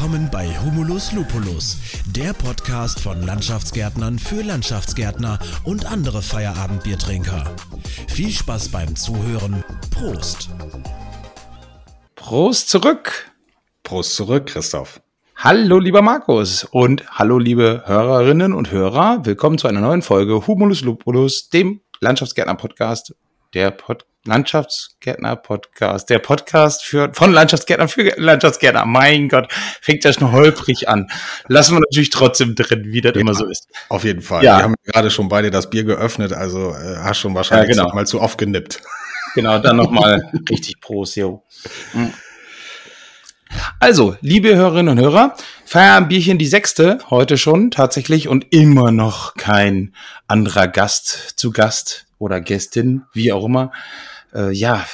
Willkommen 0.00 0.30
bei 0.32 0.46
Humulus 0.64 1.12
Lupulus, 1.12 1.76
der 2.06 2.32
Podcast 2.32 3.00
von 3.00 3.20
Landschaftsgärtnern 3.20 4.18
für 4.18 4.42
Landschaftsgärtner 4.42 5.38
und 5.64 5.84
andere 5.84 6.22
Feierabendbiertrinker. 6.22 7.54
Viel 8.08 8.30
Spaß 8.30 8.70
beim 8.70 8.96
Zuhören. 8.96 9.62
Prost. 9.90 10.48
Prost 12.14 12.70
zurück. 12.70 13.30
Prost 13.82 14.16
zurück, 14.16 14.46
Christoph. 14.46 15.02
Hallo, 15.36 15.78
lieber 15.78 16.00
Markus 16.00 16.64
und 16.64 17.06
hallo, 17.10 17.38
liebe 17.38 17.82
Hörerinnen 17.84 18.54
und 18.54 18.70
Hörer. 18.70 19.26
Willkommen 19.26 19.58
zu 19.58 19.68
einer 19.68 19.82
neuen 19.82 20.00
Folge 20.00 20.46
Humulus 20.46 20.80
Lupulus, 20.80 21.50
dem 21.50 21.82
Landschaftsgärtner-Podcast, 22.00 23.14
der 23.52 23.70
Pod 23.70 24.06
Landschaftsgärtner-Podcast, 24.26 26.10
der 26.10 26.18
Podcast 26.18 26.84
für, 26.84 27.10
von 27.14 27.32
Landschaftsgärtner 27.32 27.88
für 27.88 28.12
Landschaftsgärtner. 28.16 28.84
Mein 28.84 29.28
Gott, 29.28 29.50
fängt 29.80 30.04
ja 30.04 30.12
schon 30.12 30.30
holprig 30.32 30.88
an. 30.88 31.10
Lassen 31.48 31.76
wir 31.76 31.80
natürlich 31.80 32.10
trotzdem 32.10 32.54
drin, 32.54 32.84
wie 32.86 33.00
das 33.00 33.14
ja, 33.14 33.20
immer 33.20 33.34
so 33.34 33.46
ist. 33.46 33.68
Auf 33.88 34.04
jeden 34.04 34.20
Fall. 34.20 34.44
Ja. 34.44 34.58
Wir 34.58 34.64
haben 34.64 34.74
gerade 34.84 35.10
schon 35.10 35.28
beide 35.28 35.50
das 35.50 35.70
Bier 35.70 35.84
geöffnet, 35.84 36.32
also 36.34 36.70
äh, 36.72 36.98
hast 36.98 37.18
schon 37.18 37.34
wahrscheinlich 37.34 37.76
ja, 37.76 37.84
genau. 37.84 37.94
mal 37.94 38.06
zu 38.06 38.20
oft 38.20 38.38
genippt. 38.38 38.82
Genau, 39.36 39.60
dann 39.60 39.76
nochmal 39.76 40.28
richtig 40.50 40.80
Prost, 40.80 41.14
jo. 41.14 41.44
Mhm. 41.92 42.12
Also, 43.78 44.16
liebe 44.22 44.56
Hörerinnen 44.56 44.98
und 44.98 45.04
Hörer, 45.04 45.36
Feierabendbierchen 45.70 46.36
die 46.36 46.48
sechste 46.48 46.98
heute 47.10 47.38
schon 47.38 47.70
tatsächlich 47.70 48.26
und 48.26 48.52
immer 48.52 48.90
noch 48.90 49.34
kein 49.34 49.94
anderer 50.26 50.66
Gast 50.66 51.34
zu 51.36 51.52
Gast 51.52 52.06
oder 52.18 52.40
Gästin, 52.40 53.02
wie 53.12 53.30
auch 53.30 53.44
immer. 53.44 53.70
Äh, 54.34 54.50
ja, 54.50 54.84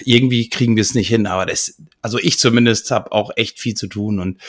irgendwie 0.00 0.48
kriegen 0.48 0.74
wir 0.74 0.80
es 0.80 0.96
nicht 0.96 1.06
hin, 1.06 1.28
aber 1.28 1.46
das, 1.46 1.80
also 2.02 2.18
ich 2.18 2.40
zumindest 2.40 2.90
habe 2.90 3.12
auch 3.12 3.30
echt 3.36 3.60
viel 3.60 3.74
zu 3.74 3.86
tun 3.86 4.18
und 4.18 4.40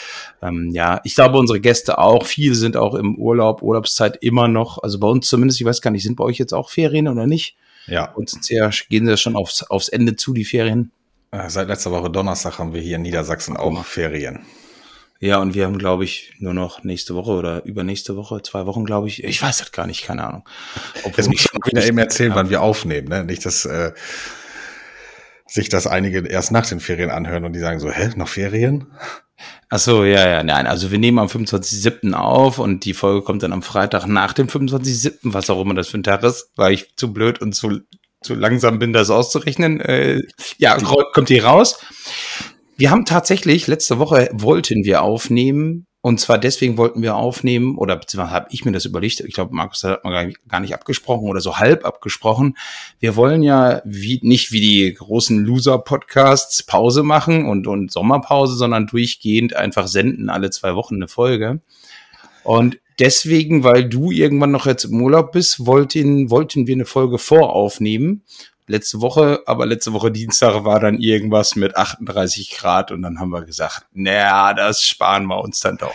ähm, 0.42 0.72
ja, 0.72 1.02
ich 1.04 1.14
glaube 1.14 1.38
unsere 1.38 1.60
Gäste 1.60 2.00
auch. 2.00 2.26
Viele 2.26 2.56
sind 2.56 2.78
auch 2.78 2.96
im 2.96 3.20
Urlaub, 3.20 3.62
Urlaubszeit 3.62 4.18
immer 4.24 4.48
noch. 4.48 4.82
Also 4.82 4.98
bei 4.98 5.08
uns 5.08 5.28
zumindest, 5.28 5.62
ich 5.62 5.68
weiß 5.68 5.82
gar 5.82 5.92
nicht, 5.92 6.02
sind 6.02 6.16
bei 6.16 6.24
euch 6.24 6.40
jetzt 6.40 6.56
auch 6.56 6.72
Ferien 6.72 7.08
oder 7.08 7.28
nicht? 7.28 7.58
Ja. 7.86 8.12
Und 8.14 8.32
sind 8.32 8.50
ja, 8.50 8.72
gehen 8.90 9.06
sie 9.06 9.18
schon 9.18 9.36
aufs, 9.36 9.62
aufs 9.62 9.90
Ende 9.90 10.16
zu, 10.16 10.34
die 10.34 10.46
Ferien? 10.46 10.92
Äh, 11.30 11.48
seit 11.48 11.68
letzter 11.68 11.92
Woche 11.92 12.10
Donnerstag 12.10 12.58
haben 12.58 12.74
wir 12.74 12.82
hier 12.82 12.96
in 12.96 13.04
Niedersachsen 13.04 13.56
auch 13.56 13.86
Ferien. 13.86 14.48
Ja, 15.26 15.40
und 15.40 15.56
wir 15.56 15.66
haben, 15.66 15.80
glaube 15.80 16.04
ich, 16.04 16.34
nur 16.38 16.54
noch 16.54 16.84
nächste 16.84 17.16
Woche 17.16 17.32
oder 17.32 17.66
übernächste 17.66 18.16
Woche, 18.16 18.44
zwei 18.44 18.68
Wochen, 18.68 18.86
glaube 18.86 19.08
ich. 19.08 19.24
Ich 19.24 19.42
weiß 19.42 19.58
das 19.58 19.72
gar 19.72 19.88
nicht, 19.88 20.06
keine 20.06 20.24
Ahnung. 20.24 20.48
Obwohl 21.04 21.14
Jetzt 21.18 21.28
muss 21.28 21.46
ich 21.46 21.66
wieder 21.66 21.84
eben 21.84 21.98
erzählen, 21.98 22.36
wann 22.36 22.52
wir 22.52 22.62
aufnehmen, 22.62 23.08
ne? 23.08 23.24
Nicht, 23.24 23.44
dass 23.44 23.66
äh, 23.66 23.94
sich 25.48 25.68
das 25.70 25.88
einige 25.88 26.28
erst 26.28 26.52
nach 26.52 26.68
den 26.68 26.80
Ferien 26.80 27.10
anhören 27.10 27.44
und 27.44 27.54
die 27.54 27.60
sagen 27.60 27.80
so, 27.80 27.90
hä, 27.90 28.12
noch 28.16 28.28
Ferien? 28.28 28.86
Ach 29.70 29.80
so, 29.80 30.04
ja, 30.04 30.30
ja, 30.30 30.44
nein. 30.44 30.68
Also 30.68 30.92
wir 30.92 31.00
nehmen 31.00 31.18
am 31.18 31.28
25.07. 31.28 32.14
auf 32.14 32.60
und 32.60 32.86
die 32.86 32.94
Folge 32.94 33.24
kommt 33.24 33.42
dann 33.42 33.52
am 33.52 33.64
Freitag 33.64 34.06
nach 34.06 34.34
dem 34.34 34.46
25.07., 34.46 35.18
was 35.24 35.50
auch 35.50 35.60
immer 35.60 35.74
das 35.74 35.88
für 35.88 35.98
ein 35.98 36.04
Tag 36.04 36.22
ist, 36.22 36.52
weil 36.56 36.74
ich 36.74 36.96
zu 36.98 37.12
blöd 37.12 37.42
und 37.42 37.54
zu 37.54 37.80
zu 38.22 38.34
langsam 38.34 38.80
bin, 38.80 38.92
das 38.92 39.12
auszurechnen. 39.12 39.80
Äh, 39.82 40.22
ja, 40.58 40.78
kommt 41.14 41.28
hier 41.28 41.46
raus. 41.46 41.80
Wir 42.78 42.92
haben 42.92 43.06
tatsächlich, 43.06 43.68
letzte 43.68 44.00
Woche 44.00 44.30
wollten 44.34 44.84
wir 44.84 45.02
aufnehmen. 45.02 45.86
Und 46.02 46.20
zwar 46.20 46.38
deswegen 46.38 46.78
wollten 46.78 47.02
wir 47.02 47.16
aufnehmen, 47.16 47.80
oder 47.80 47.96
beziehungsweise 47.96 48.36
habe 48.36 48.48
ich 48.52 48.64
mir 48.64 48.72
das 48.72 48.86
überlegt, 48.86 49.22
ich 49.22 49.34
glaube, 49.34 49.56
Markus 49.56 49.84
hat 49.84 50.04
man 50.04 50.34
gar 50.48 50.60
nicht 50.60 50.76
abgesprochen 50.76 51.28
oder 51.28 51.42
so 51.42 51.58
halb 51.58 51.84
abgesprochen. 51.84 52.58
Wir 53.00 53.16
wollen 53.16 53.42
ja 53.42 53.82
wie, 53.86 54.20
nicht 54.22 54.52
wie 54.52 54.62
die 54.62 54.94
großen 54.94 55.44
Loser-Podcasts 55.44 56.62
Pause 56.62 57.02
machen 57.02 57.48
und, 57.48 57.66
und 57.66 57.92
Sommerpause, 57.92 58.56
sondern 58.56 58.86
durchgehend 58.86 59.56
einfach 59.56 59.88
senden, 59.88 60.30
alle 60.30 60.52
zwei 60.52 60.76
Wochen 60.76 60.96
eine 60.96 61.08
Folge. 61.08 61.62
Und 62.44 62.78
deswegen, 63.00 63.64
weil 63.64 63.90
du 63.90 64.12
irgendwann 64.12 64.52
noch 64.52 64.68
jetzt 64.68 64.84
im 64.84 65.02
Urlaub 65.02 65.32
bist, 65.32 65.66
wollten, 65.66 66.30
wollten 66.30 66.68
wir 66.68 66.76
eine 66.76 66.86
Folge 66.86 67.18
voraufnehmen. 67.18 68.24
Letzte 68.68 69.00
Woche, 69.02 69.44
aber 69.46 69.66
letzte 69.66 69.94
Woche 69.94 70.12
Dienstag 70.12 70.64
war 70.64 70.80
dann 70.80 70.98
irgendwas 70.98 71.56
mit 71.56 71.76
38 71.76 72.52
Grad 72.52 72.92
und 72.92 73.04
dann 73.04 73.20
haben 73.20 73.30
wir 73.30 73.44
gesagt, 73.44 73.86
naja, 73.94 74.54
das 74.54 74.82
sparen 74.82 75.26
wir 75.28 75.40
uns 75.40 75.60
dann 75.60 75.78
doch. 75.78 75.94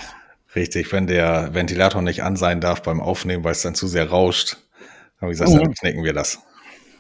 Richtig, 0.55 0.93
wenn 0.93 1.07
der 1.07 1.55
Ventilator 1.55 2.03
nicht 2.03 2.23
an 2.23 2.37
sein 2.37 2.61
darf 2.61 2.83
beim 2.83 3.01
Aufnehmen, 3.01 3.45
weil 3.45 3.53
es 3.53 3.63
dann 3.63 3.75
zu 3.75 3.89
sehr 3.89 4.11
rauscht, 4.11 4.57
haben 5.21 5.29
wir 5.29 5.31
gesagt, 5.31 5.51
mhm. 5.51 5.59
dann 5.59 5.75
knicken 5.75 6.05
wir 6.05 6.13
das. 6.13 6.41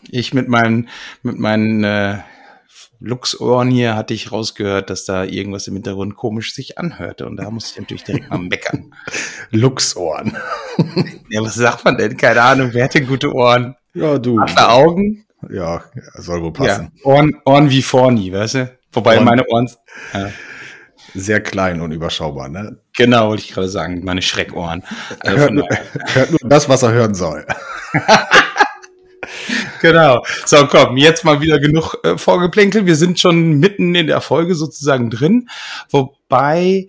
Ich 0.08 0.34
mit 0.34 0.48
meinen, 0.48 0.88
mit 1.22 1.38
meinen 1.38 1.84
äh, 1.84 2.18
Luxohren 3.00 3.70
hier 3.70 3.96
hatte 3.96 4.12
ich 4.12 4.30
rausgehört, 4.30 4.90
dass 4.90 5.04
da 5.04 5.24
irgendwas 5.24 5.66
im 5.66 5.74
Hintergrund 5.74 6.16
komisch 6.16 6.54
sich 6.54 6.78
anhörte. 6.78 7.26
Und 7.26 7.38
da 7.38 7.50
musste 7.50 7.72
ich 7.72 7.80
natürlich 7.80 8.04
direkt 8.04 8.28
mal 8.28 8.38
meckern. 8.38 8.94
Luxohren. 9.50 10.36
ja, 11.30 11.42
was 11.42 11.54
sagt 11.54 11.84
man 11.84 11.96
denn? 11.96 12.16
Keine 12.16 12.42
Ahnung. 12.42 12.70
Wer 12.72 12.84
hat 12.84 12.94
denn 12.94 13.06
gute 13.06 13.32
Ohren? 13.32 13.74
Ja, 13.94 14.18
du. 14.18 14.40
Hat 14.40 14.56
er 14.56 14.72
Augen? 14.72 15.24
Ja, 15.52 15.82
soll 16.14 16.42
wohl 16.42 16.52
passen. 16.52 16.92
Ja, 16.94 17.04
Ohren, 17.04 17.36
Ohren 17.44 17.70
wie 17.70 17.82
Forni, 17.82 18.32
weißt 18.32 18.54
du? 18.54 18.78
Wobei 18.92 19.16
Ohren, 19.16 19.24
meine 19.24 19.46
Ohren. 19.48 19.70
Ja. 20.12 20.30
Sehr 21.14 21.40
klein 21.40 21.80
und 21.80 21.92
überschaubar, 21.92 22.48
ne? 22.48 22.78
Genau, 22.96 23.28
wollte 23.28 23.42
ich 23.42 23.52
gerade 23.52 23.68
sagen. 23.68 24.04
Meine 24.04 24.22
Schreckohren. 24.22 24.84
Also 25.20 25.38
hört, 25.38 25.52
nur, 25.52 25.68
hört 26.12 26.30
nur 26.30 26.48
das, 26.48 26.68
was 26.68 26.82
er 26.82 26.92
hören 26.92 27.14
soll. 27.14 27.44
genau. 29.80 30.24
So, 30.46 30.66
komm, 30.66 30.96
jetzt 30.96 31.24
mal 31.24 31.40
wieder 31.40 31.58
genug 31.58 31.96
äh, 32.04 32.16
vorgeplänkelt. 32.16 32.86
Wir 32.86 32.96
sind 32.96 33.18
schon 33.18 33.58
mitten 33.58 33.94
in 33.94 34.06
der 34.06 34.20
Folge 34.20 34.54
sozusagen 34.54 35.10
drin, 35.10 35.48
wobei 35.88 36.88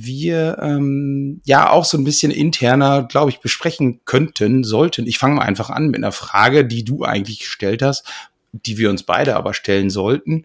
wir 0.00 0.58
ähm, 0.60 1.40
ja 1.44 1.70
auch 1.70 1.84
so 1.84 1.98
ein 1.98 2.04
bisschen 2.04 2.30
interner, 2.30 3.02
glaube 3.04 3.30
ich, 3.30 3.40
besprechen 3.40 4.00
könnten, 4.04 4.64
sollten. 4.64 5.06
Ich 5.06 5.18
fange 5.18 5.36
mal 5.36 5.42
einfach 5.42 5.70
an 5.70 5.88
mit 5.88 5.96
einer 5.96 6.12
Frage, 6.12 6.64
die 6.64 6.84
du 6.84 7.04
eigentlich 7.04 7.40
gestellt 7.40 7.82
hast, 7.82 8.04
die 8.52 8.78
wir 8.78 8.90
uns 8.90 9.02
beide 9.02 9.36
aber 9.36 9.54
stellen 9.54 9.90
sollten. 9.90 10.44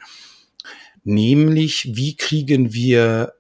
Nämlich, 1.04 1.96
wie 1.96 2.16
kriegen 2.16 2.74
wir 2.74 3.34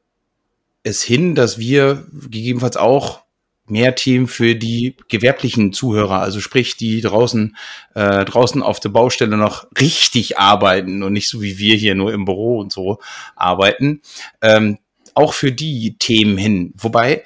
es 0.83 1.01
hin, 1.01 1.35
dass 1.35 1.57
wir 1.57 2.05
gegebenenfalls 2.11 2.77
auch 2.77 3.23
mehr 3.65 3.95
Themen 3.95 4.27
für 4.27 4.55
die 4.55 4.97
gewerblichen 5.07 5.71
Zuhörer, 5.71 6.19
also 6.19 6.41
sprich, 6.41 6.75
die 6.75 6.99
draußen, 6.99 7.55
äh, 7.95 8.25
draußen 8.25 8.61
auf 8.61 8.79
der 8.81 8.89
Baustelle 8.89 9.37
noch 9.37 9.67
richtig 9.79 10.37
arbeiten 10.37 11.01
und 11.01 11.13
nicht 11.13 11.29
so 11.29 11.41
wie 11.41 11.57
wir 11.57 11.75
hier 11.75 11.95
nur 11.95 12.13
im 12.13 12.25
Büro 12.25 12.59
und 12.59 12.73
so 12.73 12.99
arbeiten, 13.35 14.01
ähm, 14.41 14.77
auch 15.15 15.33
für 15.33 15.51
die 15.51 15.97
Themen 15.97 16.37
hin. 16.37 16.73
Wobei 16.77 17.23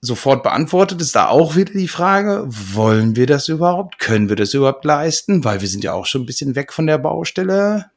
sofort 0.00 0.42
beantwortet 0.42 1.00
ist 1.00 1.14
da 1.14 1.28
auch 1.28 1.56
wieder 1.56 1.72
die 1.72 1.88
Frage, 1.88 2.44
wollen 2.48 3.16
wir 3.16 3.26
das 3.26 3.48
überhaupt? 3.48 3.98
Können 3.98 4.28
wir 4.28 4.36
das 4.36 4.54
überhaupt 4.54 4.84
leisten? 4.84 5.44
Weil 5.44 5.60
wir 5.60 5.68
sind 5.68 5.84
ja 5.84 5.92
auch 5.92 6.06
schon 6.06 6.22
ein 6.22 6.26
bisschen 6.26 6.56
weg 6.56 6.72
von 6.72 6.86
der 6.86 6.98
Baustelle. 6.98 7.90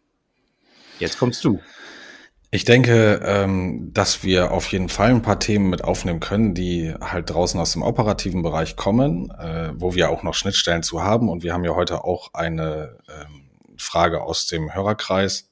Jetzt 1.00 1.18
kommst 1.18 1.44
du. 1.44 1.60
Ich 2.52 2.66
denke, 2.66 3.20
ähm, 3.26 3.90
dass 3.94 4.24
wir 4.24 4.52
auf 4.52 4.72
jeden 4.72 4.88
Fall 4.88 5.10
ein 5.10 5.24
paar 5.24 5.40
Themen 5.40 5.72
mit 5.72 5.84
aufnehmen 5.84 6.20
können, 6.20 6.54
die 6.54 6.94
halt 7.02 7.32
draußen 7.32 7.60
aus 7.60 7.72
dem 7.72 7.82
operativen 7.82 8.44
Bereich 8.44 8.76
kommen, 8.76 9.32
äh, 9.32 9.72
wo 9.74 9.96
wir 9.96 10.12
auch 10.12 10.22
noch 10.22 10.36
Schnittstellen 10.36 10.84
zu 10.84 11.02
haben. 11.02 11.30
Und 11.30 11.42
wir 11.42 11.54
haben 11.54 11.64
ja 11.64 11.74
heute 11.74 12.04
auch 12.04 12.32
eine 12.36 13.00
ähm, 13.10 13.50
Frage 13.78 14.22
aus 14.22 14.46
dem 14.46 14.72
Hörerkreis, 14.72 15.50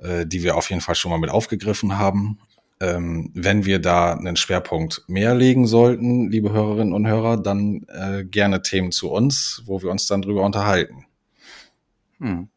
äh, 0.00 0.26
die 0.26 0.42
wir 0.42 0.56
auf 0.56 0.70
jeden 0.70 0.82
Fall 0.82 0.94
schon 0.94 1.10
mal 1.10 1.18
mit 1.18 1.30
aufgegriffen 1.30 1.98
haben. 1.98 2.38
Ähm, 2.80 3.30
wenn 3.34 3.64
wir 3.64 3.78
da 3.78 4.14
einen 4.14 4.36
Schwerpunkt 4.36 5.04
mehr 5.06 5.34
legen 5.34 5.66
sollten, 5.66 6.30
liebe 6.30 6.52
Hörerinnen 6.52 6.92
und 6.92 7.06
Hörer, 7.06 7.36
dann 7.36 7.86
äh, 7.88 8.24
gerne 8.24 8.62
Themen 8.62 8.90
zu 8.90 9.10
uns, 9.10 9.62
wo 9.66 9.82
wir 9.82 9.90
uns 9.90 10.06
dann 10.06 10.22
drüber 10.22 10.42
unterhalten. 10.42 11.06
Hm. 12.18 12.48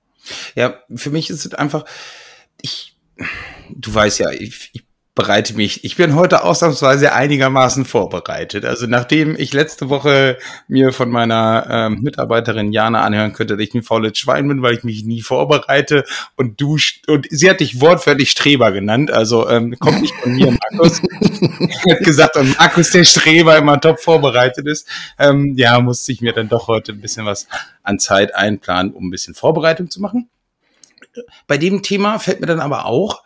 Ja, 0.55 0.79
für 0.95 1.11
mich 1.11 1.29
ist 1.29 1.45
es 1.45 1.53
einfach, 1.53 1.85
ich 2.61 2.95
du 3.69 3.93
weißt 3.93 4.19
ja, 4.19 4.31
ich, 4.31 4.71
ich 4.73 4.84
bereite 5.15 5.55
mich, 5.55 5.85
ich 5.85 5.95
bin 5.95 6.13
heute 6.13 6.43
ausnahmsweise 6.43 7.13
einigermaßen 7.13 7.85
vorbereitet. 7.85 8.65
Also 8.65 8.85
nachdem 8.85 9.37
ich 9.37 9.53
letzte 9.53 9.89
Woche 9.89 10.37
mir 10.67 10.91
von 10.91 11.09
meiner 11.09 11.65
ähm, 11.69 12.01
Mitarbeiterin 12.01 12.73
Jana 12.73 13.01
anhören 13.01 13.31
könnte, 13.31 13.55
dass 13.55 13.65
ich 13.65 13.73
ein 13.73 13.81
faules 13.81 14.17
Schwein 14.17 14.49
bin, 14.49 14.61
weil 14.61 14.75
ich 14.75 14.83
mich 14.83 15.05
nie 15.05 15.21
vorbereite 15.21 16.03
und 16.35 16.59
du, 16.59 16.77
und 17.07 17.27
sie 17.29 17.49
hat 17.49 17.61
dich 17.61 17.79
wortwörtlich 17.79 18.29
Streber 18.29 18.73
genannt, 18.73 19.09
also 19.09 19.47
ähm, 19.47 19.77
kommt 19.79 20.01
nicht 20.01 20.15
von 20.15 20.35
mir, 20.35 20.57
Markus. 20.71 21.01
hat 21.89 21.99
gesagt, 21.99 22.35
und 22.35 22.57
Markus 22.57 22.91
der 22.91 23.05
Streber 23.05 23.57
immer 23.57 23.79
top 23.79 24.01
vorbereitet 24.01 24.67
ist. 24.67 24.85
Ähm, 25.17 25.53
ja, 25.55 25.79
musste 25.79 26.11
ich 26.11 26.19
mir 26.19 26.33
dann 26.33 26.49
doch 26.49 26.67
heute 26.67 26.91
ein 26.91 26.99
bisschen 26.99 27.25
was 27.25 27.47
an 27.83 27.99
Zeit 27.99 28.35
einplanen, 28.35 28.91
um 28.93 29.07
ein 29.07 29.11
bisschen 29.11 29.33
Vorbereitung 29.33 29.89
zu 29.89 30.01
machen 30.01 30.29
bei 31.47 31.57
dem 31.57 31.81
Thema 31.81 32.19
fällt 32.19 32.41
mir 32.41 32.47
dann 32.47 32.59
aber 32.59 32.85
auch 32.85 33.23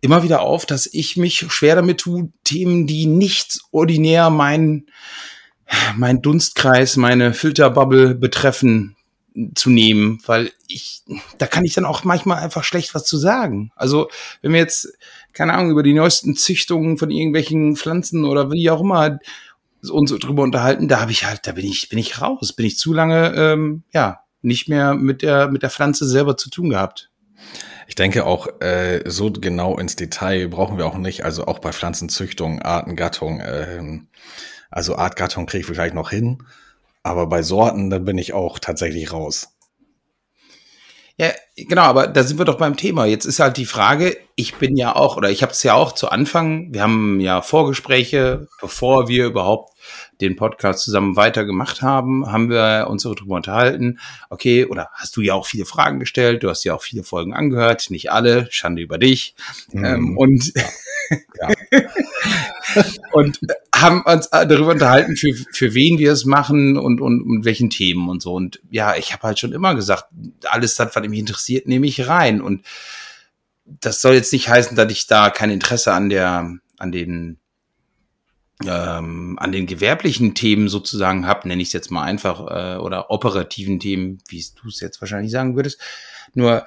immer 0.00 0.22
wieder 0.22 0.40
auf, 0.40 0.66
dass 0.66 0.86
ich 0.86 1.16
mich 1.16 1.46
schwer 1.48 1.76
damit 1.76 1.98
tue, 1.98 2.30
Themen, 2.44 2.86
die 2.86 3.06
nicht 3.06 3.60
ordinär 3.70 4.30
mein, 4.30 4.86
mein 5.96 6.22
Dunstkreis, 6.22 6.96
meine 6.96 7.34
Filterbubble 7.34 8.14
betreffen, 8.14 8.96
zu 9.54 9.70
nehmen, 9.70 10.20
weil 10.26 10.50
ich, 10.66 11.02
da 11.38 11.46
kann 11.46 11.64
ich 11.64 11.74
dann 11.74 11.84
auch 11.84 12.04
manchmal 12.04 12.42
einfach 12.42 12.64
schlecht 12.64 12.94
was 12.94 13.04
zu 13.04 13.16
sagen. 13.16 13.70
Also, 13.76 14.08
wenn 14.42 14.52
wir 14.52 14.60
jetzt, 14.60 14.92
keine 15.32 15.54
Ahnung, 15.54 15.70
über 15.70 15.82
die 15.82 15.94
neuesten 15.94 16.36
Züchtungen 16.36 16.98
von 16.98 17.10
irgendwelchen 17.10 17.76
Pflanzen 17.76 18.24
oder 18.24 18.50
wie 18.50 18.70
auch 18.70 18.80
immer 18.80 19.18
uns 19.88 20.12
drüber 20.12 20.42
unterhalten, 20.42 20.88
da 20.88 21.00
habe 21.00 21.12
ich 21.12 21.24
halt, 21.24 21.46
da 21.46 21.52
bin 21.52 21.64
ich, 21.64 21.88
bin 21.88 21.98
ich 21.98 22.20
raus, 22.20 22.52
bin 22.52 22.66
ich 22.66 22.76
zu 22.76 22.92
lange, 22.92 23.32
ähm, 23.34 23.84
ja, 23.92 24.20
nicht 24.42 24.68
mehr 24.68 24.94
mit 24.94 25.22
der, 25.22 25.48
mit 25.48 25.62
der 25.62 25.70
Pflanze 25.70 26.06
selber 26.06 26.36
zu 26.36 26.50
tun 26.50 26.70
gehabt. 26.70 27.09
Ich 27.90 27.96
denke 27.96 28.24
auch, 28.24 28.60
äh, 28.60 29.02
so 29.04 29.32
genau 29.32 29.76
ins 29.76 29.96
Detail 29.96 30.46
brauchen 30.46 30.78
wir 30.78 30.86
auch 30.86 30.96
nicht, 30.96 31.24
also 31.24 31.48
auch 31.48 31.58
bei 31.58 31.72
Pflanzenzüchtung, 31.72 32.62
Artengattung, 32.62 33.42
ähm, 33.44 34.06
also 34.70 34.94
Artgattung 34.94 35.46
kriege 35.46 35.62
ich 35.62 35.66
vielleicht 35.66 35.96
noch 35.96 36.10
hin, 36.10 36.44
aber 37.02 37.26
bei 37.26 37.42
Sorten, 37.42 37.90
da 37.90 37.98
bin 37.98 38.16
ich 38.16 38.32
auch 38.32 38.60
tatsächlich 38.60 39.12
raus. 39.12 39.56
Ja, 41.20 41.32
genau, 41.54 41.82
aber 41.82 42.06
da 42.06 42.22
sind 42.22 42.38
wir 42.38 42.46
doch 42.46 42.56
beim 42.56 42.78
Thema. 42.78 43.04
Jetzt 43.04 43.26
ist 43.26 43.40
halt 43.40 43.58
die 43.58 43.66
Frage, 43.66 44.16
ich 44.36 44.54
bin 44.54 44.74
ja 44.78 44.96
auch, 44.96 45.18
oder 45.18 45.30
ich 45.30 45.42
habe 45.42 45.52
es 45.52 45.62
ja 45.62 45.74
auch 45.74 45.92
zu 45.92 46.08
Anfang, 46.08 46.72
wir 46.72 46.80
haben 46.80 47.20
ja 47.20 47.42
Vorgespräche, 47.42 48.48
bevor 48.58 49.06
wir 49.06 49.26
überhaupt 49.26 49.74
den 50.22 50.36
Podcast 50.36 50.82
zusammen 50.82 51.16
weiter 51.16 51.44
gemacht 51.44 51.82
haben, 51.82 52.32
haben 52.32 52.48
wir 52.48 52.86
uns 52.88 53.02
darüber 53.02 53.34
unterhalten. 53.34 53.98
Okay, 54.30 54.64
oder 54.64 54.88
hast 54.94 55.14
du 55.14 55.20
ja 55.20 55.34
auch 55.34 55.44
viele 55.44 55.66
Fragen 55.66 56.00
gestellt, 56.00 56.42
du 56.42 56.48
hast 56.48 56.64
ja 56.64 56.74
auch 56.74 56.82
viele 56.82 57.02
Folgen 57.02 57.34
angehört, 57.34 57.90
nicht 57.90 58.10
alle, 58.10 58.46
Schande 58.50 58.80
über 58.80 58.96
dich. 58.96 59.34
Mhm. 59.72 59.84
Ähm, 59.84 60.16
und 60.16 60.54
ja. 60.54 61.50
ja. 61.70 61.80
Und 63.12 63.38
haben 63.74 64.02
uns 64.02 64.28
darüber 64.30 64.72
unterhalten, 64.72 65.16
für, 65.16 65.34
für 65.52 65.74
wen 65.74 65.98
wir 65.98 66.12
es 66.12 66.24
machen 66.24 66.76
und, 66.76 67.00
und 67.00 67.26
mit 67.26 67.44
welchen 67.44 67.70
Themen 67.70 68.08
und 68.08 68.22
so. 68.22 68.34
Und 68.34 68.60
ja, 68.70 68.96
ich 68.96 69.12
habe 69.12 69.22
halt 69.22 69.38
schon 69.38 69.52
immer 69.52 69.74
gesagt, 69.74 70.04
alles 70.44 70.74
das, 70.74 70.94
was 70.94 71.08
mich 71.08 71.18
interessiert, 71.18 71.66
nehme 71.66 71.86
ich 71.86 72.06
rein. 72.08 72.40
Und 72.40 72.64
das 73.64 74.02
soll 74.02 74.14
jetzt 74.14 74.32
nicht 74.32 74.48
heißen, 74.48 74.76
dass 74.76 74.90
ich 74.90 75.06
da 75.06 75.30
kein 75.30 75.50
Interesse 75.50 75.92
an 75.92 76.08
der, 76.08 76.58
an 76.78 76.92
den 76.92 77.38
ähm, 78.66 79.38
an 79.38 79.52
den 79.52 79.66
gewerblichen 79.66 80.34
Themen 80.34 80.68
sozusagen 80.68 81.26
habe, 81.26 81.48
nenne 81.48 81.62
ich 81.62 81.68
es 81.68 81.72
jetzt 81.72 81.90
mal 81.90 82.02
einfach, 82.02 82.40
äh, 82.40 82.76
oder 82.78 83.10
operativen 83.10 83.80
Themen, 83.80 84.18
wie 84.28 84.44
du 84.60 84.68
es 84.68 84.80
jetzt 84.80 85.00
wahrscheinlich 85.00 85.32
sagen 85.32 85.56
würdest. 85.56 85.80
Nur 86.34 86.66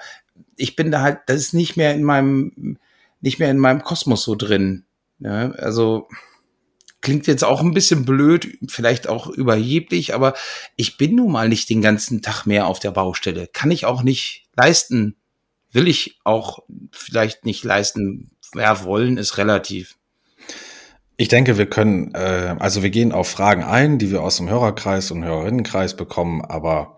ich 0.55 0.75
bin 0.75 0.91
da 0.91 1.01
halt, 1.01 1.19
das 1.27 1.37
ist 1.37 1.53
nicht 1.53 1.77
mehr 1.77 1.93
in 1.93 2.03
meinem, 2.03 2.77
nicht 3.21 3.39
mehr 3.39 3.51
in 3.51 3.59
meinem 3.59 3.83
Kosmos 3.83 4.23
so 4.23 4.35
drin. 4.35 4.85
Ja, 5.19 5.51
also 5.51 6.07
klingt 7.01 7.27
jetzt 7.27 7.43
auch 7.43 7.61
ein 7.61 7.73
bisschen 7.73 8.05
blöd, 8.05 8.57
vielleicht 8.67 9.07
auch 9.07 9.27
überheblich, 9.27 10.15
aber 10.15 10.33
ich 10.75 10.97
bin 10.97 11.15
nun 11.15 11.31
mal 11.33 11.49
nicht 11.49 11.69
den 11.69 11.81
ganzen 11.81 12.21
Tag 12.21 12.45
mehr 12.45 12.65
auf 12.65 12.79
der 12.79 12.91
Baustelle. 12.91 13.47
Kann 13.51 13.71
ich 13.71 13.85
auch 13.85 14.03
nicht 14.03 14.47
leisten. 14.55 15.17
Will 15.71 15.87
ich 15.87 16.19
auch 16.23 16.59
vielleicht 16.91 17.45
nicht 17.45 17.63
leisten. 17.63 18.31
Ja, 18.55 18.83
wollen 18.83 19.17
ist 19.17 19.37
relativ. 19.37 19.97
Ich 21.17 21.27
denke, 21.27 21.57
wir 21.57 21.67
können, 21.67 22.13
äh, 22.15 22.55
also 22.59 22.81
wir 22.81 22.89
gehen 22.89 23.11
auf 23.11 23.27
Fragen 23.27 23.63
ein, 23.63 23.99
die 23.99 24.09
wir 24.09 24.23
aus 24.23 24.37
dem 24.37 24.49
Hörerkreis 24.49 25.11
und 25.11 25.23
Hörerinnenkreis 25.23 25.95
bekommen, 25.95 26.43
aber 26.43 26.97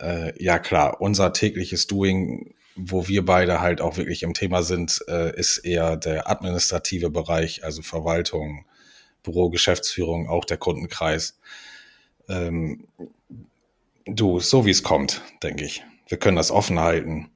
äh, 0.00 0.32
ja 0.42 0.58
klar, 0.58 1.00
unser 1.00 1.32
tägliches 1.32 1.86
Doing, 1.86 2.54
wo 2.82 3.08
wir 3.08 3.24
beide 3.24 3.60
halt 3.60 3.80
auch 3.80 3.96
wirklich 3.96 4.22
im 4.22 4.34
Thema 4.34 4.62
sind, 4.62 5.00
äh, 5.08 5.36
ist 5.38 5.58
eher 5.58 5.96
der 5.96 6.30
administrative 6.30 7.10
Bereich, 7.10 7.64
also 7.64 7.82
Verwaltung, 7.82 8.64
Büro, 9.22 9.50
Geschäftsführung, 9.50 10.28
auch 10.28 10.44
der 10.44 10.56
Kundenkreis. 10.56 11.38
Ähm, 12.28 12.86
du, 14.06 14.40
so 14.40 14.64
wie 14.64 14.70
es 14.70 14.82
kommt, 14.82 15.22
denke 15.42 15.64
ich. 15.64 15.84
Wir 16.08 16.18
können 16.18 16.36
das 16.36 16.50
offen 16.50 16.80
halten. 16.80 17.30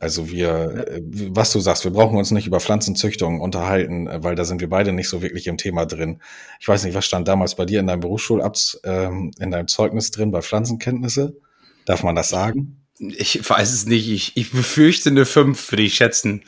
Also 0.00 0.30
wir, 0.30 0.88
äh, 0.88 1.02
was 1.02 1.52
du 1.52 1.60
sagst, 1.60 1.84
wir 1.84 1.92
brauchen 1.92 2.16
uns 2.16 2.30
nicht 2.30 2.46
über 2.46 2.58
Pflanzenzüchtung 2.58 3.40
unterhalten, 3.40 4.06
äh, 4.06 4.22
weil 4.22 4.34
da 4.34 4.44
sind 4.44 4.60
wir 4.60 4.68
beide 4.70 4.92
nicht 4.92 5.10
so 5.10 5.20
wirklich 5.20 5.46
im 5.46 5.58
Thema 5.58 5.84
drin. 5.84 6.22
Ich 6.58 6.66
weiß 6.66 6.84
nicht, 6.84 6.94
was 6.94 7.04
stand 7.04 7.28
damals 7.28 7.54
bei 7.54 7.66
dir 7.66 7.80
in 7.80 7.86
deinem 7.86 8.00
Berufsschulabs, 8.00 8.80
ähm, 8.84 9.30
in 9.38 9.50
deinem 9.50 9.68
Zeugnis 9.68 10.10
drin 10.10 10.30
bei 10.30 10.40
Pflanzenkenntnisse? 10.40 11.36
Darf 11.84 12.02
man 12.02 12.16
das 12.16 12.30
sagen? 12.30 12.79
Ich 13.00 13.48
weiß 13.48 13.72
es 13.72 13.86
nicht. 13.86 14.08
Ich, 14.10 14.36
ich 14.36 14.50
befürchte 14.50 15.10
eine 15.10 15.24
5, 15.24 15.72
würde 15.72 15.82
ich 15.82 15.94
schätzen. 15.94 16.44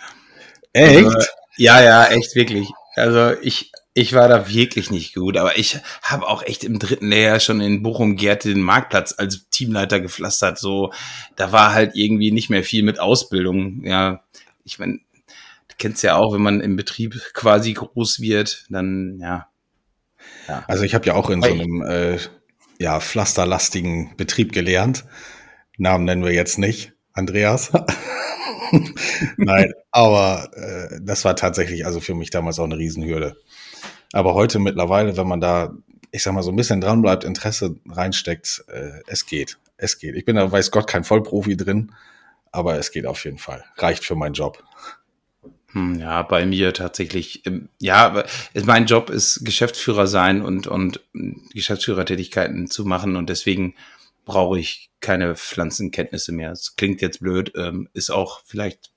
Echt? 0.73 1.05
Also, 1.05 1.19
ja, 1.57 1.83
ja, 1.83 2.07
echt 2.07 2.35
wirklich. 2.35 2.69
Also 2.95 3.33
ich, 3.41 3.73
ich 3.95 4.13
war 4.15 4.29
da 4.29 4.49
wirklich 4.49 4.91
nicht 4.91 5.15
gut, 5.15 5.37
aber 5.37 5.59
ich 5.59 5.79
habe 6.03 6.27
auch 6.27 6.43
echt 6.43 6.65
im 6.65 6.79
dritten 6.79 7.09
Lehrjahr 7.09 7.41
schon 7.41 7.61
in 7.61 7.83
Bochum 7.83 8.17
Gerte 8.17 8.49
den 8.49 8.63
Marktplatz 8.63 9.15
als 9.17 9.49
Teamleiter 9.51 10.01
gepflastert. 10.01 10.59
So, 10.59 10.93
da 11.37 11.53
war 11.53 11.75
halt 11.75 11.93
irgendwie 11.95 12.33
nicht 12.33 12.51
mehr 12.51 12.65
viel 12.65 12.83
mit 12.83 13.01
Ausbildung. 13.01 13.85
Ja, 13.85 14.23
ich 14.65 14.79
meine, 14.79 14.95
du 14.95 15.75
kennst 15.79 16.03
ja 16.03 16.17
auch, 16.17 16.35
wenn 16.35 16.43
man 16.43 16.61
im 16.61 16.77
Betrieb 16.77 17.21
quasi 17.35 17.73
groß 17.73 18.21
wird, 18.21 18.67
dann 18.71 19.19
ja. 19.21 19.49
ja. 20.49 20.65
Also 20.69 20.85
ich 20.85 20.95
habe 20.95 21.07
ja 21.07 21.15
auch 21.15 21.29
in 21.29 21.43
so 21.43 21.51
einem 21.51 21.83
äh, 21.83 22.19
ja 22.79 23.01
pflasterlastigen 23.01 24.17
Betrieb 24.17 24.53
gelernt. 24.53 25.05
Namen 25.79 26.05
nennen 26.05 26.25
wir 26.25 26.33
jetzt 26.33 26.59
nicht, 26.59 26.93
Andreas. 27.13 27.73
Nein, 29.37 29.73
aber 29.91 30.51
äh, 30.55 31.01
das 31.03 31.25
war 31.25 31.37
tatsächlich 31.37 31.87
also 31.87 32.01
für 32.01 32.15
mich 32.15 32.31
damals 32.31 32.59
auch 32.59 32.65
eine 32.65 32.79
Riesenhürde. 32.79 33.37
Aber 34.13 34.35
heute 34.35 34.59
mittlerweile, 34.59 35.17
wenn 35.17 35.27
man 35.27 35.41
da, 35.41 35.75
ich 36.11 36.23
sag 36.23 36.35
mal, 36.35 36.43
so 36.43 36.51
ein 36.51 36.57
bisschen 36.57 36.81
dran 36.81 37.03
bleibt, 37.03 37.25
Interesse 37.25 37.77
reinsteckt, 37.89 38.65
äh, 38.69 39.01
es 39.07 39.27
geht. 39.27 39.59
Es 39.77 39.99
geht. 39.99 40.15
Ich 40.15 40.25
bin 40.25 40.37
da, 40.37 40.51
weiß 40.51 40.71
Gott, 40.71 40.87
kein 40.87 41.05
Vollprofi 41.05 41.57
drin, 41.57 41.93
aber 42.51 42.79
es 42.79 42.93
geht 42.93 43.07
auf 43.07 43.25
jeden 43.25 43.39
Fall. 43.39 43.65
Reicht 43.77 44.05
für 44.05 44.15
meinen 44.15 44.35
Job. 44.35 44.63
Hm, 45.73 45.99
ja, 45.99 46.23
bei 46.23 46.45
mir 46.45 46.73
tatsächlich. 46.75 47.45
Ähm, 47.47 47.69
ja, 47.81 48.25
mein 48.65 48.87
Job 48.87 49.11
ist 49.11 49.45
Geschäftsführer 49.45 50.07
sein 50.07 50.43
und, 50.43 50.67
und 50.67 51.01
Geschäftsführertätigkeiten 51.55 52.69
zu 52.69 52.85
machen 52.85 53.17
und 53.17 53.31
deswegen 53.31 53.75
brauche 54.25 54.59
ich 54.59 54.91
keine 55.01 55.35
Pflanzenkenntnisse 55.35 56.33
mehr. 56.33 56.53
Es 56.53 56.77
klingt 56.77 57.01
jetzt 57.01 57.21
blöd, 57.21 57.53
ähm, 57.57 57.89
ist 57.93 58.11
auch 58.11 58.43
vielleicht 58.45 58.93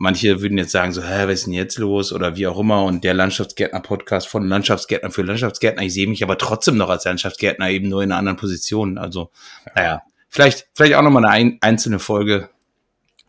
Manche 0.00 0.40
würden 0.40 0.58
jetzt 0.58 0.70
sagen 0.70 0.92
so, 0.92 1.02
hä, 1.02 1.24
was 1.24 1.40
ist 1.40 1.46
denn 1.46 1.54
jetzt 1.54 1.76
los 1.76 2.12
oder 2.12 2.36
wie 2.36 2.46
auch 2.46 2.60
immer. 2.60 2.84
Und 2.84 3.02
der 3.02 3.14
Landschaftsgärtner-Podcast 3.14 4.28
von 4.28 4.46
Landschaftsgärtner 4.46 5.10
für 5.10 5.22
Landschaftsgärtner. 5.22 5.82
Ich 5.82 5.92
sehe 5.92 6.06
mich 6.06 6.22
aber 6.22 6.38
trotzdem 6.38 6.76
noch 6.76 6.88
als 6.88 7.04
Landschaftsgärtner, 7.04 7.68
eben 7.68 7.88
nur 7.88 8.04
in 8.04 8.12
einer 8.12 8.18
anderen 8.20 8.36
Position. 8.38 8.96
Also, 8.96 9.32
naja, 9.74 10.02
vielleicht, 10.28 10.68
vielleicht 10.74 10.94
auch 10.94 11.02
nochmal 11.02 11.24
eine 11.24 11.32
ein, 11.32 11.58
einzelne 11.62 11.98
Folge. 11.98 12.48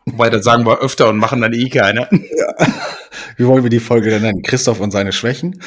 Wobei, 0.06 0.30
das 0.30 0.44
sagen 0.44 0.64
wir 0.64 0.78
öfter 0.78 1.08
und 1.08 1.16
machen 1.16 1.40
dann 1.40 1.54
eh 1.54 1.68
keine. 1.68 2.08
Ja. 2.12 2.66
Wie 3.36 3.46
wollen 3.46 3.64
wir 3.64 3.70
die 3.70 3.80
Folge 3.80 4.10
denn 4.10 4.22
nennen? 4.22 4.42
Christoph 4.42 4.78
und 4.78 4.92
seine 4.92 5.10
Schwächen? 5.10 5.60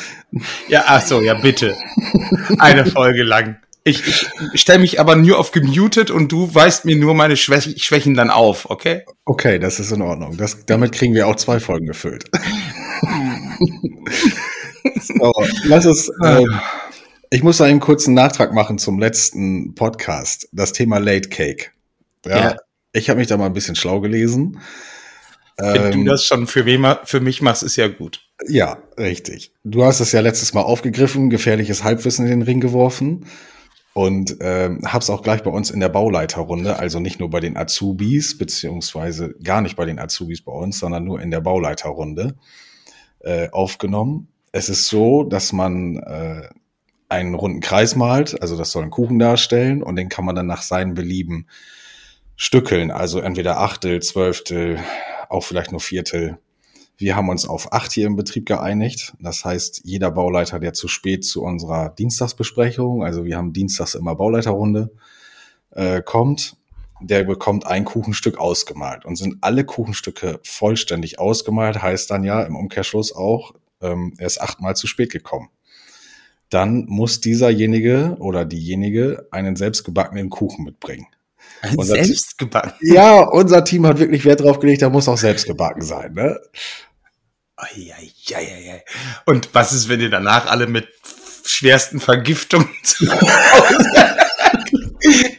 Ja, 0.70 0.86
ach 0.88 1.02
so, 1.02 1.20
ja, 1.22 1.34
bitte. 1.34 1.76
Eine 2.60 2.86
Folge 2.86 3.24
lang. 3.24 3.58
Ich, 3.86 4.02
ich 4.08 4.62
stelle 4.62 4.80
mich 4.80 5.02
aber 5.02 5.18
nur 5.18 5.38
auf 5.38 5.52
gemutet 5.52 6.10
und 6.10 6.32
du 6.32 6.56
weist 6.56 6.86
mir 6.86 6.96
nur 6.96 7.14
meine 7.14 7.36
Schwäch 7.36 7.84
Schwächen 7.84 8.14
dann 8.14 8.30
auf, 8.30 8.70
okay? 8.70 9.04
Okay, 9.26 9.60
das 9.60 9.82
ist 9.82 9.92
in 9.92 10.02
Ordnung. 10.02 10.38
Das, 10.38 10.66
damit 10.66 10.94
kriegen 10.94 11.14
wir 11.14 11.28
auch 11.28 11.36
zwei 11.36 11.60
Folgen 11.60 11.88
gefüllt. 11.88 12.24
so, 15.02 15.34
lass 15.66 15.84
es. 15.84 16.10
Äh, 16.24 16.46
ich 17.30 17.44
muss 17.44 17.58
da 17.58 17.66
einen 17.66 17.82
kurzen 17.82 18.14
Nachtrag 18.14 18.54
machen 18.54 18.78
zum 18.78 19.00
letzten 19.00 19.76
Podcast. 19.76 20.48
Das 20.54 20.72
Thema 20.72 21.00
Late 21.00 21.28
Cake. 21.28 21.72
Ja. 22.26 22.40
ja. 22.40 22.56
Ich 22.94 23.10
habe 23.10 23.20
mich 23.20 23.28
da 23.28 23.36
mal 23.36 23.48
ein 23.48 23.54
bisschen 23.54 23.76
schlau 23.76 24.00
gelesen. 24.00 24.62
Wenn 25.58 25.92
ähm, 25.92 26.06
du 26.06 26.12
das 26.12 26.24
schon 26.24 26.48
für, 26.48 26.64
mich, 26.64 26.80
für 27.04 27.20
mich 27.20 27.42
machst, 27.42 27.64
ist 27.64 27.76
ja 27.76 27.90
gut. 27.90 28.22
Ja, 28.48 28.78
richtig. 28.98 29.52
Du 29.66 29.84
hast 29.84 30.00
es 30.00 30.14
ja 30.14 30.22
letztes 30.22 30.54
Mal 30.54 30.62
aufgegriffen, 30.62 31.30
gefährliches 31.30 31.84
Halbwissen 31.84 32.26
in 32.26 32.32
den 32.32 32.42
Ring 32.44 32.62
geworfen 32.62 33.26
und 33.94 34.38
ähm, 34.42 34.82
habe 34.86 35.04
es 35.04 35.10
auch 35.10 35.22
gleich 35.22 35.44
bei 35.44 35.52
uns 35.52 35.70
in 35.70 35.80
der 35.80 35.90
Bauleiterrunde, 35.90 36.80
also 36.80 37.00
nicht 37.00 37.20
nur 37.20 37.30
bei 37.30 37.40
den 37.40 37.56
Azubis, 37.56 38.38
beziehungsweise 38.38 39.36
gar 39.44 39.62
nicht 39.62 39.76
bei 39.76 39.86
den 39.86 40.00
Azubis 40.00 40.44
bei 40.44 40.52
uns, 40.52 40.80
sondern 40.80 41.04
nur 41.04 41.22
in 41.22 41.30
der 41.30 41.42
Bauleiterrunde 41.42 42.36
äh, 43.20 43.50
aufgenommen. 43.52 44.30
Es 44.52 44.70
ist 44.70 44.88
so, 44.88 45.24
dass 45.24 45.54
man 45.54 45.98
äh, 45.98 46.50
einen 47.10 47.36
runden 47.36 47.60
Kreis 47.60 47.96
malt, 47.96 48.42
also 48.42 48.58
das 48.58 48.72
soll 48.72 48.82
einen 48.82 48.92
Kuchen 48.92 49.20
darstellen 49.20 49.84
und 49.84 49.96
den 49.96 50.10
kann 50.10 50.26
man 50.26 50.36
dann 50.36 50.48
nach 50.48 50.64
seinen 50.64 50.96
Belieben 50.96 51.48
stückeln, 52.36 52.90
also 52.90 53.20
entweder 53.20 53.60
Achtel, 53.60 54.02
Zwölftel, 54.02 54.80
auch 55.30 55.44
vielleicht 55.44 55.72
nur 55.72 55.82
Viertel 55.82 56.40
wir 56.98 57.16
haben 57.16 57.30
uns 57.30 57.48
auf 57.48 57.74
acht 57.74 57.92
hier 57.92 58.08
im 58.08 58.16
Betrieb 58.16 58.46
geeinigt. 58.46 59.14
Das 59.20 59.44
heißt, 59.44 59.82
jeder 59.84 60.12
Bauleiter, 60.12 60.60
der 60.60 60.74
zu 60.74 60.88
spät 60.88 61.26
zu 61.26 61.44
unserer 61.44 61.90
Dienstagsbesprechung, 61.90 63.04
also 63.04 63.26
wir 63.26 63.38
haben 63.38 63.54
dienstags 63.54 63.96
immer 63.96 64.16
Bauleiterrunde, 64.16 64.92
äh, 65.72 66.02
kommt, 66.02 66.56
der 67.02 67.24
bekommt 67.24 67.66
ein 67.66 67.86
Kuchenstück 67.86 68.38
ausgemalt. 68.38 69.06
Und 69.06 69.18
sind 69.18 69.38
alle 69.42 69.66
Kuchenstücke 69.66 70.40
vollständig 70.44 71.20
ausgemalt, 71.20 71.82
heißt 71.82 72.10
dann 72.12 72.24
ja 72.24 72.44
im 72.44 72.56
Umkehrschluss 72.56 73.14
auch, 73.14 73.54
ähm, 73.82 74.14
er 74.18 74.28
ist 74.28 74.40
achtmal 74.42 74.76
zu 74.76 74.88
spät 74.88 75.12
gekommen. 75.12 75.50
Dann 76.50 76.86
muss 76.86 77.20
dieserjenige 77.20 78.16
oder 78.20 78.46
diejenige 78.46 79.28
einen 79.32 79.56
selbstgebackenen 79.56 80.30
Kuchen 80.30 80.64
mitbringen. 80.64 81.08
Unser 81.78 81.96
Selbst 81.96 82.38
gebacken. 82.38 82.74
Ja, 82.82 83.22
unser 83.22 83.64
Team 83.64 83.88
hat 83.88 83.98
wirklich 83.98 84.26
Wert 84.26 84.42
drauf 84.42 84.60
gelegt, 84.60 84.82
da 84.82 84.90
muss 84.90 85.08
auch 85.08 85.18
selbst 85.18 85.46
gebacken 85.46 85.82
sein. 85.82 86.14
Ne? 86.14 86.38
Und 89.26 89.50
was 89.54 89.72
ist, 89.72 89.88
wenn 89.88 90.02
ihr 90.02 90.10
danach 90.10 90.48
alle 90.48 90.68
mit 90.68 90.88
schwersten 91.46 92.00
Vergiftungen 92.00 92.70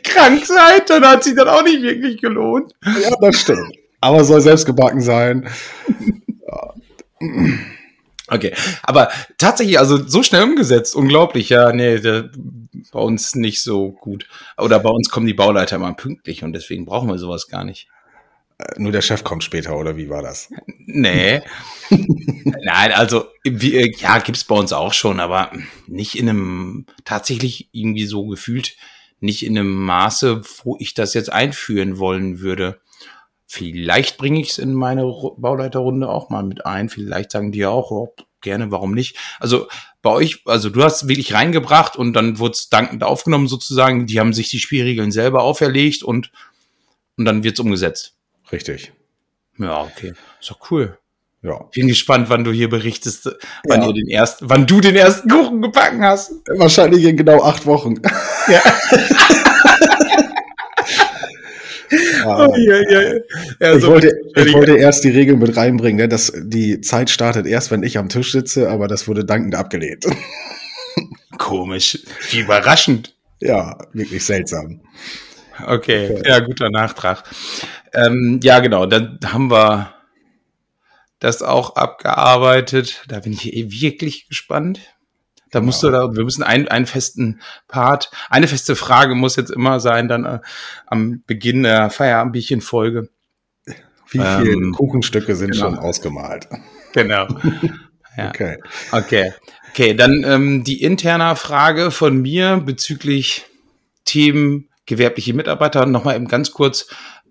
krank 0.03 0.47
seid? 0.47 0.89
Dann 0.89 1.07
hat 1.07 1.25
sich 1.25 1.35
das 1.35 1.47
auch 1.47 1.63
nicht 1.63 1.83
wirklich 1.83 2.21
gelohnt. 2.21 2.73
Ja, 2.85 3.11
das 3.21 3.41
stimmt. 3.41 3.77
Aber 4.01 4.25
soll 4.25 4.41
selbst 4.41 4.65
gebacken 4.65 5.03
sein. 5.03 5.49
Okay, 8.29 8.55
aber 8.83 9.11
tatsächlich, 9.37 9.79
also 9.79 10.09
so 10.09 10.23
schnell 10.23 10.45
umgesetzt, 10.45 10.97
unglaublich, 10.97 11.51
ja, 11.51 11.73
nee, 11.73 11.99
der, 11.99 12.31
bei 12.93 13.01
uns 13.01 13.35
nicht 13.35 13.63
so 13.63 13.93
gut. 13.93 14.29
Oder 14.59 14.79
bei 14.81 14.91
uns 14.91 15.11
kommen 15.11 15.27
die 15.27 15.35
Bauleiter 15.35 15.77
immer 15.77 15.93
pünktlich 15.95 16.43
und 16.45 16.53
deswegen 16.53 16.85
brauchen 16.85 17.09
wir 17.09 17.19
sowas 17.19 17.49
gar 17.49 17.65
nicht. 17.65 17.89
Äh, 18.59 18.81
Nur 18.81 18.93
der 18.93 19.03
Chef 19.03 19.25
kommt 19.25 19.45
später, 19.45 19.77
oder 19.77 19.97
wie 19.97 20.09
war 20.09 20.23
das? 20.23 20.51
Nee. 20.79 21.43
Nein, 21.91 22.93
also, 22.93 23.25
wie, 23.45 23.75
äh, 23.77 23.93
ja, 23.99 24.19
gibt's 24.19 24.45
bei 24.45 24.55
uns 24.57 24.73
auch 24.73 24.93
schon, 24.93 25.21
aber 25.21 25.51
nicht 25.87 26.17
in 26.19 26.29
einem, 26.29 26.87
tatsächlich 27.05 27.69
irgendwie 27.73 28.07
so 28.07 28.27
gefühlt, 28.27 28.77
nicht 29.21 29.45
in 29.45 29.59
einem 29.59 29.73
Maße, 29.75 30.43
wo 30.63 30.77
ich 30.81 30.95
das 30.95 31.15
jetzt 31.15 31.33
einführen 31.33 31.99
wollen 31.99 32.41
würde. 32.41 32.81
Vielleicht 33.47 34.19
bringe 34.19 34.41
ich 34.41 34.51
es 34.51 34.59
in 34.59 34.73
meine 34.75 35.03
Ru- 35.03 35.41
Bauleiterrunde 35.41 36.09
auch 36.09 36.29
mal 36.31 36.43
mit 36.43 36.67
ein. 36.67 36.89
Vielleicht 36.89 37.31
sagen 37.31 37.53
die 37.53 37.61
ja 37.61 37.69
auch, 37.71 37.91
oh, 37.91 38.15
gerne, 38.45 38.71
warum 38.71 38.95
nicht? 38.95 39.17
Also 39.41 39.67
bei 40.03 40.11
euch, 40.11 40.43
also 40.45 40.71
du 40.71 40.85
hast 40.85 41.09
wirklich 41.09 41.35
reingebracht 41.35 41.97
und 41.97 42.13
dann 42.13 42.39
wurde 42.39 42.53
es 42.53 42.69
dankend 42.69 43.03
aufgenommen 43.03 43.49
sozusagen. 43.49 44.07
Die 44.07 44.21
haben 44.21 44.33
sich 44.33 44.51
die 44.51 44.61
Spielregeln 44.61 45.11
selber 45.11 45.43
auferlegt 45.43 46.05
und, 46.05 46.31
und 47.17 47.25
dann 47.25 47.43
wird's 47.43 47.59
umgesetzt. 47.59 48.15
Richtig. 48.53 48.93
Ja, 49.59 49.83
okay. 49.83 50.13
Ist 50.41 50.51
doch 50.51 50.71
cool. 50.71 50.97
Ja. 51.43 51.59
Bin 51.75 51.89
gespannt, 51.89 52.31
wann 52.31 52.45
du 52.45 52.53
hier 52.53 52.71
berichtest, 52.71 53.29
wann 53.67 53.83
Ja. 53.83 53.93
den 53.93 54.09
ersten, 54.09 54.49
wann 54.49 54.67
du 54.67 54.81
den 54.81 54.97
ersten 54.97 55.29
Kuchen 55.29 55.61
gebacken 55.61 56.03
hast. 56.03 56.33
Wahrscheinlich 56.57 57.05
in 57.05 57.17
genau 57.19 57.43
acht 57.43 57.67
Wochen. 57.67 57.97
Ja. 58.49 58.61
Ja 63.59 63.75
Ich 63.77 63.83
so- 63.83 63.89
wollte, 63.91 64.13
ich 64.37 64.53
wollte 64.53 64.77
erst 64.77 65.05
die 65.05 65.11
Regel 65.11 65.37
mit 65.37 65.57
reinbringen, 65.57 65.99
ne, 65.99 66.09
dass 66.09 66.33
die 66.37 66.81
Zeit 66.81 67.11
startet 67.11 67.47
erst, 67.47 67.71
wenn 67.71 67.83
ich 67.83 67.99
am 67.99 68.09
Tisch 68.09 68.33
sitze, 68.33 68.69
aber 68.71 68.89
das 68.89 69.07
wurde 69.09 69.25
dankend 69.25 69.55
abgelehnt. 69.55 70.05
Komisch. 71.39 71.99
Wie 72.31 72.41
überraschend. 72.41 73.15
Ja, 73.41 73.77
wirklich 73.93 74.25
seltsam. 74.25 74.81
Okay, 75.67 76.21
ja, 76.27 76.41
guter 76.41 76.71
Nachtrag. 76.71 77.23
Ähm, 77.93 78.41
ja, 78.43 78.59
genau, 78.61 78.87
dann 78.87 79.19
haben 79.25 79.51
wir 79.51 79.93
das 81.21 81.43
auch 81.43 81.77
abgearbeitet. 81.77 83.05
Da 83.09 83.21
bin 83.21 83.33
ich 83.33 83.53
eh 83.55 83.71
wirklich 83.71 84.29
gespannt. 84.29 84.81
Da 85.55 85.61
musst 85.61 85.83
du 85.83 85.91
da, 85.91 86.15
wir 86.15 86.25
müssen 86.25 86.43
einen, 86.43 86.69
einen 86.69 86.87
festen 86.87 87.41
Part, 87.69 88.11
eine 88.31 88.49
feste 88.49 88.77
Frage 88.77 89.15
muss 89.15 89.37
jetzt 89.37 89.51
immer 89.51 89.81
sein, 89.81 90.09
dann 90.09 90.25
äh, 90.25 90.39
am 90.87 91.23
Beginn 91.27 91.63
der 91.63 91.91
Feierabendbierchen-Folge. 91.91 93.09
Wie 93.67 94.19
viele 94.19 94.53
Ähm, 94.53 94.73
Kuchenstücke 94.73 95.35
sind 95.35 95.53
genau. 95.53 95.65
schon 95.65 95.79
ausgemalt? 95.79 96.49
Genau. 96.93 97.27
Ja. 98.17 98.29
Okay. 98.29 98.59
Okay. 98.93 99.33
Okay, 99.71 99.93
dann 99.93 100.23
ähm, 100.25 100.63
die 100.63 100.85
interne 100.85 101.35
Frage 101.35 101.91
von 101.91 102.23
mir 102.23 102.63
bezüglich 102.65 103.45
Themen 104.05 104.69
gewerbliche 104.87 105.35
Mitarbeiter 105.35 105.85
nochmal 105.87 106.15
eben 106.15 106.29
ganz 106.29 106.53
kurz 106.53 106.87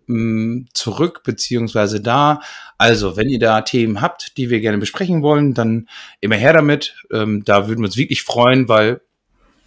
mh, 0.07 0.65
zurück, 0.73 1.21
beziehungsweise 1.23 2.01
da. 2.01 2.41
Also, 2.77 3.17
wenn 3.17 3.29
ihr 3.29 3.39
da 3.39 3.61
Themen 3.61 4.01
habt, 4.01 4.37
die 4.37 4.49
wir 4.49 4.59
gerne 4.59 4.77
besprechen 4.77 5.21
wollen, 5.21 5.53
dann 5.53 5.87
immer 6.21 6.35
her 6.35 6.53
damit. 6.53 6.95
Ähm, 7.11 7.43
da 7.45 7.67
würden 7.67 7.79
wir 7.81 7.87
uns 7.87 7.97
wirklich 7.97 8.23
freuen, 8.23 8.67
weil 8.69 9.01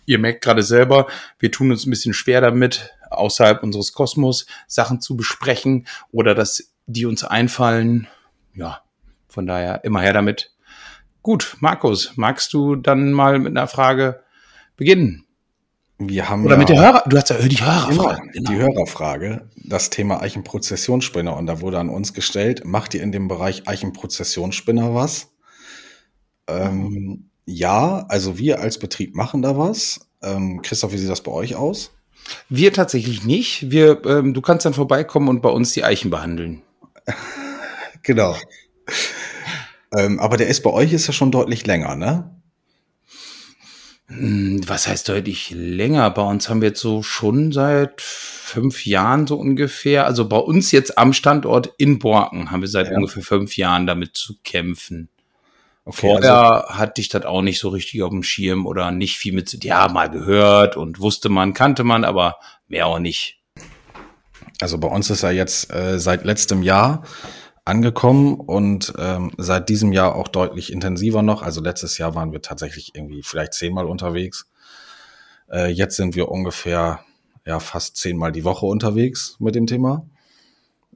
ihr 0.07 0.19
merkt 0.19 0.43
gerade 0.43 0.63
selber, 0.63 1.07
wir 1.39 1.51
tun 1.51 1.71
uns 1.71 1.87
ein 1.87 1.91
bisschen 1.91 2.15
schwer 2.15 2.41
damit, 2.41 2.95
außerhalb 3.11 3.63
unseres 3.63 3.93
Kosmos 3.93 4.47
Sachen 4.67 5.01
zu 5.01 5.17
besprechen 5.17 5.87
oder 6.13 6.35
dass 6.35 6.73
die 6.87 7.07
uns 7.07 7.25
einfallen. 7.25 8.07
Ja, 8.55 8.81
von 9.29 9.47
daher 9.47 9.85
immer 9.85 10.01
her 10.01 10.13
damit. 10.13 10.53
Gut, 11.23 11.57
Markus, 11.61 12.13
magst 12.17 12.53
du 12.53 12.77
dann 12.77 13.13
mal 13.13 13.39
mit 13.39 13.51
einer 13.51 13.67
Frage 13.67 14.23
beginnen? 14.77 15.26
Wir 15.99 16.29
haben 16.29 16.45
Oder 16.45 16.55
ja 16.55 16.59
mit 16.59 16.69
der 16.69 16.79
Hörer, 16.79 17.03
du 17.07 17.17
hast 17.17 17.31
ja 17.31 17.37
die 17.39 17.57
Genau, 17.57 17.71
Hörerfragen. 17.89 18.33
die 18.35 18.55
Hörerfrage, 18.55 19.49
das 19.57 19.89
Thema 19.89 20.21
Eichenprozessionsspinner. 20.21 21.35
Und 21.35 21.47
da 21.47 21.61
wurde 21.63 21.79
an 21.79 21.89
uns 21.89 22.13
gestellt, 22.13 22.65
macht 22.67 22.93
ihr 22.95 23.03
in 23.03 23.13
dem 23.13 23.29
Bereich 23.29 23.67
Eichenprozessionsspinner 23.67 24.95
was? 24.95 25.33
Ähm, 26.49 27.31
ja, 27.47 28.05
also 28.09 28.37
wir 28.39 28.61
als 28.61 28.79
Betrieb 28.79 29.15
machen 29.15 29.41
da 29.41 29.57
was. 29.57 30.01
Ähm, 30.23 30.61
Christoph, 30.63 30.93
wie 30.93 30.99
sieht 30.99 31.11
das 31.11 31.23
bei 31.23 31.33
euch 31.33 31.57
aus? 31.57 31.93
Wir 32.49 32.73
tatsächlich 32.73 33.25
nicht. 33.25 33.71
Wir, 33.71 34.05
ähm, 34.05 34.35
du 34.35 34.43
kannst 34.43 34.67
dann 34.67 34.75
vorbeikommen 34.75 35.29
und 35.29 35.41
bei 35.41 35.49
uns 35.49 35.73
die 35.73 35.85
Eichen 35.85 36.11
behandeln. 36.11 36.63
Genau. 38.03 38.37
ähm, 39.97 40.21
aber 40.21 40.37
der 40.37 40.47
ist 40.47 40.63
bei 40.63 40.71
euch 40.71 40.93
ist 40.93 41.09
ja 41.09 41.13
schon 41.13 41.33
deutlich 41.33 41.67
länger, 41.67 41.97
ne? 41.97 42.36
Hm, 44.17 44.61
Was 44.67 44.89
heißt 44.89 45.09
deutlich 45.09 45.51
länger? 45.51 46.11
Bei 46.11 46.23
uns 46.23 46.49
haben 46.49 46.61
wir 46.63 46.69
jetzt 46.69 46.81
so 46.81 47.03
schon 47.03 47.53
seit 47.53 48.01
fünf 48.01 48.87
Jahren 48.87 49.27
so 49.27 49.37
ungefähr, 49.37 50.07
also 50.07 50.29
bei 50.29 50.39
uns 50.39 50.73
jetzt 50.73 50.97
am 50.97 51.13
Standort 51.13 51.73
in 51.79 51.99
Borken 51.99 52.51
haben 52.51 52.61
wir 52.63 52.69
seit 52.69 52.89
Ja. 52.89 52.97
ungefähr 52.97 53.23
fünf 53.23 53.57
Jahren 53.57 53.87
damit 53.87 54.17
zu 54.17 54.35
kämpfen. 54.43 55.09
Okay, 55.85 56.09
also, 56.09 56.21
Vorher 56.29 56.67
hatte 56.71 57.01
ich 57.01 57.09
das 57.09 57.25
auch 57.25 57.43
nicht 57.43 57.61
so 57.61 57.69
richtig 57.69 58.03
auf 58.03 58.11
dem 58.11 58.23
Schirm 58.23 58.67
oder 58.67 58.91
nicht 58.91 59.19
viel 59.19 59.33
mit, 59.33 59.63
ja, 59.63 59.87
mal 59.89 60.11
gehört 60.11 60.77
und 60.77 60.99
wusste 60.99 61.29
man, 61.29 61.53
kannte 61.55 61.85
man, 61.85 62.05
aber 62.05 62.37
mehr 62.69 62.87
auch 62.87 62.99
nicht. 62.99 63.39
also 64.61 64.79
bei 64.79 64.89
uns 64.89 65.11
ist 65.11 65.23
er 65.23 65.33
jetzt 65.33 65.73
äh, 65.73 65.99
seit 66.01 66.25
letztem 66.25 66.63
Jahr 66.63 67.05
angekommen 67.67 68.37
und 68.37 68.95
ähm, 68.99 69.33
seit 69.37 69.69
diesem 69.69 69.93
Jahr 69.93 70.15
auch 70.15 70.29
deutlich 70.29 70.73
intensiver 70.73 71.23
noch. 71.23 71.43
Also 71.43 71.61
letztes 71.61 71.99
Jahr 71.99 72.15
waren 72.15 72.33
wir 72.33 72.41
tatsächlich 72.41 72.95
irgendwie 72.95 73.23
vielleicht 73.23 73.55
zehnmal 73.55 73.87
unterwegs. 73.87 74.49
Äh, 75.51 75.71
jetzt 75.71 75.97
sind 75.97 76.15
wir 76.15 76.29
ungefähr 76.29 77.01
ja 77.45 77.61
fast 77.61 77.97
zehnmal 77.97 78.33
die 78.33 78.45
Woche 78.45 78.67
unterwegs 78.67 79.37
mit 79.41 79.55
dem 79.55 79.67
Thema. 79.67 80.07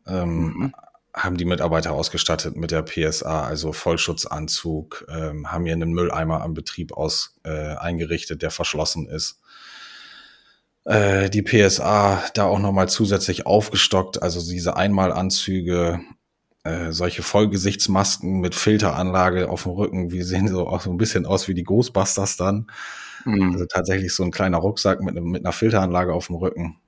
Ähm, 0.07 0.45
Mhm. 0.45 0.75
Haben 1.13 1.37
die 1.37 1.45
Mitarbeiter 1.45 1.93
ausgestattet 1.93 2.57
mit 2.57 2.71
der 2.71 2.85
PSA, 2.85 3.43
also 3.43 3.73
Vollschutzanzug, 3.73 5.07
ähm, 5.09 5.51
haben 5.51 5.65
hier 5.65 5.75
einen 5.75 5.93
Mülleimer 5.93 6.41
am 6.41 6.55
Betrieb 6.55 6.93
aus, 6.93 7.35
äh, 7.43 7.75
eingerichtet, 7.75 8.43
der 8.43 8.53
verschlossen 8.53 9.09
ist 9.09 9.41
äh, 10.85 11.31
die 11.31 11.43
PSA 11.43 12.23
da 12.35 12.45
auch 12.45 12.59
nochmal 12.59 12.89
zusätzlich 12.89 13.47
aufgestockt, 13.47 14.23
also 14.23 14.41
diese 14.41 14.77
Einmalanzüge, 14.77 16.01
äh, 16.65 16.93
solche 16.93 17.23
Vollgesichtsmasken 17.23 18.41
mit 18.41 18.55
Filteranlage 18.55 19.49
auf 19.49 19.63
dem 19.63 19.73
Rücken, 19.73 20.13
wie 20.13 20.23
sehen 20.23 20.49
so 20.49 20.67
auch 20.69 20.83
so 20.83 20.91
ein 20.91 20.99
bisschen 20.99 21.27
aus 21.27 21.49
wie 21.49 21.55
die 21.55 21.65
Ghostbusters 21.65 22.37
dann. 22.37 22.71
Mhm. 23.25 23.53
Also 23.53 23.67
tatsächlich 23.67 24.15
so 24.15 24.23
ein 24.25 24.31
kleiner 24.31 24.59
Rucksack 24.59 25.01
mit, 25.01 25.15
mit 25.23 25.45
einer 25.45 25.53
Filteranlage 25.53 26.13
auf 26.13 26.27
dem 26.27 26.37
Rücken. 26.37 26.79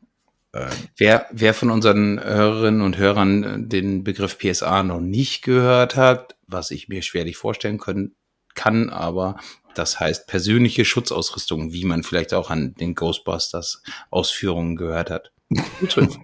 Äh, 0.53 0.67
Wer, 0.97 1.27
wer 1.33 1.55
von 1.55 1.71
unseren 1.71 2.23
Hörerinnen 2.23 2.83
und 2.83 2.99
Hörern 2.99 3.45
äh, 3.45 3.67
den 3.67 4.05
Begriff 4.05 4.39
PSA 4.39 4.83
noch 4.83 5.01
nicht 5.01 5.43
gehört 5.43 5.97
hat, 5.97 6.37
was 6.47 6.71
ich 6.71 6.89
mir 6.89 7.03
schwerlich 7.03 7.37
vorstellen 7.37 7.79
können, 7.79 8.15
kann, 8.55 8.91
aber 8.91 9.37
das 9.75 9.99
heißt 9.99 10.27
persönliche 10.27 10.85
Schutzausrüstung, 10.85 11.73
wie 11.73 11.87
man 11.87 12.03
vielleicht 12.03 12.35
auch 12.35 12.51
an 12.51 12.75
den 12.75 12.95
Ghostbusters 12.95 13.83
Ausführungen 14.11 14.77
gehört 14.77 15.09
hat. 15.09 15.33
Gut. 15.95 16.19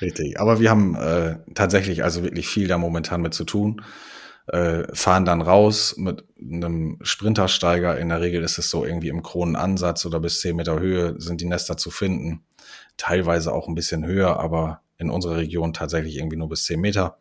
Richtig. 0.00 0.38
Aber 0.40 0.60
wir 0.60 0.70
haben 0.70 0.94
äh, 0.94 1.36
tatsächlich 1.54 2.04
also 2.04 2.22
wirklich 2.22 2.48
viel 2.48 2.68
da 2.68 2.78
momentan 2.78 3.22
mit 3.22 3.34
zu 3.34 3.44
tun. 3.44 3.82
Äh, 4.48 4.84
fahren 4.94 5.24
dann 5.24 5.42
raus 5.42 5.96
mit 5.96 6.24
einem 6.40 6.98
Sprintersteiger. 7.02 7.98
In 7.98 8.10
der 8.10 8.20
Regel 8.20 8.42
ist 8.44 8.58
es 8.58 8.70
so 8.70 8.84
irgendwie 8.84 9.08
im 9.08 9.22
Kronenansatz 9.22 10.06
oder 10.06 10.20
bis 10.20 10.40
10 10.40 10.54
Meter 10.54 10.78
Höhe 10.78 11.14
sind 11.18 11.40
die 11.40 11.46
Nester 11.46 11.76
zu 11.76 11.90
finden. 11.90 12.44
Teilweise 12.96 13.52
auch 13.52 13.66
ein 13.66 13.74
bisschen 13.74 14.06
höher, 14.06 14.38
aber 14.38 14.82
in 14.98 15.10
unserer 15.10 15.36
Region 15.36 15.72
tatsächlich 15.72 16.16
irgendwie 16.16 16.36
nur 16.36 16.48
bis 16.48 16.64
10 16.64 16.80
Meter. 16.80 17.18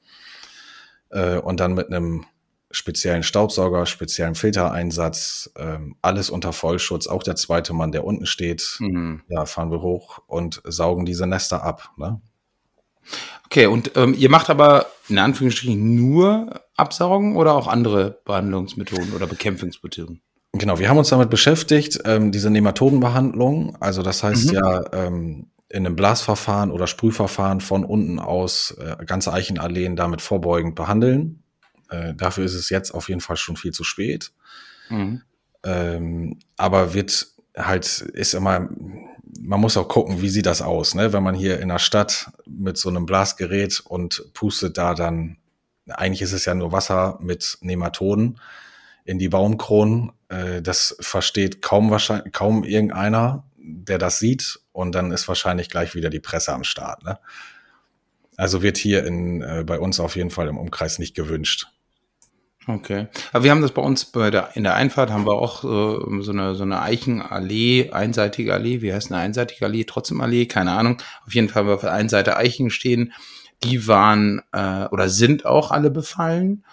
Äh, 1.10 1.38
und 1.38 1.60
dann 1.60 1.74
mit 1.74 1.88
einem 1.88 2.26
speziellen 2.72 3.24
Staubsauger, 3.24 3.86
speziellen 3.86 4.36
Filtereinsatz, 4.36 5.52
ähm, 5.58 5.96
alles 6.02 6.30
unter 6.30 6.54
Vollschutz. 6.54 7.08
Auch 7.08 7.24
der 7.24 7.36
zweite 7.36 7.74
Mann, 7.74 7.92
der 7.92 8.04
unten 8.04 8.26
steht, 8.26 8.78
Mhm. 8.80 9.22
ja, 9.30 9.46
fahren 9.46 9.72
wir 9.72 9.82
hoch 9.82 10.20
und 10.28 10.62
saugen 10.66 11.06
diese 11.06 11.26
Nester 11.26 11.64
ab. 11.64 11.92
Ne? 11.98 12.22
Okay, 13.46 13.68
und 13.68 13.92
ähm, 13.96 14.16
ihr 14.18 14.30
macht 14.30 14.50
aber 14.50 14.88
in 15.08 15.18
Anführungsstrichen 15.18 15.96
nur 15.96 16.62
Absaugen 16.76 17.36
oder 17.36 17.54
auch 17.54 17.68
andere 17.68 18.20
Behandlungsmethoden 18.26 19.14
oder 19.14 19.28
Bekämpfungsmethoden? 19.28 20.22
Genau, 20.54 20.80
wir 20.80 20.90
haben 20.90 20.98
uns 20.98 21.10
damit 21.10 21.30
beschäftigt, 21.30 22.00
ähm, 22.06 22.32
diese 22.32 22.50
Nematodenbehandlung. 22.50 23.78
Also 23.80 24.02
das 24.02 24.24
heißt 24.24 24.48
Mhm. 24.48 24.54
ja, 24.54 24.94
ähm, 24.94 25.48
in 25.70 25.86
einem 25.86 25.96
Blasverfahren 25.96 26.72
oder 26.72 26.88
Sprühverfahren 26.88 27.60
von 27.60 27.84
unten 27.84 28.20
aus 28.20 28.76
äh, 28.80 29.04
ganze 29.06 29.34
Eichenalleen 29.34 29.96
damit 29.96 30.22
vorbeugend 30.22 30.76
behandeln. 30.76 31.44
Äh, 31.90 32.14
dafür 32.16 32.46
ist 32.46 32.54
es 32.54 32.70
jetzt 32.70 32.92
auf 32.92 33.10
jeden 33.10 33.22
Fall 33.22 33.36
schon 33.36 33.58
viel 33.58 33.72
zu 33.72 33.84
spät. 33.84 34.32
Mhm. 34.90 35.22
Ähm, 35.64 36.40
aber 36.58 36.94
wird 36.94 37.28
halt, 37.58 37.86
ist 38.14 38.34
immer, 38.34 38.70
man 39.46 39.62
muss 39.62 39.78
auch 39.78 39.88
gucken, 39.88 40.22
wie 40.22 40.30
sieht 40.30 40.46
das 40.46 40.62
aus, 40.62 40.96
ne? 40.96 41.14
Wenn 41.14 41.24
man 41.24 41.36
hier 41.36 41.60
in 41.60 41.70
der 41.70 41.80
Stadt 41.80 42.32
mit 42.46 42.78
so 42.78 42.90
einem 42.90 43.06
Blasgerät 43.06 43.80
und 43.80 44.32
pustet 44.34 44.78
da 44.78 44.94
dann, 44.94 45.38
eigentlich 45.88 46.22
ist 46.22 46.34
es 46.34 46.46
ja 46.46 46.56
nur 46.56 46.72
Wasser 46.72 47.20
mit 47.22 47.58
Nematoden 47.62 48.40
in 49.04 49.20
die 49.20 49.30
Baumkronen. 49.30 50.12
Äh, 50.30 50.62
das 50.62 50.98
versteht 51.00 51.62
kaum 51.62 51.92
wahrscheinlich, 51.92 52.34
kaum 52.34 52.64
irgendeiner, 52.64 53.46
der 53.58 53.98
das 53.98 54.20
sieht. 54.20 54.60
Und 54.72 54.94
dann 54.94 55.12
ist 55.12 55.28
wahrscheinlich 55.28 55.70
gleich 55.70 55.96
wieder 55.96 56.10
die 56.10 56.20
Presse 56.20 56.52
am 56.54 56.64
Start, 56.64 57.04
ne? 57.04 57.20
Also 58.38 58.62
wird 58.62 58.78
hier 58.78 59.06
in, 59.06 59.42
äh, 59.42 59.64
bei 59.66 59.80
uns 59.80 60.00
auf 60.00 60.16
jeden 60.18 60.30
Fall 60.30 60.50
im 60.50 60.58
Umkreis 60.58 61.00
nicht 61.00 61.16
gewünscht. 61.16 61.68
Okay. 62.68 63.08
Aber 63.32 63.44
wir 63.44 63.52
haben 63.52 63.62
das 63.62 63.72
bei 63.72 63.82
uns 63.82 64.06
bei 64.06 64.32
der, 64.32 64.56
in 64.56 64.64
der 64.64 64.76
Einfahrt 64.76 65.12
haben 65.12 65.26
wir 65.26 65.34
auch 65.34 65.64
äh, 65.64 66.22
so 66.22 66.32
eine, 66.32 66.56
so 66.56 66.64
eine 66.64 66.82
Eichenallee, 66.82 67.92
einseitige 67.92 68.54
Allee. 68.54 68.82
Wie 68.82 68.92
heißt 68.92 69.12
eine 69.12 69.22
einseitige 69.22 69.66
Allee? 69.66 69.84
Trotzdem 69.84 70.22
Allee? 70.22 70.48
Keine 70.48 70.72
Ahnung. 70.72 70.98
Auf 71.26 71.36
jeden 71.36 71.48
Fall 71.48 71.62
haben 71.62 71.68
wir 71.68 71.76
auf 71.76 71.82
der 71.82 71.94
einen 71.94 72.10
Seite 72.10 72.38
Eichen 72.38 72.72
stehen. 72.72 73.14
Die 73.64 73.88
waren 73.88 74.42
äh, 74.52 74.86
oder 74.86 75.10
sind 75.10 75.46
auch 75.46 75.72
alle 75.72 75.92
befallen. 75.92 76.64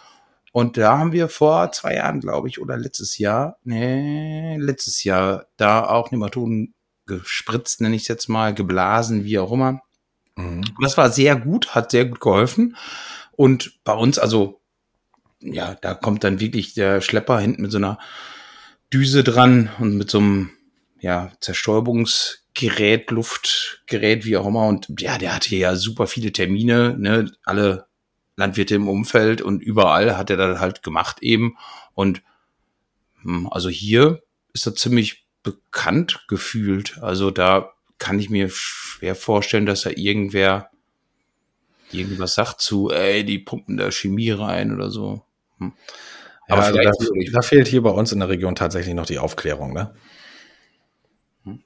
Und 0.52 0.76
da 0.76 0.98
haben 0.98 1.12
wir 1.12 1.28
vor 1.28 1.72
zwei 1.72 1.94
Jahren, 1.94 2.20
glaube 2.20 2.48
ich, 2.48 2.60
oder 2.60 2.76
letztes 2.76 3.16
Jahr, 3.18 3.56
nee, 3.64 4.56
letztes 4.58 5.02
Jahr, 5.02 5.46
da 5.56 5.86
auch 5.86 6.10
Nematoden 6.10 6.74
gespritzt, 7.06 7.80
nenne 7.80 7.96
ich 7.96 8.02
es 8.02 8.08
jetzt 8.08 8.28
mal, 8.28 8.52
geblasen, 8.54 9.24
wie 9.24 9.38
auch 9.38 9.50
immer. 9.50 9.80
Mhm. 10.36 10.62
Das 10.82 10.96
war 10.98 11.10
sehr 11.10 11.36
gut, 11.36 11.74
hat 11.74 11.90
sehr 11.90 12.04
gut 12.04 12.20
geholfen. 12.20 12.76
Und 13.32 13.78
bei 13.84 13.94
uns, 13.94 14.18
also 14.18 14.61
ja, 15.42 15.76
da 15.80 15.94
kommt 15.94 16.24
dann 16.24 16.40
wirklich 16.40 16.74
der 16.74 17.00
Schlepper 17.00 17.38
hinten 17.38 17.62
mit 17.62 17.72
so 17.72 17.78
einer 17.78 17.98
Düse 18.92 19.24
dran 19.24 19.70
und 19.78 19.96
mit 19.96 20.10
so 20.10 20.18
einem, 20.18 20.50
ja, 21.00 21.32
Zerstäubungsgerät, 21.40 23.10
Luftgerät, 23.10 24.24
wie 24.24 24.36
auch 24.36 24.46
immer. 24.46 24.66
Und 24.66 24.88
ja, 25.00 25.18
der 25.18 25.34
hatte 25.34 25.56
ja 25.56 25.76
super 25.76 26.06
viele 26.06 26.32
Termine, 26.32 26.96
ne, 26.98 27.30
alle 27.44 27.86
Landwirte 28.36 28.74
im 28.74 28.88
Umfeld 28.88 29.42
und 29.42 29.62
überall 29.62 30.16
hat 30.16 30.30
er 30.30 30.36
das 30.36 30.60
halt 30.60 30.82
gemacht 30.82 31.18
eben. 31.22 31.56
Und 31.94 32.22
hm, 33.22 33.48
also 33.50 33.68
hier 33.68 34.22
ist 34.52 34.66
er 34.66 34.74
ziemlich 34.74 35.26
bekannt 35.42 36.24
gefühlt. 36.28 36.98
Also 37.02 37.30
da 37.30 37.72
kann 37.98 38.18
ich 38.18 38.30
mir 38.30 38.48
schwer 38.50 39.14
vorstellen, 39.14 39.66
dass 39.66 39.82
da 39.82 39.90
irgendwer 39.90 40.70
irgendwas 41.92 42.34
sagt 42.34 42.60
zu, 42.60 42.90
ey, 42.90 43.24
die 43.24 43.38
pumpen 43.38 43.76
da 43.76 43.90
Chemie 43.90 44.30
rein 44.30 44.72
oder 44.72 44.90
so. 44.90 45.24
Hm. 45.62 45.72
Ja, 46.48 46.54
Aber 46.56 46.64
also 46.64 46.78
da, 46.78 46.90
da, 47.32 47.42
fehlt 47.42 47.68
hier 47.68 47.82
bei 47.82 47.90
uns 47.90 48.12
in 48.12 48.18
der 48.18 48.28
Region 48.28 48.56
tatsächlich 48.56 48.94
noch 48.94 49.06
die 49.06 49.18
Aufklärung, 49.18 49.72
ne? 49.72 49.94
Hm. 51.44 51.62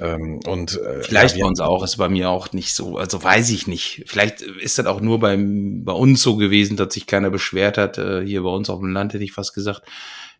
Ähm, 0.00 0.40
und 0.46 0.78
äh, 0.78 1.02
vielleicht 1.02 1.36
ja, 1.36 1.44
bei 1.44 1.48
uns 1.48 1.60
auch, 1.60 1.82
ist 1.82 1.96
bei 1.96 2.08
mir 2.08 2.28
auch 2.28 2.52
nicht 2.52 2.74
so, 2.74 2.98
also 2.98 3.22
weiß 3.22 3.50
ich 3.50 3.66
nicht. 3.66 4.04
Vielleicht 4.06 4.42
ist 4.42 4.78
das 4.78 4.86
auch 4.86 5.00
nur 5.00 5.20
beim, 5.20 5.84
bei 5.84 5.92
uns 5.92 6.22
so 6.22 6.36
gewesen, 6.36 6.76
dass 6.76 6.94
sich 6.94 7.06
keiner 7.06 7.30
beschwert 7.30 7.78
hat. 7.78 7.98
Äh, 7.98 8.24
hier 8.24 8.42
bei 8.42 8.50
uns 8.50 8.68
auf 8.68 8.80
dem 8.80 8.92
Land 8.92 9.14
hätte 9.14 9.24
ich 9.24 9.32
fast 9.32 9.54
gesagt. 9.54 9.82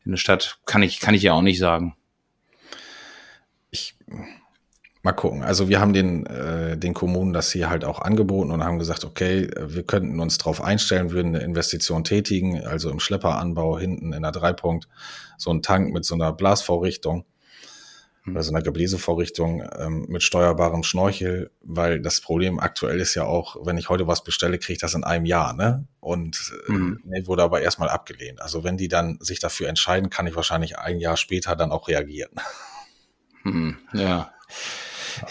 In 0.05 0.13
der 0.13 0.19
Stadt 0.19 0.59
kann 0.67 0.83
ich, 0.83 1.01
kann 1.01 1.15
ich 1.15 1.23
ja 1.23 1.33
auch 1.33 1.43
nicht 1.43 1.59
sagen. 1.59 1.95
Ich, 3.71 3.95
Mal 5.03 5.13
gucken. 5.13 5.43
Also 5.43 5.71
wir 5.71 5.81
haben 5.81 5.95
den, 5.95 6.27
äh, 6.27 6.77
den 6.77 6.93
Kommunen 6.93 7.33
das 7.33 7.51
hier 7.51 7.71
halt 7.71 7.87
auch 7.87 8.01
angeboten 8.01 8.51
und 8.51 8.63
haben 8.63 8.79
gesagt, 8.79 9.05
okay, 9.05 9.49
wir 9.59 9.83
könnten 9.83 10.21
uns 10.21 10.37
darauf 10.37 10.63
einstellen, 10.63 11.11
würden 11.11 11.35
eine 11.35 11.45
Investition 11.45 12.05
tätigen, 12.05 12.63
also 12.67 12.91
im 12.91 13.01
Schlepperanbau 13.01 13.79
hinten 13.79 14.13
in 14.13 14.23
der 14.23 14.33
Dreipunkt, 14.33 14.89
so 15.39 15.51
ein 15.51 15.63
Tank 15.63 15.95
mit 15.95 16.05
so 16.05 16.15
einer 16.15 16.35
Blasvorrichtung 16.35 17.25
mhm. 18.25 18.35
oder 18.35 18.43
so 18.43 18.53
einer 18.53 18.63
Gebläsevorrichtung 18.63 19.63
ähm, 19.79 20.05
mit 20.11 20.23
steuerbarem 20.23 20.83
Schnorchel, 20.83 21.51
weil 21.63 22.03
das 22.03 22.21
Problem 22.21 22.59
aktuell 22.59 23.01
ist 23.01 23.15
ja 23.15 23.25
auch, 23.25 23.57
wenn 23.65 23.79
ich 23.79 23.89
heute 23.89 24.07
was 24.07 24.23
bestelle, 24.23 24.59
kriege 24.59 24.75
ich 24.75 24.81
das 24.81 24.95
in 24.95 25.05
einem 25.05 25.25
Jahr, 25.25 25.55
ne? 25.55 25.87
Und 26.01 26.53
äh, 26.69 26.73
mhm. 26.73 27.01
nee, 27.05 27.27
wurde 27.27 27.43
aber 27.43 27.63
erstmal 27.63 27.89
abgelehnt. 27.89 28.43
Also 28.43 28.65
wenn 28.65 28.77
die 28.77 28.89
dann 28.89 29.19
sich 29.21 29.41
dafür 29.41 29.69
entscheiden, 29.69 30.11
kann 30.11 30.27
ich 30.27 30.37
wahrscheinlich 30.37 30.79
ein 30.79 31.01
Jahr 31.01 31.17
später 31.17 31.57
dann 31.57 31.73
auch 31.73 31.89
reagieren. 31.89 32.33
Mhm. 33.45 33.79
Ja. 33.95 34.33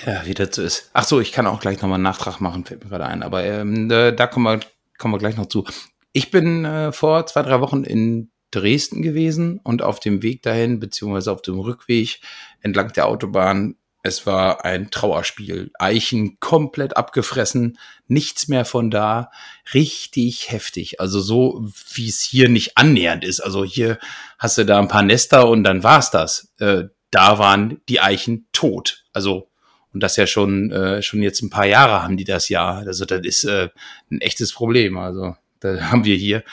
Ja, 0.06 0.26
wie 0.26 0.34
das 0.34 0.56
so 0.56 0.62
ist. 0.62 0.90
Ach 0.94 1.04
so, 1.04 1.20
ich 1.20 1.32
kann 1.32 1.48
auch 1.48 1.60
gleich 1.60 1.78
nochmal 1.78 1.96
einen 1.96 2.04
Nachtrag 2.04 2.40
machen, 2.42 2.66
fällt 2.66 2.84
mir 2.84 2.90
gerade 2.90 3.06
ein. 3.06 3.24
Aber 3.24 3.44
ähm, 3.44 3.90
da 3.90 4.28
kommen 4.28 4.46
wir, 4.46 4.60
kommen 4.98 5.14
wir 5.14 5.20
gleich 5.20 5.38
noch 5.38 5.48
zu. 5.48 5.66
Ich 6.14 6.32
bin 6.32 6.66
äh, 6.66 6.92
vor 6.92 7.26
zwei, 7.26 7.44
drei 7.44 7.62
Wochen 7.62 7.84
in 7.84 8.32
Dresden 8.52 9.02
gewesen 9.02 9.60
und 9.64 9.82
auf 9.82 10.00
dem 10.00 10.24
Weg 10.24 10.42
dahin, 10.42 10.80
beziehungsweise 10.80 11.32
auf 11.32 11.42
dem 11.42 11.60
Rückweg 11.60 12.20
entlang 12.62 12.92
der 12.94 13.06
Autobahn, 13.06 13.76
es 14.02 14.26
war 14.26 14.64
ein 14.64 14.92
Trauerspiel. 14.92 15.72
Eichen 15.78 16.40
komplett 16.40 16.96
abgefressen, 16.96 17.78
nichts 18.08 18.48
mehr 18.48 18.64
von 18.64 18.90
da. 18.90 19.30
Richtig 19.74 20.52
heftig. 20.52 21.02
Also 21.02 21.20
so, 21.20 21.70
wie 21.94 22.08
es 22.08 22.22
hier 22.22 22.48
nicht 22.48 22.78
annähernd 22.78 23.26
ist. 23.26 23.42
Also 23.42 23.66
hier 23.66 24.00
hast 24.38 24.58
du 24.58 24.66
da 24.66 24.80
ein 24.80 24.88
paar 24.88 25.04
Nester 25.04 25.50
und 25.50 25.64
dann 25.66 25.84
war's 25.84 26.12
das. 26.12 26.54
Äh, 26.60 26.86
da 27.12 27.40
waren 27.40 27.82
die 27.90 28.00
Eichen 28.00 28.48
tot. 28.54 29.04
Also 29.12 29.50
und 29.94 30.02
das 30.04 30.18
ja 30.18 30.28
schon, 30.28 30.72
äh, 30.72 31.02
schon 31.02 31.22
jetzt 31.22 31.42
ein 31.42 31.50
paar 31.50 31.66
Jahre 31.66 32.04
haben 32.04 32.18
die 32.18 32.24
das 32.24 32.50
ja. 32.50 32.78
Also 32.78 33.06
das 33.06 33.22
ist 33.24 33.44
äh, 33.44 33.70
ein 34.12 34.22
echtes 34.22 34.54
Problem. 34.54 34.98
Also 34.98 35.36
da 35.60 35.80
haben 35.92 36.06
wir 36.06 36.16
hier 36.16 36.44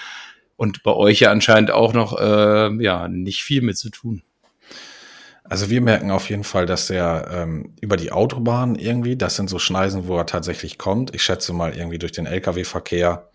und 0.56 0.82
bei 0.82 0.92
euch 0.92 1.20
ja 1.20 1.30
anscheinend 1.30 1.70
auch 1.70 1.92
noch 1.92 2.18
äh, 2.18 2.82
ja 2.82 3.08
nicht 3.08 3.42
viel 3.42 3.62
mit 3.62 3.76
zu 3.76 3.90
tun. 3.90 4.22
Also 5.44 5.70
wir 5.70 5.80
merken 5.80 6.10
auf 6.10 6.28
jeden 6.28 6.42
Fall, 6.42 6.66
dass 6.66 6.90
er 6.90 7.28
ähm, 7.30 7.74
über 7.80 7.96
die 7.96 8.10
Autobahn 8.10 8.74
irgendwie, 8.74 9.16
das 9.16 9.36
sind 9.36 9.48
so 9.48 9.60
Schneisen, 9.60 10.08
wo 10.08 10.16
er 10.18 10.26
tatsächlich 10.26 10.76
kommt. 10.76 11.14
Ich 11.14 11.22
schätze 11.22 11.52
mal 11.52 11.76
irgendwie 11.76 11.98
durch 11.98 12.10
den 12.10 12.26
Lkw-Verkehr 12.26 13.30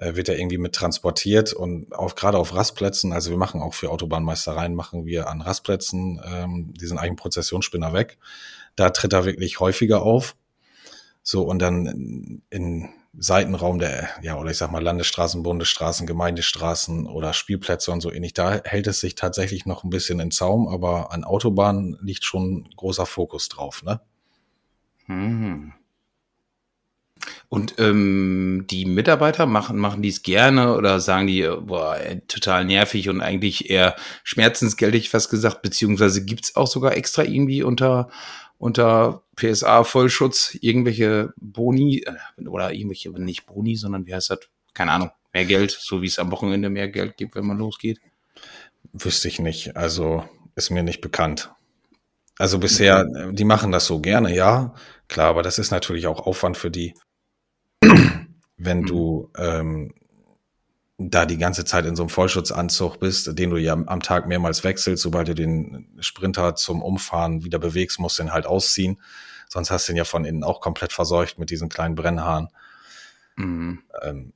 äh, 0.00 0.16
wird 0.16 0.28
er 0.28 0.38
irgendwie 0.38 0.58
mit 0.58 0.74
transportiert 0.74 1.52
und 1.52 1.94
auch 1.94 2.14
gerade 2.14 2.38
auf 2.38 2.54
Rastplätzen, 2.54 3.12
also 3.12 3.30
wir 3.30 3.36
machen 3.36 3.60
auch 3.60 3.74
für 3.74 3.90
Autobahnmeistereien, 3.90 4.74
machen 4.74 5.04
wir 5.04 5.28
an 5.28 5.42
Rastplätzen 5.42 6.20
ähm, 6.24 6.72
diesen 6.74 6.98
eigenen 6.98 7.16
Prozessionsspinner 7.16 7.92
weg. 7.92 8.18
Da 8.76 8.90
tritt 8.90 9.12
er 9.12 9.24
wirklich 9.24 9.60
häufiger 9.60 10.02
auf. 10.02 10.36
So, 11.22 11.42
und 11.42 11.60
dann 11.60 12.42
in 12.50 12.88
Seitenraum 13.18 13.78
der, 13.78 14.08
ja, 14.22 14.38
oder 14.38 14.50
ich 14.50 14.56
sag 14.56 14.70
mal 14.70 14.82
Landesstraßen, 14.82 15.42
Bundesstraßen, 15.42 16.06
Gemeindestraßen 16.06 17.06
oder 17.06 17.32
Spielplätze 17.32 17.90
und 17.90 18.00
so 18.00 18.12
ähnlich, 18.12 18.34
da 18.34 18.62
hält 18.64 18.86
es 18.86 19.00
sich 19.00 19.16
tatsächlich 19.16 19.66
noch 19.66 19.82
ein 19.84 19.90
bisschen 19.90 20.20
in 20.20 20.30
Zaum, 20.30 20.68
aber 20.68 21.12
an 21.12 21.24
Autobahnen 21.24 21.98
liegt 22.00 22.24
schon 22.24 22.68
großer 22.76 23.06
Fokus 23.06 23.48
drauf, 23.48 23.82
ne? 23.82 24.00
Mhm. 25.06 25.72
Und 27.48 27.74
ähm, 27.78 28.64
die 28.70 28.86
Mitarbeiter 28.86 29.44
machen, 29.44 29.76
machen 29.76 30.02
dies 30.02 30.22
gerne 30.22 30.76
oder 30.76 31.00
sagen 31.00 31.26
die, 31.26 31.42
boah, 31.60 31.98
total 32.28 32.64
nervig 32.64 33.08
und 33.08 33.20
eigentlich 33.20 33.68
eher 33.68 33.96
schmerzensgeldig 34.24 35.10
fast 35.10 35.30
gesagt, 35.30 35.60
beziehungsweise 35.60 36.24
gibt's 36.24 36.56
auch 36.56 36.68
sogar 36.68 36.96
extra 36.96 37.24
irgendwie 37.24 37.62
unter 37.62 38.08
unter 38.60 39.22
PSA-Vollschutz 39.36 40.58
irgendwelche 40.60 41.32
Boni 41.36 42.04
äh, 42.04 42.46
oder 42.46 42.72
irgendwelche, 42.72 43.10
nicht 43.10 43.46
Boni, 43.46 43.74
sondern 43.74 44.06
wie 44.06 44.14
heißt 44.14 44.30
das? 44.30 44.40
Keine 44.74 44.92
Ahnung, 44.92 45.10
mehr 45.32 45.46
Geld, 45.46 45.70
so 45.70 46.02
wie 46.02 46.06
es 46.06 46.18
am 46.18 46.30
Wochenende 46.30 46.68
mehr 46.68 46.88
Geld 46.88 47.16
gibt, 47.16 47.34
wenn 47.34 47.46
man 47.46 47.56
losgeht? 47.56 48.00
Wüsste 48.92 49.28
ich 49.28 49.38
nicht. 49.38 49.76
Also 49.76 50.24
ist 50.56 50.70
mir 50.70 50.82
nicht 50.82 51.00
bekannt. 51.00 51.50
Also 52.38 52.58
bisher, 52.58 53.06
okay. 53.08 53.30
die 53.32 53.44
machen 53.44 53.72
das 53.72 53.86
so 53.86 54.00
gerne, 54.00 54.34
ja, 54.34 54.74
klar, 55.08 55.28
aber 55.28 55.42
das 55.42 55.58
ist 55.58 55.70
natürlich 55.70 56.06
auch 56.06 56.26
Aufwand 56.26 56.56
für 56.56 56.70
die, 56.70 56.94
wenn 58.56 58.82
du 58.82 59.30
mhm. 59.36 59.42
ähm, 59.42 59.94
da 61.02 61.24
die 61.24 61.38
ganze 61.38 61.64
Zeit 61.64 61.86
in 61.86 61.96
so 61.96 62.02
einem 62.02 62.10
Vollschutzanzug 62.10 63.00
bist, 63.00 63.38
den 63.38 63.50
du 63.50 63.56
ja 63.56 63.72
am 63.72 64.00
Tag 64.00 64.28
mehrmals 64.28 64.64
wechselst, 64.64 65.02
sobald 65.02 65.28
du 65.28 65.34
den 65.34 65.88
Sprinter 66.00 66.54
zum 66.56 66.82
Umfahren 66.82 67.42
wieder 67.42 67.58
bewegst, 67.58 67.98
musst 67.98 68.18
du 68.18 68.24
ihn 68.24 68.32
halt 68.32 68.44
ausziehen. 68.44 69.00
Sonst 69.48 69.70
hast 69.70 69.88
du 69.88 69.92
ihn 69.92 69.96
ja 69.96 70.04
von 70.04 70.26
innen 70.26 70.44
auch 70.44 70.60
komplett 70.60 70.92
verseucht 70.92 71.38
mit 71.38 71.48
diesen 71.48 71.70
kleinen 71.70 71.94
Brennhaaren. 71.94 72.48
Mhm. 73.36 73.80
Ähm, 74.02 74.32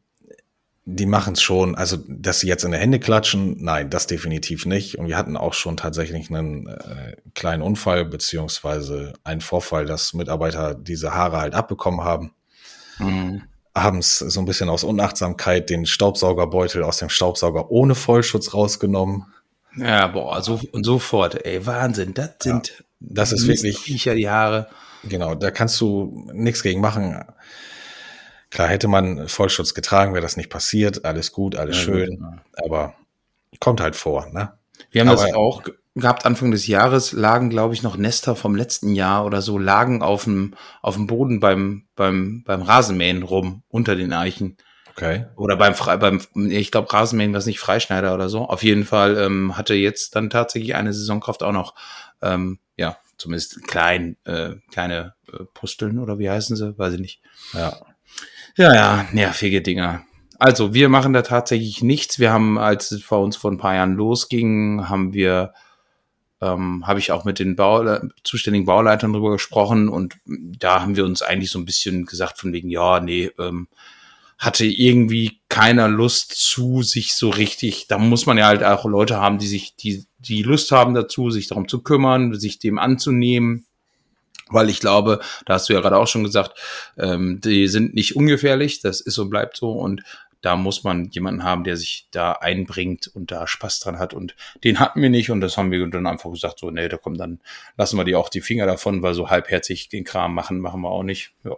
die 0.87 1.07
machen 1.07 1.35
es 1.35 1.43
schon, 1.43 1.75
also 1.75 1.99
dass 2.09 2.41
sie 2.41 2.49
jetzt 2.49 2.65
in 2.65 2.73
die 2.73 2.79
Hände 2.79 2.99
klatschen, 2.99 3.63
nein, 3.63 3.91
das 3.91 4.07
definitiv 4.07 4.65
nicht. 4.65 4.99
Und 4.99 5.07
wir 5.07 5.19
hatten 5.19 5.37
auch 5.37 5.55
schon 5.55 5.77
tatsächlich 5.77 6.31
einen 6.31 6.67
äh, 6.67 7.17
kleinen 7.35 7.63
Unfall, 7.63 8.07
beziehungsweise 8.07 9.13
einen 9.23 9.41
Vorfall, 9.43 9.85
dass 9.85 10.15
Mitarbeiter 10.15 10.75
diese 10.75 11.15
Haare 11.15 11.39
halt 11.39 11.55
abbekommen 11.55 12.01
haben. 12.01 12.33
Mhm 12.99 13.43
abends 13.75 14.21
so 14.21 14.41
ein 14.41 14.47
bisschen 14.47 14.69
aus 14.69 14.85
Unachtsamkeit 14.85 15.69
den 15.69 15.85
Staubsaugerbeutel 15.85 16.83
aus 16.83 16.99
dem 16.99 17.09
Staubsauger 17.09 17.71
ohne 17.71 17.95
Vollschutz 17.95 18.55
rausgenommen. 18.55 19.27
Ja, 19.77 20.07
boah, 20.07 20.41
so 20.41 20.61
und 20.71 20.85
sofort, 20.85 21.45
ey, 21.45 21.67
Wahnsinn, 21.67 22.15
das 22.15 22.31
sind 22.41 22.69
ja, 22.69 22.85
das 23.01 23.33
ist 23.33 23.49
wirklich 23.49 23.79
Viecher, 23.79 24.15
die 24.15 24.31
Haare. 24.31 24.69
Genau, 25.03 25.35
da 25.35 25.51
kannst 25.51 25.81
du 25.81 26.31
nichts 26.33 26.63
gegen 26.63 26.81
machen. 26.81 27.25
Klar, 28.51 28.69
hätte 28.69 28.87
man 28.87 29.29
Vollschutz 29.29 29.75
getragen, 29.75 30.15
wäre 30.15 30.23
das 30.23 30.37
nicht 30.37 30.49
passiert. 30.49 31.05
Alles 31.05 31.33
gut, 31.33 31.57
alles 31.57 31.77
ja, 31.79 31.83
schön. 31.83 32.19
Gut, 32.19 32.65
aber 32.65 32.95
kommt 33.59 33.81
halt 33.81 33.97
vor, 33.97 34.29
ne? 34.31 34.53
Wir 34.93 35.01
haben 35.01 35.09
aber, 35.09 35.23
das 35.23 35.35
auch 35.35 35.63
gehabt, 35.95 36.27
Anfang 36.27 36.51
des 36.51 36.67
Jahres 36.67 37.13
lagen, 37.13 37.51
glaube 37.51 37.75
ich, 37.75 37.83
noch 37.83 37.97
Nester 37.97 38.35
vom 38.35 38.57
letzten 38.57 38.95
Jahr 38.95 39.25
oder 39.25 39.43
so, 39.43 39.59
lagen 39.59 40.03
auf 40.03 40.25
dem, 40.25 40.55
auf 40.83 40.97
dem 40.97 41.07
Boden 41.07 41.41
beim, 41.41 41.87
beim, 41.95 42.43
beim 42.45 42.63
Rasenmähen 42.63 43.23
rum, 43.23 43.63
unter 43.69 43.95
den 43.95 44.13
Eichen. 44.13 44.57
Okay. 44.91 45.27
Oder 45.37 45.57
beim, 45.57 45.75
beim 46.01 46.21
ich 46.51 46.71
glaube, 46.71 46.93
Rasenmähen 46.93 47.33
war 47.33 47.39
es 47.39 47.47
nicht 47.47 47.61
Freischneider 47.61 48.15
oder 48.15 48.29
so. 48.29 48.49
Auf 48.49 48.63
jeden 48.63 48.85
Fall 48.85 49.17
ähm, 49.19 49.57
hatte 49.57 49.75
jetzt 49.75 50.15
dann 50.17 50.31
tatsächlich 50.31 50.75
eine 50.75 50.93
Saisonkraft 50.93 51.43
auch 51.43 51.53
noch, 51.53 51.75
ähm, 52.23 52.59
ja, 52.77 52.97
zumindest 53.17 53.67
klein, 53.67 54.17
äh, 54.25 54.55
kleine 54.71 55.15
äh, 55.33 55.45
Pusteln 55.53 55.99
oder 55.99 56.19
wie 56.19 56.31
heißen 56.31 56.57
sie, 56.57 56.79
weiß 56.79 56.95
ich 56.95 57.01
nicht. 57.01 57.23
Ja. 57.53 57.77
Ja, 58.57 58.73
ja, 58.73 59.07
nervige 59.13 59.63
Dinger. 59.63 60.05
Also, 60.39 60.75
wir 60.75 60.89
machen 60.89 61.13
da 61.13 61.23
tatsächlich 61.23 61.83
nichts. 61.83 62.19
Wir 62.19 62.33
haben, 62.33 62.59
als 62.59 62.91
es 62.93 63.07
bei 63.07 63.17
uns 63.17 63.37
vor 63.37 63.51
ein 63.51 63.59
paar 63.59 63.75
Jahren 63.75 63.95
losging, 63.95 64.89
haben 64.89 65.13
wir 65.13 65.55
ähm, 66.41 66.87
habe 66.87 66.99
ich 66.99 67.13
auch 67.13 67.25
mit 67.25 67.39
den 67.39 67.57
Bau, 67.57 67.99
zuständigen 68.23 68.67
Bauleitern 68.67 69.13
drüber 69.13 69.33
gesprochen 69.33 69.89
und 69.89 70.17
da 70.27 70.83
haben 70.83 70.97
wir 70.97 71.05
uns 71.05 71.23
eigentlich 71.23 71.51
so 71.51 71.59
ein 71.59 71.65
bisschen 71.65 72.07
gesagt 72.07 72.39
von 72.39 72.53
wegen, 72.53 72.71
ja, 72.71 73.01
nee, 73.01 73.31
ähm, 73.39 73.69
hatte 74.39 74.67
irgendwie 74.67 75.41
keiner 75.49 75.89
Lust 75.89 76.33
zu, 76.33 76.83
sich 76.83 77.15
so 77.15 77.31
richtig, 77.31 77.87
da 77.89 77.99
muss 77.99 78.27
man 78.27 78.37
ja 78.37 78.47
halt 78.47 78.65
auch 78.65 78.85
Leute 78.85 79.21
haben, 79.21 79.39
die 79.39 79.47
sich, 79.47 79.77
die, 79.77 80.07
die 80.19 80.43
Lust 80.43 80.71
haben 80.73 80.95
dazu, 80.95 81.31
sich 81.31 81.49
darum 81.49 81.69
zu 81.69 81.83
kümmern, 81.83 82.39
sich 82.39 82.59
dem 82.59 82.79
anzunehmen. 82.79 83.67
Weil 84.51 84.69
ich 84.69 84.79
glaube, 84.79 85.21
da 85.47 85.55
hast 85.55 85.69
du 85.69 85.73
ja 85.73 85.81
gerade 85.81 85.97
auch 85.97 86.07
schon 86.07 86.23
gesagt, 86.23 86.59
ähm, 86.99 87.41
die 87.43 87.67
sind 87.67 87.95
nicht 87.95 88.15
ungefährlich, 88.15 88.81
das 88.81 89.01
ist 89.01 89.17
und 89.19 89.31
bleibt 89.31 89.57
so. 89.57 89.73
Und 89.73 90.03
da 90.45 90.57
muss 90.57 90.85
man 90.85 91.07
jemanden 91.07 91.43
haben, 91.43 91.65
der 91.65 91.79
sich 91.79 92.09
da 92.11 92.33
einbringt 92.33 93.07
und 93.07 93.31
da 93.31 93.47
Spaß 93.47 93.81
dran 93.81 93.99
hat. 93.99 94.13
Und 94.13 94.37
den 94.63 94.79
hatten 94.79 95.01
wir 95.01 95.09
nicht 95.09 95.31
und 95.31 95.41
das 95.41 95.57
haben 95.57 95.71
wir 95.71 95.89
dann 95.89 96.07
einfach 96.07 96.31
gesagt, 96.31 96.59
so, 96.59 96.71
nee, 96.71 96.87
da 96.87 96.99
kommt 96.99 97.19
dann, 97.19 97.41
lassen 97.79 97.97
wir 97.97 98.05
die 98.05 98.15
auch 98.15 98.29
die 98.29 98.43
Finger 98.43 98.67
davon, 98.67 99.03
weil 99.03 99.15
so 99.15 99.31
halbherzig 99.31 99.89
den 99.89 100.05
Kram 100.05 100.35
machen, 100.35 100.61
machen 100.61 100.83
wir 100.83 100.91
auch 100.91 101.03
nicht. 101.03 101.33
Ja. 101.45 101.53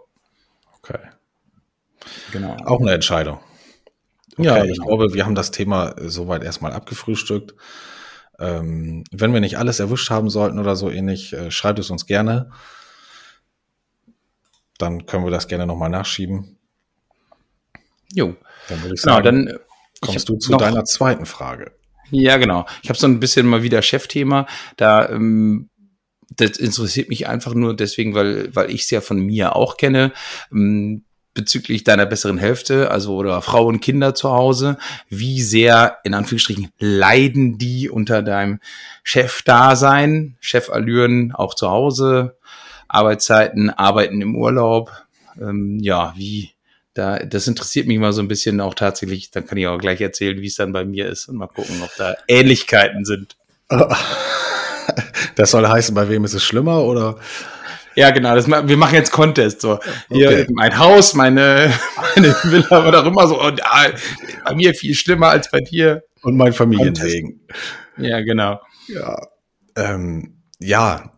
Okay. 0.77 0.99
Genau. 2.31 2.55
Auch 2.63 2.79
eine 2.79 2.93
Entscheidung. 2.93 3.39
Okay, 4.37 4.45
ja, 4.45 4.63
ich 4.63 4.73
genau. 4.75 4.85
glaube, 4.85 5.13
wir 5.13 5.25
haben 5.25 5.35
das 5.35 5.51
Thema 5.51 5.95
soweit 5.97 6.43
erstmal 6.43 6.71
abgefrühstückt. 6.71 7.55
Ähm, 8.39 9.03
wenn 9.11 9.33
wir 9.33 9.41
nicht 9.41 9.57
alles 9.57 9.81
erwischt 9.81 10.09
haben 10.11 10.29
sollten 10.29 10.59
oder 10.59 10.77
so 10.77 10.89
ähnlich, 10.89 11.33
äh, 11.33 11.51
schreibt 11.51 11.79
es 11.79 11.89
uns 11.89 12.05
gerne. 12.05 12.51
Dann 14.77 15.07
können 15.07 15.25
wir 15.25 15.31
das 15.31 15.49
gerne 15.49 15.67
nochmal 15.67 15.89
nachschieben. 15.89 16.56
Jo. 18.13 18.35
Dann 18.69 18.81
würde 18.81 18.95
ich 18.95 19.01
genau, 19.01 19.15
sagen, 19.15 19.45
dann 19.45 19.59
kommst 20.01 20.29
du 20.29 20.37
zu 20.37 20.51
noch, 20.51 20.59
deiner 20.59 20.85
zweiten 20.85 21.25
Frage. 21.25 21.71
Ja, 22.11 22.37
genau. 22.37 22.65
Ich 22.83 22.89
habe 22.89 22.99
so 22.99 23.07
ein 23.07 23.19
bisschen 23.19 23.47
mal 23.47 23.63
wieder 23.63 23.81
Chefthema. 23.81 24.47
Da 24.77 25.09
ähm, 25.09 25.69
das 26.35 26.57
interessiert 26.57 27.09
mich 27.09 27.27
einfach 27.27 27.53
nur 27.53 27.75
deswegen, 27.75 28.13
weil 28.13 28.53
weil 28.55 28.69
ich 28.69 28.83
es 28.83 28.89
ja 28.89 29.01
von 29.01 29.19
mir 29.19 29.55
auch 29.55 29.77
kenne. 29.77 30.11
Ähm, 30.51 31.03
bezüglich 31.37 31.83
deiner 31.83 32.07
besseren 32.07 32.39
Hälfte, 32.39 32.89
also 32.89 33.15
oder 33.15 33.43
Frau 33.43 33.67
und 33.67 33.79
Kinder 33.79 34.15
zu 34.15 34.31
Hause, 34.31 34.79
wie 35.07 35.43
sehr 35.43 35.99
in 36.03 36.15
Anführungsstrichen 36.15 36.69
leiden 36.79 37.59
die 37.59 37.91
unter 37.91 38.23
deinem 38.23 38.59
Chef-Dasein, 39.03 40.35
Chefallüren 40.39 41.33
auch 41.33 41.53
zu 41.53 41.69
Hause, 41.69 42.37
Arbeitszeiten, 42.87 43.69
Arbeiten 43.69 44.19
im 44.19 44.35
Urlaub, 44.35 44.91
ähm, 45.39 45.77
ja, 45.79 46.11
wie 46.17 46.53
da, 46.97 47.19
das 47.19 47.47
interessiert 47.47 47.87
mich 47.87 47.99
mal 47.99 48.13
so 48.13 48.21
ein 48.21 48.27
bisschen 48.27 48.59
auch 48.59 48.73
tatsächlich. 48.73 49.31
Dann 49.31 49.45
kann 49.45 49.57
ich 49.57 49.67
auch 49.67 49.77
gleich 49.77 50.01
erzählen, 50.01 50.41
wie 50.41 50.47
es 50.47 50.55
dann 50.55 50.73
bei 50.73 50.85
mir 50.85 51.07
ist 51.07 51.27
und 51.27 51.35
mal 51.37 51.47
gucken, 51.47 51.81
ob 51.83 51.95
da 51.97 52.15
Ähnlichkeiten 52.27 53.05
sind. 53.05 53.35
Das 55.35 55.51
soll 55.51 55.67
heißen, 55.67 55.93
bei 55.93 56.07
wem 56.09 56.23
ist 56.23 56.33
es 56.33 56.43
schlimmer 56.43 56.83
oder? 56.83 57.19
Ja, 57.95 58.09
genau. 58.11 58.33
Das, 58.35 58.47
wir 58.47 58.77
machen 58.77 58.95
jetzt 58.95 59.11
Contest. 59.11 59.61
So. 59.61 59.79
Hier 60.09 60.29
okay. 60.29 60.47
mein 60.49 60.79
Haus, 60.79 61.13
meine, 61.13 61.73
meine 62.15 62.35
Villa, 62.43 62.65
was 62.69 62.95
auch 62.95 63.05
immer 63.05 63.27
so. 63.27 63.41
Und 63.41 63.63
ah, 63.65 63.87
bei 64.45 64.55
mir 64.55 64.73
viel 64.73 64.95
schlimmer 64.95 65.27
als 65.27 65.51
bei 65.51 65.59
dir. 65.59 66.03
Und 66.21 66.37
mein 66.37 66.53
Familienwegen. 66.53 67.41
Ja, 67.97 68.21
genau. 68.21 68.61
Ja. 68.87 69.27
Ähm, 69.75 70.41
ja, 70.59 71.11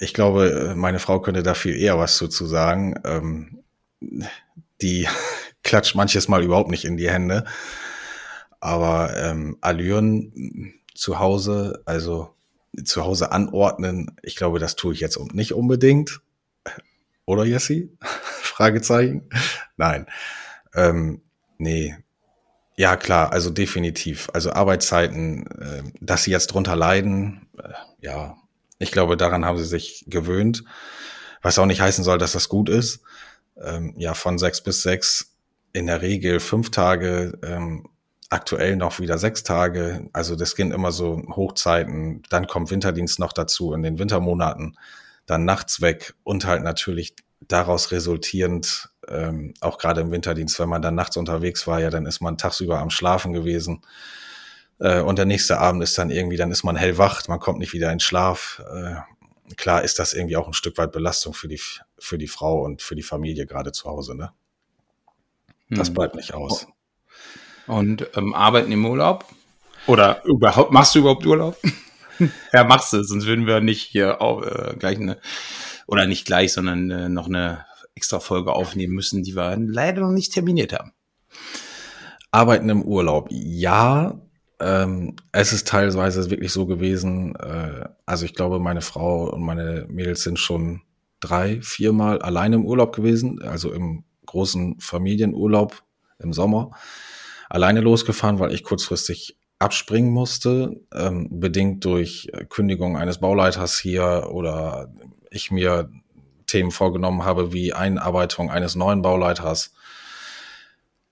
ich 0.00 0.14
glaube, 0.14 0.72
meine 0.76 0.98
Frau 0.98 1.20
könnte 1.20 1.42
da 1.42 1.54
viel 1.54 1.76
eher 1.76 1.98
was 1.98 2.16
zu, 2.16 2.28
zu 2.28 2.46
sagen. 2.46 2.94
Ähm, 3.04 3.62
die 4.84 5.08
klatscht 5.64 5.96
manches 5.96 6.28
Mal 6.28 6.44
überhaupt 6.44 6.70
nicht 6.70 6.84
in 6.84 6.96
die 6.96 7.10
Hände. 7.10 7.44
Aber 8.60 9.16
ähm, 9.16 9.58
Allüren 9.60 10.74
zu 10.94 11.18
Hause, 11.18 11.82
also 11.86 12.30
zu 12.84 13.04
Hause 13.04 13.32
anordnen, 13.32 14.16
ich 14.22 14.36
glaube, 14.36 14.58
das 14.58 14.76
tue 14.76 14.94
ich 14.94 15.00
jetzt 15.00 15.18
nicht 15.34 15.52
unbedingt. 15.52 16.20
Oder 17.26 17.44
Jesse? 17.44 17.88
Fragezeichen. 18.42 19.28
Nein. 19.76 20.06
Ähm, 20.74 21.22
nee. 21.58 21.96
Ja, 22.76 22.96
klar, 22.96 23.32
also 23.32 23.50
definitiv. 23.50 24.28
Also 24.32 24.52
Arbeitszeiten, 24.52 25.46
äh, 25.46 25.82
dass 26.00 26.24
sie 26.24 26.30
jetzt 26.30 26.48
drunter 26.48 26.76
leiden, 26.76 27.48
äh, 27.58 27.68
ja, 28.00 28.36
ich 28.78 28.90
glaube, 28.90 29.16
daran 29.16 29.44
haben 29.44 29.58
sie 29.58 29.64
sich 29.64 30.04
gewöhnt. 30.08 30.64
Was 31.40 31.58
auch 31.58 31.66
nicht 31.66 31.80
heißen 31.80 32.02
soll, 32.02 32.18
dass 32.18 32.32
das 32.32 32.48
gut 32.48 32.68
ist 32.68 33.00
ähm, 33.62 33.94
ja 33.96 34.14
von 34.14 34.38
sechs 34.38 34.62
bis 34.62 34.82
sechs 34.82 35.34
in 35.72 35.86
der 35.86 36.02
Regel 36.02 36.40
fünf 36.40 36.70
Tage, 36.70 37.38
ähm, 37.42 37.88
aktuell 38.30 38.76
noch 38.76 39.00
wieder 39.00 39.18
sechs 39.18 39.42
Tage. 39.42 40.08
Also 40.12 40.36
das 40.36 40.56
gehen 40.56 40.72
immer 40.72 40.92
so 40.92 41.22
Hochzeiten. 41.36 42.22
Dann 42.30 42.46
kommt 42.46 42.70
Winterdienst 42.70 43.18
noch 43.18 43.32
dazu 43.32 43.72
in 43.72 43.82
den 43.82 43.98
Wintermonaten, 43.98 44.76
dann 45.26 45.44
nachts 45.44 45.80
weg 45.80 46.14
und 46.24 46.46
halt 46.46 46.62
natürlich 46.62 47.14
daraus 47.48 47.90
resultierend, 47.90 48.88
ähm, 49.08 49.54
auch 49.60 49.78
gerade 49.78 50.00
im 50.00 50.10
Winterdienst, 50.10 50.58
wenn 50.58 50.68
man 50.68 50.82
dann 50.82 50.94
nachts 50.94 51.16
unterwegs 51.16 51.66
war, 51.66 51.80
ja, 51.80 51.90
dann 51.90 52.06
ist 52.06 52.20
man 52.20 52.38
tagsüber 52.38 52.78
am 52.78 52.90
Schlafen 52.90 53.32
gewesen. 53.32 53.82
Äh, 54.78 55.00
und 55.00 55.18
der 55.18 55.26
nächste 55.26 55.58
Abend 55.58 55.82
ist 55.82 55.96
dann 55.98 56.10
irgendwie, 56.10 56.36
dann 56.36 56.50
ist 56.50 56.64
man 56.64 56.76
hellwach, 56.76 57.26
man 57.28 57.40
kommt 57.40 57.58
nicht 57.58 57.72
wieder 57.72 57.92
in 57.92 58.00
Schlaf. 58.00 58.62
Äh, 58.74 58.96
klar 59.56 59.82
ist 59.82 59.98
das 59.98 60.14
irgendwie 60.14 60.36
auch 60.36 60.46
ein 60.46 60.54
Stück 60.54 60.78
weit 60.78 60.92
Belastung 60.92 61.34
für 61.34 61.48
die, 61.48 61.60
für 61.98 62.18
die 62.18 62.28
Frau 62.28 62.62
und 62.62 62.82
für 62.82 62.94
die 62.94 63.02
Familie 63.02 63.46
gerade 63.46 63.72
zu 63.72 63.88
Hause, 63.88 64.16
ne? 64.16 64.32
Das 65.70 65.88
hm. 65.88 65.94
bleibt 65.94 66.14
nicht 66.14 66.34
aus. 66.34 66.66
Und 67.66 68.08
ähm, 68.16 68.34
arbeiten 68.34 68.72
im 68.72 68.84
Urlaub? 68.84 69.24
Oder 69.86 70.24
überhaupt, 70.24 70.72
machst 70.72 70.94
du 70.94 71.00
überhaupt 71.00 71.26
Urlaub? 71.26 71.56
ja, 72.52 72.64
machst 72.64 72.92
du, 72.92 73.02
sonst 73.02 73.26
würden 73.26 73.46
wir 73.46 73.60
nicht 73.60 73.82
hier 73.82 74.20
auch, 74.20 74.42
äh, 74.42 74.74
gleich 74.78 74.98
eine, 74.98 75.18
oder 75.86 76.06
nicht 76.06 76.26
gleich, 76.26 76.52
sondern 76.52 76.90
äh, 76.90 77.08
noch 77.08 77.26
eine 77.26 77.66
extra 77.94 78.20
Folge 78.20 78.52
aufnehmen 78.52 78.94
müssen, 78.94 79.22
die 79.22 79.36
wir 79.36 79.56
leider 79.58 80.02
noch 80.02 80.10
nicht 80.10 80.32
terminiert 80.32 80.72
haben. 80.72 80.92
Arbeiten 82.30 82.68
im 82.68 82.82
Urlaub, 82.82 83.28
ja, 83.30 84.20
ähm, 84.64 85.16
es 85.32 85.52
ist 85.52 85.68
teilweise 85.68 86.30
wirklich 86.30 86.52
so 86.52 86.64
gewesen, 86.64 87.36
äh, 87.36 87.84
also 88.06 88.24
ich 88.24 88.34
glaube, 88.34 88.58
meine 88.58 88.80
Frau 88.80 89.30
und 89.30 89.42
meine 89.42 89.86
Mädels 89.88 90.22
sind 90.22 90.38
schon 90.38 90.80
drei, 91.20 91.60
viermal 91.60 92.22
alleine 92.22 92.56
im 92.56 92.64
Urlaub 92.64 92.94
gewesen, 92.94 93.42
also 93.42 93.72
im 93.72 94.04
großen 94.24 94.80
Familienurlaub 94.80 95.82
im 96.18 96.32
Sommer. 96.32 96.70
Alleine 97.50 97.82
losgefahren, 97.82 98.38
weil 98.38 98.54
ich 98.54 98.64
kurzfristig 98.64 99.36
abspringen 99.58 100.10
musste, 100.10 100.80
ähm, 100.94 101.28
bedingt 101.30 101.84
durch 101.84 102.30
Kündigung 102.48 102.96
eines 102.96 103.18
Bauleiters 103.18 103.78
hier 103.78 104.28
oder 104.32 104.92
ich 105.30 105.50
mir 105.50 105.90
Themen 106.46 106.70
vorgenommen 106.70 107.24
habe 107.24 107.52
wie 107.52 107.72
Einarbeitung 107.72 108.50
eines 108.50 108.76
neuen 108.76 109.02
Bauleiters 109.02 109.74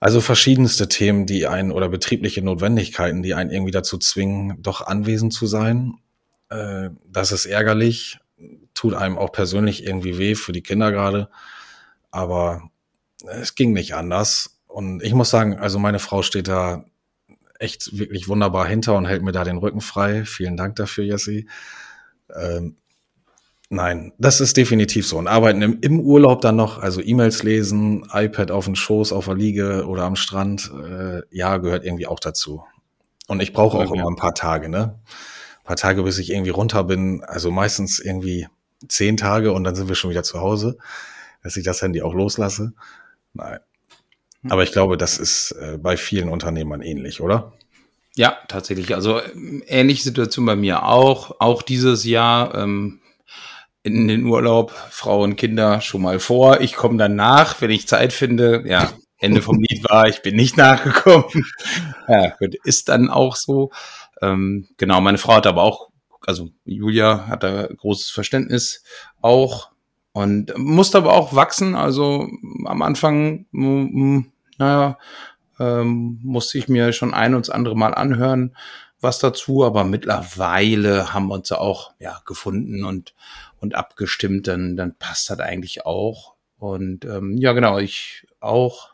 also 0.03 0.21
verschiedenste 0.21 0.89
Themen, 0.89 1.27
die 1.27 1.47
einen 1.47 1.71
oder 1.71 1.89
betriebliche 1.89 2.43
Notwendigkeiten, 2.43 3.23
die 3.23 3.35
einen 3.35 3.51
irgendwie 3.51 3.71
dazu 3.71 3.99
zwingen, 3.99 4.61
doch 4.61 4.85
anwesend 4.85 5.33
zu 5.33 5.47
sein. 5.47 5.95
Äh, 6.49 6.91
das 7.07 7.31
ist 7.31 7.47
ärgerlich, 7.47 8.19
tut 8.75 8.95
einem 8.95 9.17
auch 9.17 9.31
persönlich 9.31 9.87
irgendwie 9.87 10.19
weh 10.19 10.35
für 10.35 10.51
die 10.51 10.65
Kinder 10.65 10.91
gerade. 10.91 11.29
Aber 12.11 12.69
es 13.29 13.55
ging 13.55 13.73
nicht 13.73 13.95
anders. 13.95 14.59
Und 14.67 15.05
ich 15.05 15.15
muss 15.15 15.31
sagen, 15.31 15.61
also 15.61 15.79
meine 15.79 16.01
Frau 16.01 16.23
steht 16.23 16.49
da 16.49 16.85
echt 17.61 17.97
wirklich 17.97 18.27
wunderbar 18.27 18.67
hinter 18.67 18.97
und 18.97 19.07
hält 19.07 19.23
mir 19.23 19.31
da 19.31 19.45
den 19.45 19.59
Rücken 19.59 19.81
frei. 19.81 20.25
Vielen 20.25 20.57
Dank 20.57 20.75
dafür, 20.75 21.05
Jessie. 21.05 21.49
Ähm, 22.35 22.77
Nein, 23.75 24.13
das 24.19 24.43
ist 24.43 24.59
definitiv 24.59 25.07
so. 25.07 25.17
Und 25.17 25.29
arbeiten 25.29 25.63
im, 25.63 25.79
im 25.81 25.99
Urlaub 25.99 26.43
dann 26.43 26.57
noch, 26.57 26.79
also 26.79 27.01
E-Mails 27.01 27.43
lesen, 27.43 28.07
iPad 28.13 28.51
auf 28.51 28.67
dem 28.67 28.75
Schoß, 28.75 29.15
auf 29.15 29.25
der 29.25 29.35
Liege 29.35 29.87
oder 29.87 30.03
am 30.03 30.15
Strand, 30.15 30.71
äh, 30.79 31.23
ja, 31.31 31.57
gehört 31.57 31.83
irgendwie 31.83 32.07
auch 32.07 32.21
dazu. 32.21 32.65
Und 33.29 33.41
ich 33.41 33.55
brauche 33.55 33.79
auch 33.79 33.95
ja. 33.95 33.99
immer 34.03 34.11
ein 34.11 34.17
paar 34.17 34.35
Tage, 34.35 34.69
ne? 34.69 35.01
Ein 35.61 35.65
paar 35.65 35.77
Tage, 35.77 36.03
bis 36.03 36.19
ich 36.19 36.31
irgendwie 36.31 36.51
runter 36.51 36.85
bin. 36.85 37.25
Also 37.25 37.51
meistens 37.51 37.99
irgendwie 37.99 38.47
zehn 38.89 39.17
Tage 39.17 39.53
und 39.53 39.65
dann 39.65 39.75
sind 39.75 39.89
wir 39.89 39.95
schon 39.95 40.11
wieder 40.11 40.23
zu 40.23 40.39
Hause, 40.43 40.77
dass 41.43 41.57
ich 41.57 41.65
das 41.65 41.81
Handy 41.81 42.03
auch 42.03 42.13
loslasse. 42.13 42.75
Nein. 43.33 43.59
Hm. 44.43 44.53
Aber 44.53 44.65
ich 44.65 44.73
glaube, 44.73 44.99
das 44.99 45.17
ist 45.17 45.53
äh, 45.53 45.79
bei 45.79 45.97
vielen 45.97 46.29
Unternehmern 46.29 46.83
ähnlich, 46.83 47.23
oder? 47.23 47.55
Ja, 48.17 48.37
tatsächlich. 48.49 48.95
Also 48.95 49.23
ähnliche 49.67 50.03
Situation 50.03 50.45
bei 50.45 50.57
mir 50.57 50.85
auch. 50.85 51.37
Auch 51.41 51.63
dieses 51.63 52.05
Jahr 52.05 52.55
ähm, 52.55 52.99
in 53.83 54.09
den 54.09 54.25
Urlaub, 54.25 54.73
Frau 54.91 55.23
und 55.23 55.37
Kinder 55.37 55.81
schon 55.81 56.03
mal 56.03 56.21
vor. 56.21 56.61
Ich 56.61 56.75
komme 56.75 56.99
dann 56.99 57.17
nach, 57.17 57.61
wenn 57.61 57.71
ich 57.71 57.89
Zeit 57.89 58.13
finde. 58.13 58.63
Ja, 58.67 58.93
Ende 59.19 59.43
vom 59.43 59.59
Lied 59.59 59.85
war, 59.89 60.09
ich 60.09 60.23
bin 60.23 60.37
nicht 60.37 60.57
nachgekommen. 60.59 61.45
Ja, 62.09 62.31
gut, 62.31 62.55
ist 62.65 62.89
dann 62.89 63.11
auch 63.11 63.37
so. 63.37 63.71
Ähm, 64.21 64.69
genau, 64.77 65.01
meine 65.01 65.19
Frau 65.19 65.35
hat 65.35 65.47
aber 65.47 65.63
auch, 65.63 65.91
also 66.27 66.51
Julia 66.65 67.27
hat 67.27 67.43
da 67.43 67.67
großes 67.67 68.11
Verständnis 68.11 68.85
auch 69.21 69.71
und 70.13 70.57
musste 70.57 70.99
aber 70.99 71.15
auch 71.15 71.35
wachsen. 71.35 71.75
Also 71.75 72.29
am 72.67 72.83
Anfang, 72.83 73.47
naja, 73.51 74.99
ähm, 75.59 76.21
musste 76.23 76.59
ich 76.59 76.69
mir 76.69 76.93
schon 76.93 77.15
ein 77.15 77.35
und 77.35 77.47
das 77.47 77.55
andere 77.55 77.77
Mal 77.77 77.95
anhören, 77.95 78.57
was 79.01 79.19
dazu, 79.19 79.65
aber 79.65 79.85
mittlerweile 79.85 81.13
haben 81.13 81.29
wir 81.29 81.35
uns 81.35 81.51
auch 81.53 81.93
ja, 81.99 82.21
gefunden 82.25 82.85
und, 82.85 83.15
und 83.63 83.75
abgestimmt, 83.75 84.49
dann, 84.49 84.77
dann 84.77 84.97
passt 84.97 85.31
das 85.31 85.39
eigentlich 85.41 85.87
auch. 85.87 86.35
Und 86.59 87.05
ähm, 87.05 87.39
ja, 87.39 87.53
genau, 87.53 87.79
ich 87.79 88.27
auch 88.41 88.93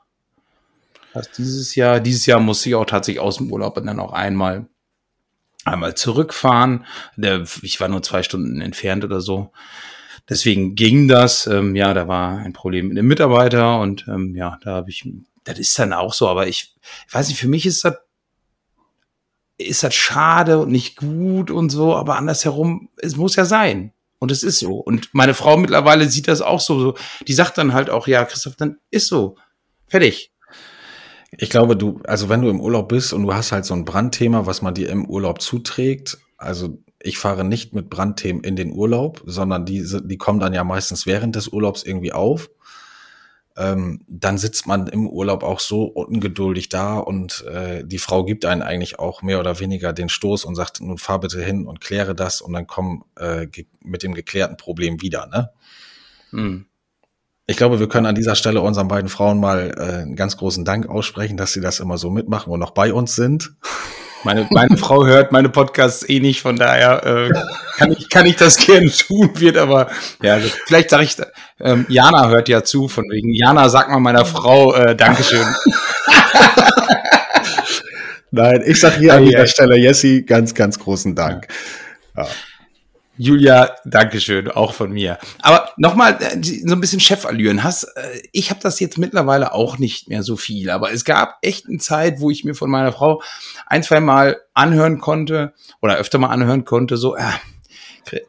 was 1.14 1.30
dieses 1.32 1.74
Jahr, 1.74 2.00
dieses 2.00 2.26
Jahr 2.26 2.38
musste 2.38 2.68
ich 2.68 2.74
auch 2.74 2.84
tatsächlich 2.84 3.20
aus 3.20 3.38
dem 3.38 3.50
Urlaub 3.50 3.76
und 3.76 3.86
dann 3.86 3.98
auch 3.98 4.12
einmal, 4.12 4.66
einmal 5.64 5.94
zurückfahren. 5.94 6.84
Ich 7.62 7.80
war 7.80 7.88
nur 7.88 8.02
zwei 8.02 8.22
Stunden 8.22 8.60
entfernt 8.60 9.04
oder 9.04 9.20
so. 9.20 9.50
Deswegen 10.28 10.74
ging 10.74 11.08
das. 11.08 11.46
Ähm, 11.46 11.74
ja, 11.74 11.94
da 11.94 12.06
war 12.06 12.38
ein 12.38 12.52
Problem 12.52 12.88
mit 12.88 12.98
dem 12.98 13.08
Mitarbeiter 13.08 13.80
und 13.80 14.06
ähm, 14.06 14.36
ja, 14.36 14.58
da 14.62 14.76
habe 14.76 14.90
ich, 14.90 15.08
das 15.44 15.58
ist 15.58 15.78
dann 15.78 15.94
auch 15.94 16.12
so, 16.12 16.28
aber 16.28 16.46
ich, 16.46 16.74
ich 17.06 17.14
weiß 17.14 17.28
nicht, 17.28 17.40
für 17.40 17.48
mich 17.48 17.64
ist 17.64 17.84
das 17.84 17.94
ist 19.60 19.82
das 19.82 19.94
schade 19.94 20.60
und 20.60 20.70
nicht 20.70 20.94
gut 20.94 21.50
und 21.50 21.70
so, 21.70 21.96
aber 21.96 22.16
andersherum, 22.16 22.90
es 22.96 23.16
muss 23.16 23.34
ja 23.34 23.44
sein. 23.44 23.92
Und 24.18 24.30
es 24.30 24.42
ist 24.42 24.58
so. 24.58 24.74
Und 24.74 25.10
meine 25.12 25.34
Frau 25.34 25.56
mittlerweile 25.56 26.08
sieht 26.08 26.28
das 26.28 26.42
auch 26.42 26.60
so. 26.60 26.94
Die 27.26 27.32
sagt 27.32 27.58
dann 27.58 27.72
halt 27.72 27.90
auch, 27.90 28.06
ja, 28.06 28.24
Christoph, 28.24 28.56
dann 28.56 28.78
ist 28.90 29.06
so. 29.06 29.36
Fertig. 29.86 30.32
Ich 31.30 31.50
glaube, 31.50 31.76
du, 31.76 32.00
also 32.04 32.28
wenn 32.28 32.42
du 32.42 32.48
im 32.48 32.60
Urlaub 32.60 32.88
bist 32.88 33.12
und 33.12 33.22
du 33.22 33.34
hast 33.34 33.52
halt 33.52 33.64
so 33.64 33.74
ein 33.74 33.84
Brandthema, 33.84 34.46
was 34.46 34.62
man 34.62 34.74
dir 34.74 34.88
im 34.88 35.08
Urlaub 35.08 35.40
zuträgt, 35.40 36.18
also 36.36 36.78
ich 37.00 37.18
fahre 37.18 37.44
nicht 37.44 37.74
mit 37.74 37.90
Brandthemen 37.90 38.42
in 38.42 38.56
den 38.56 38.72
Urlaub, 38.72 39.22
sondern 39.24 39.64
die, 39.64 39.86
die 40.04 40.18
kommen 40.18 40.40
dann 40.40 40.54
ja 40.54 40.64
meistens 40.64 41.06
während 41.06 41.36
des 41.36 41.48
Urlaubs 41.48 41.82
irgendwie 41.82 42.12
auf. 42.12 42.50
Ähm, 43.58 44.00
dann 44.06 44.38
sitzt 44.38 44.68
man 44.68 44.86
im 44.86 45.08
Urlaub 45.08 45.42
auch 45.42 45.58
so 45.58 45.82
ungeduldig 45.82 46.68
da 46.68 46.96
und 46.98 47.44
äh, 47.46 47.82
die 47.84 47.98
Frau 47.98 48.24
gibt 48.24 48.44
einen 48.44 48.62
eigentlich 48.62 49.00
auch 49.00 49.20
mehr 49.22 49.40
oder 49.40 49.58
weniger 49.58 49.92
den 49.92 50.08
Stoß 50.08 50.44
und 50.44 50.54
sagt, 50.54 50.80
nun 50.80 50.96
fahr 50.96 51.18
bitte 51.18 51.42
hin 51.42 51.66
und 51.66 51.80
kläre 51.80 52.14
das 52.14 52.40
und 52.40 52.52
dann 52.52 52.68
komm 52.68 53.04
äh, 53.16 53.48
mit 53.82 54.04
dem 54.04 54.14
geklärten 54.14 54.56
Problem 54.56 55.02
wieder. 55.02 55.26
Ne? 55.26 55.50
Hm. 56.30 56.66
Ich 57.48 57.56
glaube, 57.56 57.80
wir 57.80 57.88
können 57.88 58.06
an 58.06 58.14
dieser 58.14 58.36
Stelle 58.36 58.60
unseren 58.60 58.86
beiden 58.86 59.08
Frauen 59.08 59.40
mal 59.40 59.74
äh, 59.76 60.02
einen 60.02 60.14
ganz 60.14 60.36
großen 60.36 60.64
Dank 60.64 60.88
aussprechen, 60.88 61.36
dass 61.36 61.52
sie 61.52 61.60
das 61.60 61.80
immer 61.80 61.98
so 61.98 62.10
mitmachen 62.10 62.52
und 62.52 62.60
noch 62.60 62.70
bei 62.70 62.92
uns 62.92 63.16
sind. 63.16 63.56
Meine, 64.24 64.48
meine 64.50 64.76
Frau 64.76 65.06
hört 65.06 65.32
meine 65.32 65.48
Podcasts 65.48 66.08
eh 66.08 66.20
nicht, 66.20 66.40
von 66.40 66.56
daher 66.56 67.04
äh, 67.06 67.30
kann, 67.76 67.92
ich, 67.92 68.08
kann 68.08 68.26
ich 68.26 68.36
das 68.36 68.56
gerne 68.56 68.90
tun, 68.90 69.30
wird 69.34 69.56
aber, 69.56 69.88
ja, 70.22 70.34
also 70.34 70.48
vielleicht 70.66 70.90
sage 70.90 71.04
ich, 71.04 71.16
ähm, 71.60 71.86
Jana 71.88 72.28
hört 72.28 72.48
ja 72.48 72.64
zu, 72.64 72.88
von 72.88 73.04
wegen, 73.10 73.32
Jana, 73.32 73.68
sag 73.68 73.88
mal 73.90 74.00
meiner 74.00 74.24
Frau 74.24 74.74
äh, 74.74 74.96
Dankeschön. 74.96 75.46
Nein, 78.30 78.62
ich 78.66 78.80
sag 78.80 78.96
hier 78.96 79.14
an 79.14 79.24
dieser 79.24 79.46
Stelle, 79.46 79.76
Jessie, 79.76 80.24
ganz, 80.24 80.54
ganz 80.54 80.78
großen 80.78 81.14
Dank. 81.14 81.46
Ja. 82.16 82.26
Julia, 83.18 83.74
Dankeschön, 83.84 84.48
auch 84.48 84.72
von 84.72 84.92
mir. 84.92 85.18
Aber 85.42 85.70
nochmal 85.76 86.18
äh, 86.20 86.40
so 86.40 86.74
ein 86.74 86.80
bisschen 86.80 87.00
Chefallüren. 87.00 87.64
Hast, 87.64 87.82
äh, 87.96 88.22
ich 88.30 88.50
habe 88.50 88.60
das 88.62 88.78
jetzt 88.78 88.96
mittlerweile 88.96 89.52
auch 89.52 89.76
nicht 89.76 90.08
mehr 90.08 90.22
so 90.22 90.36
viel, 90.36 90.70
aber 90.70 90.92
es 90.92 91.04
gab 91.04 91.38
echt 91.42 91.66
eine 91.66 91.78
Zeit, 91.78 92.20
wo 92.20 92.30
ich 92.30 92.44
mir 92.44 92.54
von 92.54 92.70
meiner 92.70 92.92
Frau 92.92 93.20
ein, 93.66 93.82
zwei 93.82 93.98
Mal 93.98 94.36
anhören 94.54 94.98
konnte 95.00 95.52
oder 95.82 95.96
öfter 95.96 96.18
mal 96.18 96.28
anhören 96.28 96.64
konnte, 96.64 96.96
so, 96.96 97.16
äh, 97.16 97.24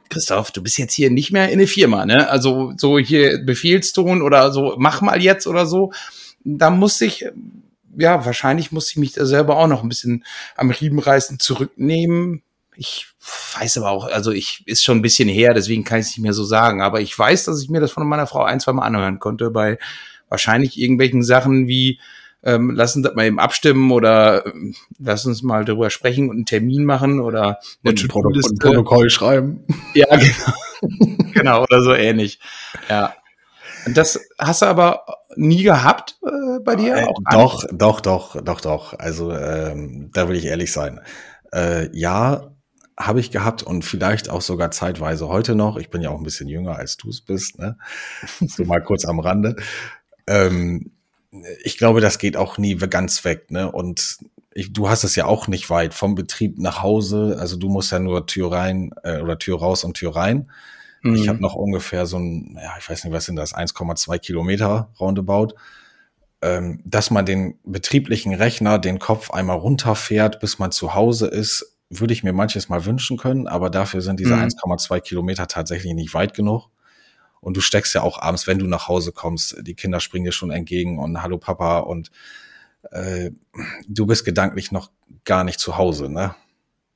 Christoph, 0.09 0.51
du 0.51 0.63
bist 0.63 0.77
jetzt 0.79 0.93
hier 0.93 1.11
nicht 1.11 1.31
mehr 1.31 1.49
in 1.49 1.59
der 1.59 1.67
Firma, 1.67 2.05
ne? 2.05 2.27
Also 2.29 2.73
so 2.75 2.97
hier 2.97 3.45
Befehlston 3.45 4.21
oder 4.23 4.51
so, 4.51 4.75
mach 4.77 5.01
mal 5.01 5.21
jetzt 5.21 5.47
oder 5.47 5.65
so. 5.65 5.93
Da 6.43 6.69
musste 6.69 7.05
ich, 7.05 7.25
ja, 7.97 8.25
wahrscheinlich 8.25 8.71
musste 8.71 8.93
ich 8.93 8.97
mich 8.97 9.13
da 9.13 9.25
selber 9.25 9.57
auch 9.57 9.67
noch 9.67 9.83
ein 9.83 9.89
bisschen 9.89 10.25
am 10.57 10.71
Riemen 10.71 10.99
reißen, 10.99 11.39
zurücknehmen. 11.39 12.41
Ich 12.79 13.07
weiß 13.59 13.77
aber 13.77 13.91
auch, 13.91 14.07
also 14.07 14.31
ich 14.31 14.63
ist 14.65 14.85
schon 14.85 14.99
ein 14.99 15.01
bisschen 15.01 15.27
her, 15.27 15.53
deswegen 15.53 15.83
kann 15.83 15.99
ich 15.99 16.07
es 16.07 16.11
nicht 16.11 16.23
mehr 16.23 16.33
so 16.33 16.45
sagen. 16.45 16.81
Aber 16.81 17.01
ich 17.01 17.17
weiß, 17.17 17.45
dass 17.45 17.61
ich 17.61 17.69
mir 17.69 17.81
das 17.81 17.91
von 17.91 18.07
meiner 18.07 18.25
Frau 18.25 18.43
ein, 18.43 18.61
zwei 18.61 18.71
Mal 18.71 18.85
anhören 18.85 19.19
konnte 19.19 19.51
bei 19.51 19.77
wahrscheinlich 20.29 20.79
irgendwelchen 20.79 21.23
Sachen 21.23 21.67
wie 21.67 21.99
ähm, 22.41 22.71
lass 22.73 22.95
uns 22.95 23.05
das 23.05 23.15
mal 23.15 23.25
eben 23.25 23.39
abstimmen 23.39 23.91
oder 23.91 24.45
äh, 24.45 24.51
lass 24.97 25.25
uns 25.25 25.43
mal 25.43 25.65
darüber 25.65 25.89
sprechen 25.89 26.29
und 26.29 26.37
einen 26.37 26.45
Termin 26.45 26.85
machen 26.85 27.19
oder 27.19 27.59
ein 27.83 27.95
Protokoll, 27.95 28.41
Protokoll 28.59 29.09
schreiben. 29.09 29.65
Ja, 29.93 30.07
genau. 30.81 31.31
genau, 31.33 31.63
oder 31.63 31.81
so 31.81 31.93
ähnlich. 31.93 32.39
Ja. 32.89 33.13
Und 33.85 33.97
das 33.97 34.19
hast 34.37 34.61
du 34.61 34.67
aber 34.67 35.05
nie 35.35 35.63
gehabt 35.63 36.17
äh, 36.25 36.59
bei 36.63 36.75
dir? 36.75 36.95
Äh, 36.95 37.07
doch, 37.31 37.65
doch, 37.73 37.99
doch, 37.99 38.41
doch, 38.41 38.61
doch. 38.61 38.97
Also 38.97 39.33
ähm, 39.33 40.09
da 40.13 40.29
will 40.29 40.37
ich 40.37 40.45
ehrlich 40.45 40.71
sein. 40.71 41.01
Äh, 41.51 41.89
ja, 41.97 42.51
habe 42.99 43.21
ich 43.21 43.31
gehabt 43.31 43.63
und 43.63 43.85
vielleicht 43.85 44.29
auch 44.29 44.41
sogar 44.41 44.71
zeitweise 44.71 45.29
heute 45.29 45.55
noch. 45.55 45.77
Ich 45.77 45.89
bin 45.89 46.01
ja 46.01 46.09
auch 46.09 46.17
ein 46.17 46.23
bisschen 46.23 46.49
jünger 46.49 46.75
als 46.75 46.97
du 46.97 47.09
es 47.09 47.21
bist, 47.21 47.57
ne? 47.57 47.77
So 48.41 48.65
mal 48.65 48.83
kurz 48.83 49.05
am 49.05 49.19
Rande. 49.19 49.55
Ähm, 50.27 50.91
ich 51.63 51.77
glaube, 51.77 52.01
das 52.01 52.19
geht 52.19 52.35
auch 52.35 52.57
nie 52.57 52.75
ganz 52.75 53.23
weg, 53.23 53.51
ne? 53.51 53.71
Und 53.71 54.17
ich, 54.53 54.73
du 54.73 54.89
hast 54.89 55.05
es 55.05 55.15
ja 55.15 55.25
auch 55.25 55.47
nicht 55.47 55.69
weit 55.69 55.93
vom 55.93 56.15
Betrieb 56.15 56.59
nach 56.59 56.83
Hause. 56.83 57.37
Also 57.39 57.55
du 57.55 57.69
musst 57.69 57.91
ja 57.91 57.99
nur 57.99 58.27
Tür 58.27 58.51
rein 58.51 58.91
äh, 59.03 59.21
oder 59.21 59.39
Tür 59.39 59.59
raus 59.59 59.85
und 59.85 59.93
Tür 59.93 60.15
rein. 60.15 60.51
Mhm. 61.01 61.15
Ich 61.15 61.29
habe 61.29 61.39
noch 61.39 61.55
ungefähr 61.55 62.05
so 62.05 62.17
ein, 62.17 62.59
ja, 62.61 62.73
ich 62.77 62.89
weiß 62.89 63.05
nicht, 63.05 63.13
was 63.13 63.25
sind 63.25 63.37
das, 63.37 63.55
1,2 63.55 64.17
Kilometer 64.19 64.91
roundabout. 64.99 65.53
Ähm, 66.41 66.81
dass 66.85 67.11
man 67.11 67.25
den 67.25 67.59
betrieblichen 67.63 68.33
Rechner, 68.33 68.79
den 68.79 68.99
Kopf 68.99 69.31
einmal 69.31 69.57
runterfährt, 69.57 70.39
bis 70.39 70.57
man 70.57 70.71
zu 70.71 70.95
Hause 70.95 71.27
ist, 71.27 71.78
würde 71.89 72.13
ich 72.13 72.23
mir 72.23 72.33
manches 72.33 72.69
mal 72.69 72.85
wünschen 72.85 73.17
können, 73.17 73.47
aber 73.47 73.69
dafür 73.69 74.01
sind 74.01 74.19
diese 74.19 74.35
mhm. 74.35 74.43
1,2 74.43 74.99
Kilometer 75.01 75.47
tatsächlich 75.47 75.93
nicht 75.93 76.13
weit 76.13 76.33
genug. 76.33 76.69
Und 77.41 77.55
du 77.55 77.61
steckst 77.61 77.95
ja 77.95 78.01
auch 78.01 78.21
abends, 78.21 78.47
wenn 78.47 78.59
du 78.59 78.67
nach 78.67 78.87
Hause 78.87 79.11
kommst, 79.11 79.57
die 79.61 79.73
Kinder 79.73 79.99
springen 79.99 80.25
dir 80.25 80.31
schon 80.31 80.51
entgegen 80.51 80.99
und 80.99 81.21
Hallo 81.21 81.37
Papa 81.37 81.79
und 81.79 82.11
äh, 82.91 83.31
du 83.87 84.05
bist 84.05 84.25
gedanklich 84.25 84.71
noch 84.71 84.91
gar 85.25 85.43
nicht 85.43 85.59
zu 85.59 85.77
Hause, 85.77 86.09
ne? 86.09 86.35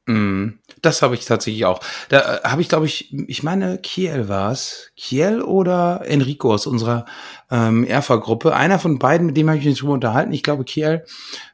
Mm, 0.06 0.60
das 0.82 1.02
habe 1.02 1.16
ich 1.16 1.26
tatsächlich 1.26 1.64
auch. 1.64 1.80
Da 2.10 2.38
äh, 2.38 2.42
habe 2.44 2.62
ich, 2.62 2.68
glaube 2.68 2.86
ich, 2.86 3.14
ich 3.14 3.42
meine, 3.42 3.78
Kiel 3.78 4.28
war 4.28 4.52
es. 4.52 4.92
Kiel 4.98 5.42
oder 5.42 6.02
Enrico 6.06 6.54
aus 6.54 6.68
unserer 6.68 7.06
ähm, 7.50 7.86
Erfa-Gruppe. 7.86 8.54
Einer 8.54 8.80
von 8.80 9.00
beiden, 9.00 9.28
mit 9.28 9.38
dem 9.38 9.48
habe 9.48 9.60
ich 9.60 9.66
mich 9.66 9.80
drüber 9.80 9.94
unterhalten. 9.94 10.34
Ich 10.34 10.44
glaube, 10.44 10.66
Kiel. 10.66 11.06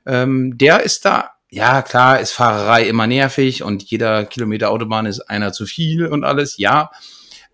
Ähm, 0.05 0.57
der 0.57 0.81
ist 0.81 1.05
da 1.05 1.31
ja, 1.51 1.81
klar, 1.81 2.19
ist 2.19 2.31
Fahrerei 2.31 2.83
immer 2.87 3.07
nervig 3.07 3.63
und 3.63 3.83
jeder 3.83 4.25
Kilometer 4.25 4.69
Autobahn 4.69 5.05
ist 5.07 5.21
einer 5.21 5.51
zu 5.51 5.65
viel 5.65 6.05
und 6.05 6.23
alles, 6.23 6.57
ja. 6.57 6.91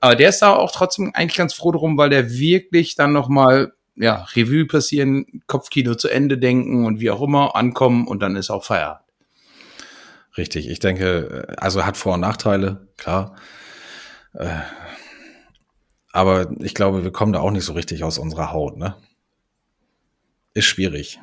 Aber 0.01 0.15
der 0.15 0.29
ist 0.29 0.41
da 0.41 0.53
auch 0.53 0.71
trotzdem 0.71 1.11
eigentlich 1.13 1.37
ganz 1.37 1.53
froh 1.53 1.71
drum, 1.71 1.97
weil 1.97 2.09
der 2.09 2.31
wirklich 2.31 2.95
dann 2.95 3.13
nochmal, 3.13 3.73
ja, 3.95 4.25
Revue 4.35 4.65
passieren, 4.65 5.41
Kopfkino 5.47 5.95
zu 5.95 6.09
Ende 6.09 6.37
denken 6.37 6.85
und 6.85 6.99
wie 6.99 7.09
auch 7.09 7.21
immer, 7.21 7.55
ankommen 7.55 8.05
und 8.07 8.19
dann 8.19 8.35
ist 8.35 8.49
auch 8.49 8.65
Feierabend. 8.65 9.05
Richtig, 10.37 10.69
ich 10.69 10.79
denke, 10.79 11.55
also 11.57 11.85
hat 11.85 11.95
Vor- 11.95 12.15
und 12.15 12.19
Nachteile, 12.19 12.89
klar. 12.97 13.37
Äh, 14.33 14.59
aber 16.11 16.51
ich 16.59 16.73
glaube, 16.73 17.03
wir 17.05 17.11
kommen 17.11 17.31
da 17.31 17.39
auch 17.39 17.51
nicht 17.51 17.63
so 17.63 17.73
richtig 17.73 18.03
aus 18.03 18.17
unserer 18.17 18.51
Haut, 18.51 18.77
ne? 18.77 18.95
Ist 20.53 20.65
schwierig. 20.65 21.19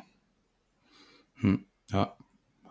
Hm, 1.35 1.65
ja. 1.91 2.15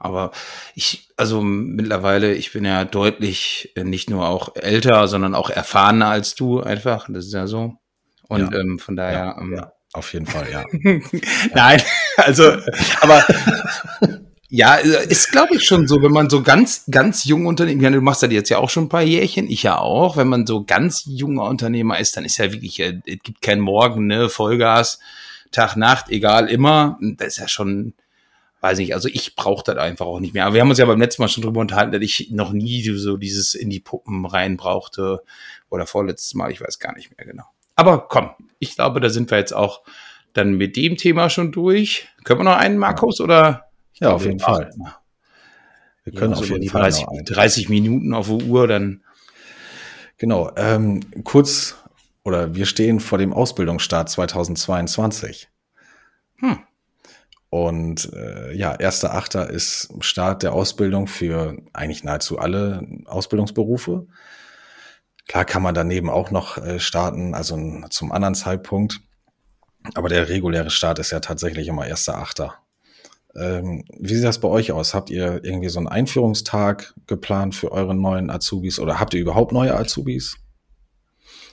Aber 0.03 0.33
ich, 0.75 1.09
also 1.17 1.43
mittlerweile, 1.43 2.35
ich 2.35 2.53
bin 2.53 2.65
ja 2.65 2.85
deutlich 2.85 3.73
äh, 3.77 3.85
nicht 3.85 4.11
nur 4.11 4.29
auch 4.29 4.57
älter, 4.57 5.07
sondern 5.09 5.35
auch 5.35 5.51
erfahrener 5.51 6.09
als 6.09 6.35
du 6.35 6.61
einfach. 6.61 7.07
Das 7.09 7.27
ist 7.27 7.35
ja 7.35 7.47
so. 7.47 7.77
Und 8.29 8.53
ja. 8.53 8.61
Ähm, 8.61 8.79
von 8.79 8.97
daher. 8.97 9.19
Ja, 9.19 9.41
ähm, 9.41 9.55
ja, 9.55 9.73
auf 9.93 10.13
jeden 10.13 10.27
Fall, 10.27 10.49
ja. 10.51 10.65
Nein, 11.55 11.83
also, 12.17 12.57
aber 13.01 13.25
Ja, 14.55 14.75
ist 14.75 15.33
glaube 15.33 15.57
ich 15.57 15.65
schon 15.65 15.89
so, 15.89 16.03
wenn 16.03 16.13
man 16.13 16.29
so 16.29 16.43
ganz, 16.43 16.85
ganz 16.91 17.25
jung 17.25 17.47
Unternehmer, 17.47 17.91
du 17.91 18.03
machst 18.03 18.23
das 18.23 18.31
jetzt 18.31 18.51
ja 18.51 18.59
auch 18.59 18.69
schon 18.69 18.85
ein 18.85 18.89
paar 18.91 19.01
Jährchen, 19.01 19.49
ich 19.49 19.63
ja 19.63 19.79
auch, 19.79 20.19
wenn 20.19 20.29
man 20.29 20.47
so 20.47 20.63
ganz 20.63 21.05
junger 21.07 21.45
Unternehmer 21.45 21.99
ist, 21.99 22.19
dann 22.19 22.27
ist 22.27 22.37
ja 22.37 22.53
wirklich, 22.53 22.79
äh, 22.79 23.01
es 23.07 23.21
gibt 23.23 23.41
kein 23.41 23.61
Morgen, 23.61 24.09
ne, 24.09 24.29
Vollgas, 24.29 24.99
Tag, 25.53 25.77
Nacht, 25.77 26.11
egal, 26.11 26.51
immer. 26.51 26.99
Das 27.01 27.29
ist 27.29 27.37
ja 27.39 27.49
schon, 27.49 27.95
weiß 28.63 28.79
ich, 28.79 28.95
also 28.95 29.09
ich 29.09 29.35
brauche 29.35 29.65
das 29.65 29.77
einfach 29.77 30.07
auch 30.07 30.21
nicht 30.21 30.35
mehr. 30.35 30.47
Aber 30.47 30.55
wir 30.55 30.63
haben 30.63 30.71
uns 30.71 30.79
ja 30.79 30.87
beim 30.87 31.01
letzten 31.01 31.21
Mal 31.21 31.29
schon 31.29 31.43
drüber 31.43 31.61
unterhalten, 31.61 31.93
dass 31.93 32.01
ich 32.01 32.31
noch 32.31 32.53
nie 32.53 32.83
so 32.83 33.17
dieses 33.17 33.55
in 33.55 33.69
die 33.69 33.81
Puppen 33.81 34.25
rein 34.25 34.57
brauchte 34.57 35.23
oder 35.69 35.85
vorletztes 35.85 36.35
Mal, 36.35 36.53
ich 36.53 36.61
weiß 36.61 36.79
gar 36.79 36.95
nicht 36.95 37.17
mehr 37.17 37.27
genau. 37.27 37.45
Aber 37.75 38.07
komm, 38.09 38.31
ich 38.61 38.77
glaube, 38.77 39.01
da 39.01 39.11
sind 39.11 39.31
wir 39.31 39.39
jetzt 39.39 39.53
auch 39.53 39.83
dann 40.33 40.55
mit 40.55 40.77
dem 40.77 40.97
Thema 40.97 41.29
schon 41.29 41.51
durch. 41.51 42.09
Können 42.23 42.41
wir 42.41 42.45
noch 42.45 42.57
einen, 42.57 42.79
Markus, 42.79 43.21
oder? 43.21 43.65
Ja, 43.95 44.13
auf 44.13 44.25
jeden 44.25 44.39
Fall. 44.39 44.71
Wir 46.05 46.13
können 46.13 46.33
ja, 46.33 46.39
auf 46.39 46.49
jeden 46.49 46.69
Fall 46.69 46.83
30, 46.83 47.07
30, 47.27 47.69
Minuten 47.69 48.15
auf 48.15 48.29
der 48.29 48.47
Uhr, 48.47 48.69
dann. 48.69 49.03
Genau. 50.19 50.53
Ähm, 50.57 51.01
kurz 51.25 51.77
oder 52.23 52.55
wir 52.55 52.67
stehen 52.67 53.01
vor 53.01 53.19
dem 53.19 53.33
Ausbildungsstart 53.33 54.09
2022. 54.09 55.49
Hm. 56.37 56.61
Und 57.53 58.11
äh, 58.15 58.55
ja, 58.55 58.73
1.8. 58.73 59.45
ist 59.51 59.91
Start 60.01 60.43
der 60.43 60.55
Ausbildung 60.55 61.07
für 61.07 61.55
eigentlich 61.75 62.03
nahezu 62.03 62.39
alle 62.39 62.89
Ausbildungsberufe. 63.05 64.07
Klar 65.29 65.45
kann 65.45 65.63
man 65.63 65.75
daneben 65.75 66.09
auch 66.09 66.31
noch 66.31 66.57
äh, 66.57 66.81
starten, 66.81 67.35
also 67.35 67.59
zum 67.91 68.11
anderen 68.11 68.35
Zeitpunkt. 68.35 69.01
Aber 69.93 70.09
der 70.09 70.31
reguläre 70.31 70.71
Start 70.71 70.99
ist 70.99 71.11
ja 71.11 71.21
tatsächlich 71.21 71.69
immer 71.69 71.83
1.8. 71.83 72.53
Ähm, 73.37 73.85
wie 73.99 74.15
sieht 74.15 74.25
das 74.25 74.41
bei 74.41 74.49
euch 74.49 74.73
aus? 74.73 74.95
Habt 74.95 75.11
ihr 75.11 75.45
irgendwie 75.45 75.69
so 75.69 75.79
einen 75.79 75.89
Einführungstag 75.89 76.95
geplant 77.07 77.55
für 77.55 77.71
eure 77.71 77.95
neuen 77.95 78.31
Azubis 78.31 78.79
oder 78.79 78.99
habt 78.99 79.13
ihr 79.13 79.21
überhaupt 79.21 79.53
neue 79.53 79.77
Azubis? 79.77 80.39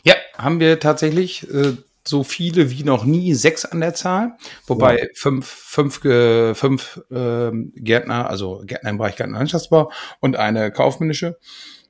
Ja, 0.06 0.16
haben 0.38 0.62
wir 0.62 0.80
tatsächlich 0.80 1.46
äh, 1.54 1.74
so 2.10 2.24
viele 2.24 2.69
wie 2.69 2.84
noch 2.84 3.06
nie, 3.06 3.34
sechs 3.34 3.65
an 3.65 3.80
der 3.80 3.93
Zahl, 3.93 4.38
wobei 4.67 4.98
wow. 5.02 5.08
fünf, 5.13 5.45
fünf, 5.45 6.04
äh, 6.06 6.56
fünf 6.56 7.02
äh, 7.12 7.52
Gärtner, 7.76 8.30
also 8.30 8.63
Gärtner 8.65 8.89
im 8.89 8.98
Bereich 8.98 9.15
Gärtnerlandschaftsbau 9.15 9.91
und 10.19 10.36
eine 10.36 10.72
kaufmännische 10.72 11.38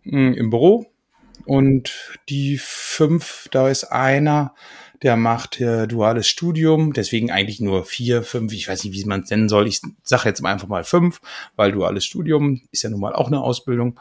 mh, 0.04 0.36
im 0.36 0.50
Büro. 0.50 0.86
Und 1.46 2.20
die 2.28 2.60
fünf, 2.62 3.48
da 3.52 3.70
ist 3.70 3.86
einer, 3.86 4.54
der 5.02 5.16
macht 5.16 5.62
äh, 5.62 5.88
duales 5.88 6.28
Studium, 6.28 6.94
deswegen 6.94 7.32
eigentlich 7.32 7.62
nur 7.62 7.86
vier, 7.86 8.24
fünf, 8.24 8.54
ich 8.54 8.68
weiß 8.68 8.84
nicht, 8.84 8.94
wie 8.94 9.06
man 9.06 9.22
es 9.22 9.30
nennen 9.30 9.50
soll. 9.50 9.68
Ich 9.68 9.82
sage 10.04 10.28
jetzt 10.28 10.44
einfach 10.44 10.68
mal 10.68 10.84
fünf, 10.84 11.22
weil 11.56 11.72
duales 11.72 12.06
Studium 12.06 12.62
ist 12.72 12.84
ja 12.84 12.90
nun 12.90 13.00
mal 13.00 13.14
auch 13.14 13.28
eine 13.28 13.42
Ausbildung. 13.42 14.00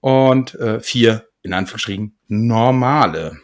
Und 0.00 0.54
äh, 0.56 0.80
vier, 0.80 1.26
in 1.42 1.54
Anführungsstrichen, 1.54 2.16
normale. 2.28 3.38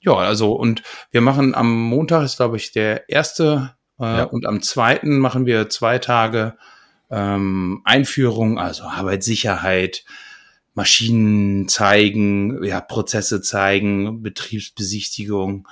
Ja, 0.00 0.14
also 0.14 0.52
und 0.52 0.82
wir 1.10 1.20
machen 1.20 1.54
am 1.54 1.78
Montag 1.82 2.24
ist, 2.24 2.36
glaube 2.36 2.56
ich, 2.56 2.72
der 2.72 3.08
erste 3.08 3.74
äh, 3.98 4.04
ja. 4.04 4.24
und 4.24 4.46
am 4.46 4.62
zweiten 4.62 5.18
machen 5.18 5.44
wir 5.44 5.68
zwei 5.68 5.98
Tage 5.98 6.56
ähm, 7.10 7.82
Einführung, 7.84 8.58
also 8.58 8.84
Arbeitssicherheit, 8.84 10.04
Maschinen 10.74 11.68
zeigen, 11.68 12.64
ja, 12.64 12.80
Prozesse 12.80 13.42
zeigen, 13.42 14.22
Betriebsbesichtigung, 14.22 15.68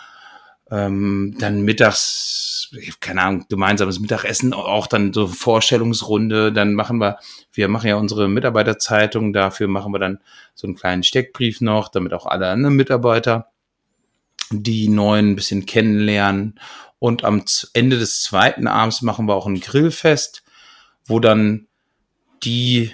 ähm, 0.70 1.36
dann 1.38 1.62
mittags, 1.62 2.70
keine 3.00 3.22
Ahnung, 3.22 3.46
gemeinsames 3.48 4.00
Mittagessen, 4.00 4.52
auch 4.52 4.86
dann 4.86 5.14
so 5.14 5.26
Vorstellungsrunde, 5.26 6.52
dann 6.52 6.74
machen 6.74 6.98
wir, 6.98 7.18
wir 7.52 7.68
machen 7.68 7.88
ja 7.88 7.96
unsere 7.96 8.28
Mitarbeiterzeitung, 8.28 9.32
dafür 9.32 9.68
machen 9.68 9.92
wir 9.94 10.00
dann 10.00 10.18
so 10.54 10.66
einen 10.66 10.76
kleinen 10.76 11.04
Steckbrief 11.04 11.62
noch, 11.62 11.88
damit 11.88 12.12
auch 12.12 12.26
alle 12.26 12.48
anderen 12.48 12.76
Mitarbeiter 12.76 13.52
die 14.50 14.88
neuen 14.88 15.30
ein 15.30 15.36
bisschen 15.36 15.66
kennenlernen. 15.66 16.58
Und 16.98 17.24
am 17.24 17.44
Ende 17.74 17.98
des 17.98 18.22
zweiten 18.22 18.66
Abends 18.66 19.02
machen 19.02 19.26
wir 19.26 19.34
auch 19.34 19.46
ein 19.46 19.60
Grillfest, 19.60 20.42
wo 21.04 21.20
dann 21.20 21.66
die 22.42 22.92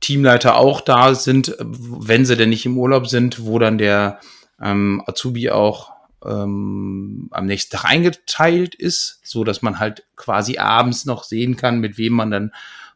Teamleiter 0.00 0.56
auch 0.56 0.80
da 0.80 1.14
sind, 1.14 1.56
wenn 1.58 2.26
sie 2.26 2.36
denn 2.36 2.50
nicht 2.50 2.66
im 2.66 2.78
Urlaub 2.78 3.06
sind, 3.06 3.44
wo 3.44 3.58
dann 3.58 3.78
der 3.78 4.20
ähm, 4.60 5.02
Azubi 5.06 5.50
auch 5.50 5.92
ähm, 6.24 7.28
am 7.30 7.46
nächsten 7.46 7.76
Tag 7.76 7.84
eingeteilt 7.84 8.74
ist, 8.74 9.20
so 9.24 9.44
dass 9.44 9.62
man 9.62 9.78
halt 9.78 10.04
quasi 10.16 10.58
abends 10.58 11.04
noch 11.04 11.24
sehen 11.24 11.56
kann, 11.56 11.80
mit 11.80 11.98
wem 11.98 12.14
man 12.14 12.30
dann 12.30 12.52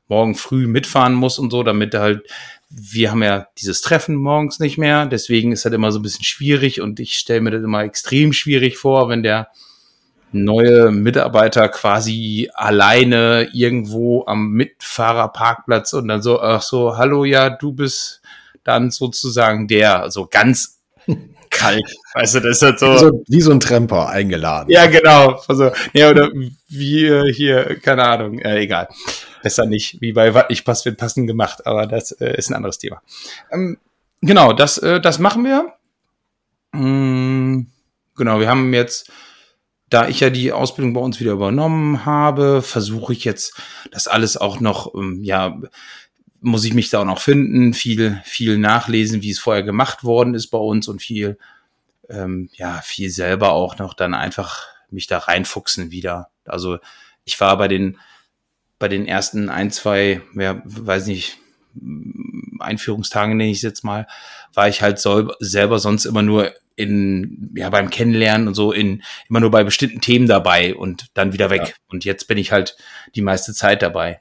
morgen 0.08 0.34
früh 0.34 0.66
mitfahren 0.66 1.14
muss 1.14 1.38
und 1.38 1.50
so, 1.50 1.62
damit 1.62 1.94
halt, 1.94 2.26
wir 2.70 3.10
haben 3.10 3.22
ja 3.22 3.48
dieses 3.58 3.80
Treffen 3.80 4.14
morgens 4.14 4.58
nicht 4.58 4.78
mehr, 4.78 5.06
deswegen 5.06 5.52
ist 5.52 5.64
das 5.64 5.72
immer 5.72 5.90
so 5.92 5.98
ein 5.98 6.02
bisschen 6.02 6.24
schwierig 6.24 6.80
und 6.80 7.00
ich 7.00 7.14
stelle 7.14 7.40
mir 7.40 7.50
das 7.50 7.62
immer 7.62 7.82
extrem 7.82 8.32
schwierig 8.32 8.76
vor, 8.76 9.08
wenn 9.08 9.22
der 9.22 9.48
neue 10.32 10.90
Mitarbeiter 10.90 11.68
quasi 11.68 12.50
alleine 12.52 13.48
irgendwo 13.52 14.24
am 14.26 14.50
Mitfahrerparkplatz 14.50 15.94
und 15.94 16.08
dann 16.08 16.22
so, 16.22 16.40
ach 16.40 16.62
so, 16.62 16.96
hallo, 16.98 17.24
ja, 17.24 17.50
du 17.50 17.72
bist 17.72 18.20
dann 18.64 18.90
sozusagen 18.90 19.66
der, 19.68 20.02
also 20.02 20.26
ganz 20.30 20.80
kalt. 21.50 21.82
Weißt 22.12 22.34
du, 22.34 22.40
das 22.40 22.58
ist 22.58 22.62
halt 22.62 22.78
so. 22.78 22.86
Wie 22.92 22.98
so, 22.98 23.24
wie 23.28 23.40
so 23.40 23.52
ein 23.52 23.60
Tremper 23.60 24.10
eingeladen. 24.10 24.70
Ja, 24.70 24.86
genau. 24.86 25.40
Also, 25.48 25.70
ja, 25.94 26.10
oder 26.10 26.30
wie 26.68 27.32
hier, 27.32 27.78
keine 27.80 28.04
Ahnung, 28.04 28.38
äh, 28.40 28.58
egal. 28.58 28.88
Besser 29.42 29.66
nicht, 29.66 30.00
wie 30.00 30.12
bei 30.12 30.34
Was 30.34 30.48
nicht 30.48 30.64
passt, 30.64 30.84
wird 30.84 30.98
passend 30.98 31.26
gemacht, 31.26 31.66
aber 31.66 31.86
das 31.86 32.12
äh, 32.12 32.36
ist 32.36 32.50
ein 32.50 32.54
anderes 32.54 32.78
Thema. 32.78 33.02
Ähm, 33.50 33.78
genau, 34.20 34.52
das, 34.52 34.78
äh, 34.78 35.00
das 35.00 35.18
machen 35.18 35.44
wir. 35.44 35.74
Mm, 36.72 37.66
genau, 38.16 38.40
wir 38.40 38.48
haben 38.48 38.72
jetzt, 38.74 39.10
da 39.88 40.08
ich 40.08 40.20
ja 40.20 40.30
die 40.30 40.52
Ausbildung 40.52 40.92
bei 40.92 41.00
uns 41.00 41.20
wieder 41.20 41.32
übernommen 41.32 42.04
habe, 42.04 42.62
versuche 42.62 43.12
ich 43.12 43.24
jetzt 43.24 43.60
das 43.90 44.08
alles 44.08 44.36
auch 44.36 44.60
noch, 44.60 44.94
ähm, 44.94 45.22
ja, 45.22 45.60
muss 46.40 46.64
ich 46.64 46.74
mich 46.74 46.90
da 46.90 47.00
auch 47.00 47.04
noch 47.04 47.20
finden, 47.20 47.74
viel, 47.74 48.20
viel 48.24 48.58
nachlesen, 48.58 49.22
wie 49.22 49.30
es 49.30 49.38
vorher 49.38 49.62
gemacht 49.62 50.04
worden 50.04 50.34
ist 50.34 50.48
bei 50.48 50.58
uns 50.58 50.86
und 50.88 51.02
viel, 51.02 51.38
ähm, 52.08 52.48
ja, 52.52 52.80
viel 52.82 53.10
selber 53.10 53.52
auch 53.52 53.78
noch 53.78 53.94
dann 53.94 54.14
einfach 54.14 54.66
mich 54.90 55.06
da 55.06 55.18
reinfuchsen 55.18 55.90
wieder. 55.90 56.30
Also 56.44 56.78
ich 57.24 57.38
war 57.40 57.56
bei 57.58 57.68
den, 57.68 57.98
bei 58.78 58.88
den 58.88 59.06
ersten 59.06 59.48
ein, 59.48 59.70
zwei, 59.70 60.20
ja, 60.34 60.62
weiß 60.64 61.06
nicht, 61.06 61.38
Einführungstagen 62.60 63.36
nenne 63.36 63.50
ich 63.50 63.58
es 63.58 63.62
jetzt 63.62 63.84
mal, 63.84 64.06
war 64.54 64.68
ich 64.68 64.82
halt 64.82 64.98
so, 64.98 65.32
selber 65.40 65.78
sonst 65.78 66.04
immer 66.04 66.22
nur 66.22 66.52
in, 66.76 67.52
ja, 67.56 67.70
beim 67.70 67.90
Kennenlernen 67.90 68.48
und 68.48 68.54
so 68.54 68.72
in, 68.72 69.02
immer 69.28 69.40
nur 69.40 69.50
bei 69.50 69.64
bestimmten 69.64 70.00
Themen 70.00 70.26
dabei 70.26 70.74
und 70.74 71.06
dann 71.14 71.32
wieder 71.32 71.50
weg. 71.50 71.62
Ja. 71.66 71.74
Und 71.88 72.04
jetzt 72.04 72.28
bin 72.28 72.38
ich 72.38 72.52
halt 72.52 72.76
die 73.14 73.22
meiste 73.22 73.52
Zeit 73.52 73.82
dabei. 73.82 74.20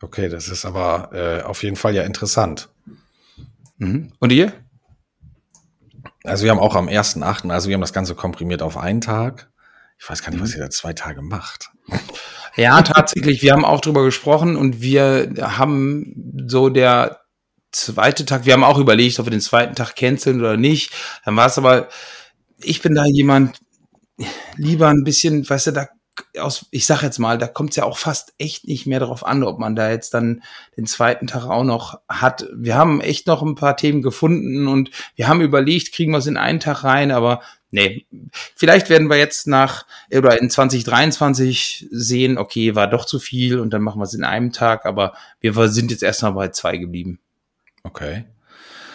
Okay, 0.00 0.28
das 0.28 0.48
ist 0.48 0.64
aber 0.64 1.10
äh, 1.12 1.42
auf 1.42 1.62
jeden 1.62 1.76
Fall 1.76 1.94
ja 1.94 2.02
interessant. 2.02 2.68
Mhm. 3.78 4.12
Und 4.18 4.32
ihr? 4.32 4.52
Also 6.24 6.44
wir 6.44 6.50
haben 6.50 6.58
auch 6.58 6.74
am 6.74 6.88
1.8., 6.88 7.50
also 7.50 7.68
wir 7.68 7.74
haben 7.74 7.80
das 7.80 7.92
Ganze 7.92 8.14
komprimiert 8.14 8.62
auf 8.62 8.76
einen 8.76 9.00
Tag. 9.00 9.50
Ich 9.98 10.08
weiß 10.08 10.22
gar 10.22 10.30
nicht, 10.30 10.42
was 10.42 10.50
mhm. 10.50 10.56
ihr 10.56 10.64
da 10.64 10.70
zwei 10.70 10.92
Tage 10.92 11.22
macht. 11.22 11.70
Ja, 12.56 12.82
tatsächlich. 12.82 13.42
Wir 13.42 13.52
haben 13.52 13.64
auch 13.64 13.80
drüber 13.80 14.04
gesprochen 14.04 14.56
und 14.56 14.80
wir 14.80 15.34
haben 15.40 16.44
so 16.46 16.68
der 16.68 17.20
zweite 17.72 18.24
Tag, 18.24 18.46
wir 18.46 18.52
haben 18.52 18.64
auch 18.64 18.78
überlegt, 18.78 19.18
ob 19.18 19.26
wir 19.26 19.30
den 19.30 19.40
zweiten 19.40 19.74
Tag 19.74 19.96
canceln 19.96 20.40
oder 20.40 20.56
nicht. 20.56 20.92
Dann 21.24 21.36
war 21.36 21.46
es 21.46 21.58
aber, 21.58 21.88
ich 22.58 22.82
bin 22.82 22.94
da 22.94 23.04
jemand, 23.04 23.58
lieber 24.56 24.88
ein 24.88 25.02
bisschen, 25.02 25.48
weißt 25.48 25.68
du, 25.68 25.70
da 25.72 25.88
aus, 26.38 26.66
ich 26.70 26.86
sag 26.86 27.02
jetzt 27.02 27.18
mal, 27.18 27.38
da 27.38 27.48
kommt 27.48 27.70
es 27.70 27.76
ja 27.76 27.84
auch 27.84 27.98
fast 27.98 28.34
echt 28.38 28.68
nicht 28.68 28.86
mehr 28.86 29.00
darauf 29.00 29.26
an, 29.26 29.42
ob 29.42 29.58
man 29.58 29.74
da 29.74 29.90
jetzt 29.90 30.14
dann 30.14 30.42
den 30.76 30.86
zweiten 30.86 31.26
Tag 31.26 31.44
auch 31.46 31.64
noch 31.64 32.00
hat. 32.08 32.46
Wir 32.54 32.76
haben 32.76 33.00
echt 33.00 33.26
noch 33.26 33.42
ein 33.42 33.56
paar 33.56 33.76
Themen 33.76 34.02
gefunden 34.02 34.68
und 34.68 34.90
wir 35.16 35.26
haben 35.26 35.40
überlegt, 35.40 35.92
kriegen 35.92 36.12
wir 36.12 36.18
es 36.18 36.26
in 36.26 36.36
einen 36.36 36.60
Tag 36.60 36.84
rein, 36.84 37.10
aber 37.10 37.40
nee, 37.74 38.06
vielleicht 38.54 38.88
werden 38.88 39.10
wir 39.10 39.16
jetzt 39.16 39.48
nach 39.48 39.84
oder 40.16 40.40
in 40.40 40.48
2023 40.48 41.88
sehen, 41.90 42.38
okay, 42.38 42.76
war 42.76 42.86
doch 42.86 43.04
zu 43.04 43.18
viel 43.18 43.58
und 43.58 43.70
dann 43.70 43.82
machen 43.82 43.98
wir 43.98 44.04
es 44.04 44.14
in 44.14 44.22
einem 44.22 44.52
Tag, 44.52 44.86
aber 44.86 45.14
wir 45.40 45.52
sind 45.68 45.90
jetzt 45.90 46.04
erstmal 46.04 46.32
bei 46.32 46.48
zwei 46.48 46.76
geblieben. 46.76 47.18
Okay. 47.82 48.26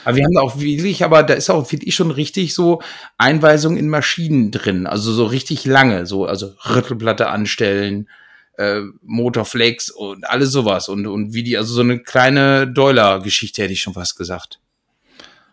Aber 0.06 0.16
wir 0.16 0.24
haben 0.24 0.34
da 0.34 0.42
auch 0.42 0.60
wirklich, 0.60 1.04
aber 1.04 1.24
da 1.24 1.34
ist 1.34 1.50
auch, 1.50 1.68
finde 1.68 1.88
ich, 1.88 1.96
schon 1.96 2.10
richtig 2.10 2.56
so 2.56 2.82
Einweisungen 3.18 3.78
in 3.78 3.90
Maschinen 3.90 4.50
drin. 4.50 4.88
Also 4.88 5.12
so 5.12 5.26
richtig 5.26 5.66
lange, 5.66 6.06
so, 6.06 6.26
also 6.26 6.54
Rüttelplatte 6.64 7.28
anstellen, 7.28 8.10
äh, 8.58 8.80
Motorflex 9.02 9.90
und 9.90 10.26
alles 10.26 10.52
sowas. 10.54 10.88
Und, 10.88 11.06
und 11.06 11.34
wie 11.34 11.44
die, 11.44 11.58
also 11.58 11.74
so 11.74 11.82
eine 11.82 12.00
kleine 12.00 12.66
Doiler-Geschichte 12.66 13.62
hätte 13.62 13.74
ich 13.74 13.82
schon 13.82 13.94
fast 13.94 14.18
gesagt. 14.18 14.62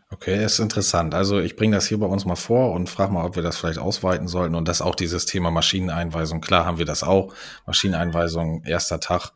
Okay, 0.08 0.44
ist 0.44 0.60
interessant. 0.60 1.14
Also 1.14 1.40
ich 1.40 1.56
bringe 1.56 1.74
das 1.76 1.88
hier 1.88 1.98
bei 1.98 2.06
uns 2.06 2.24
mal 2.24 2.36
vor 2.36 2.72
und 2.72 2.88
frage 2.88 3.12
mal, 3.12 3.24
ob 3.24 3.34
wir 3.34 3.42
das 3.42 3.56
vielleicht 3.56 3.78
ausweiten 3.78 4.28
sollten. 4.28 4.54
Und 4.54 4.68
das 4.68 4.80
auch 4.80 4.94
dieses 4.94 5.26
Thema 5.26 5.50
Maschineneinweisung. 5.50 6.40
Klar 6.40 6.64
haben 6.64 6.78
wir 6.78 6.84
das 6.86 7.02
auch. 7.02 7.34
Maschineneinweisung, 7.66 8.62
erster 8.64 9.00
Tag. 9.00 9.32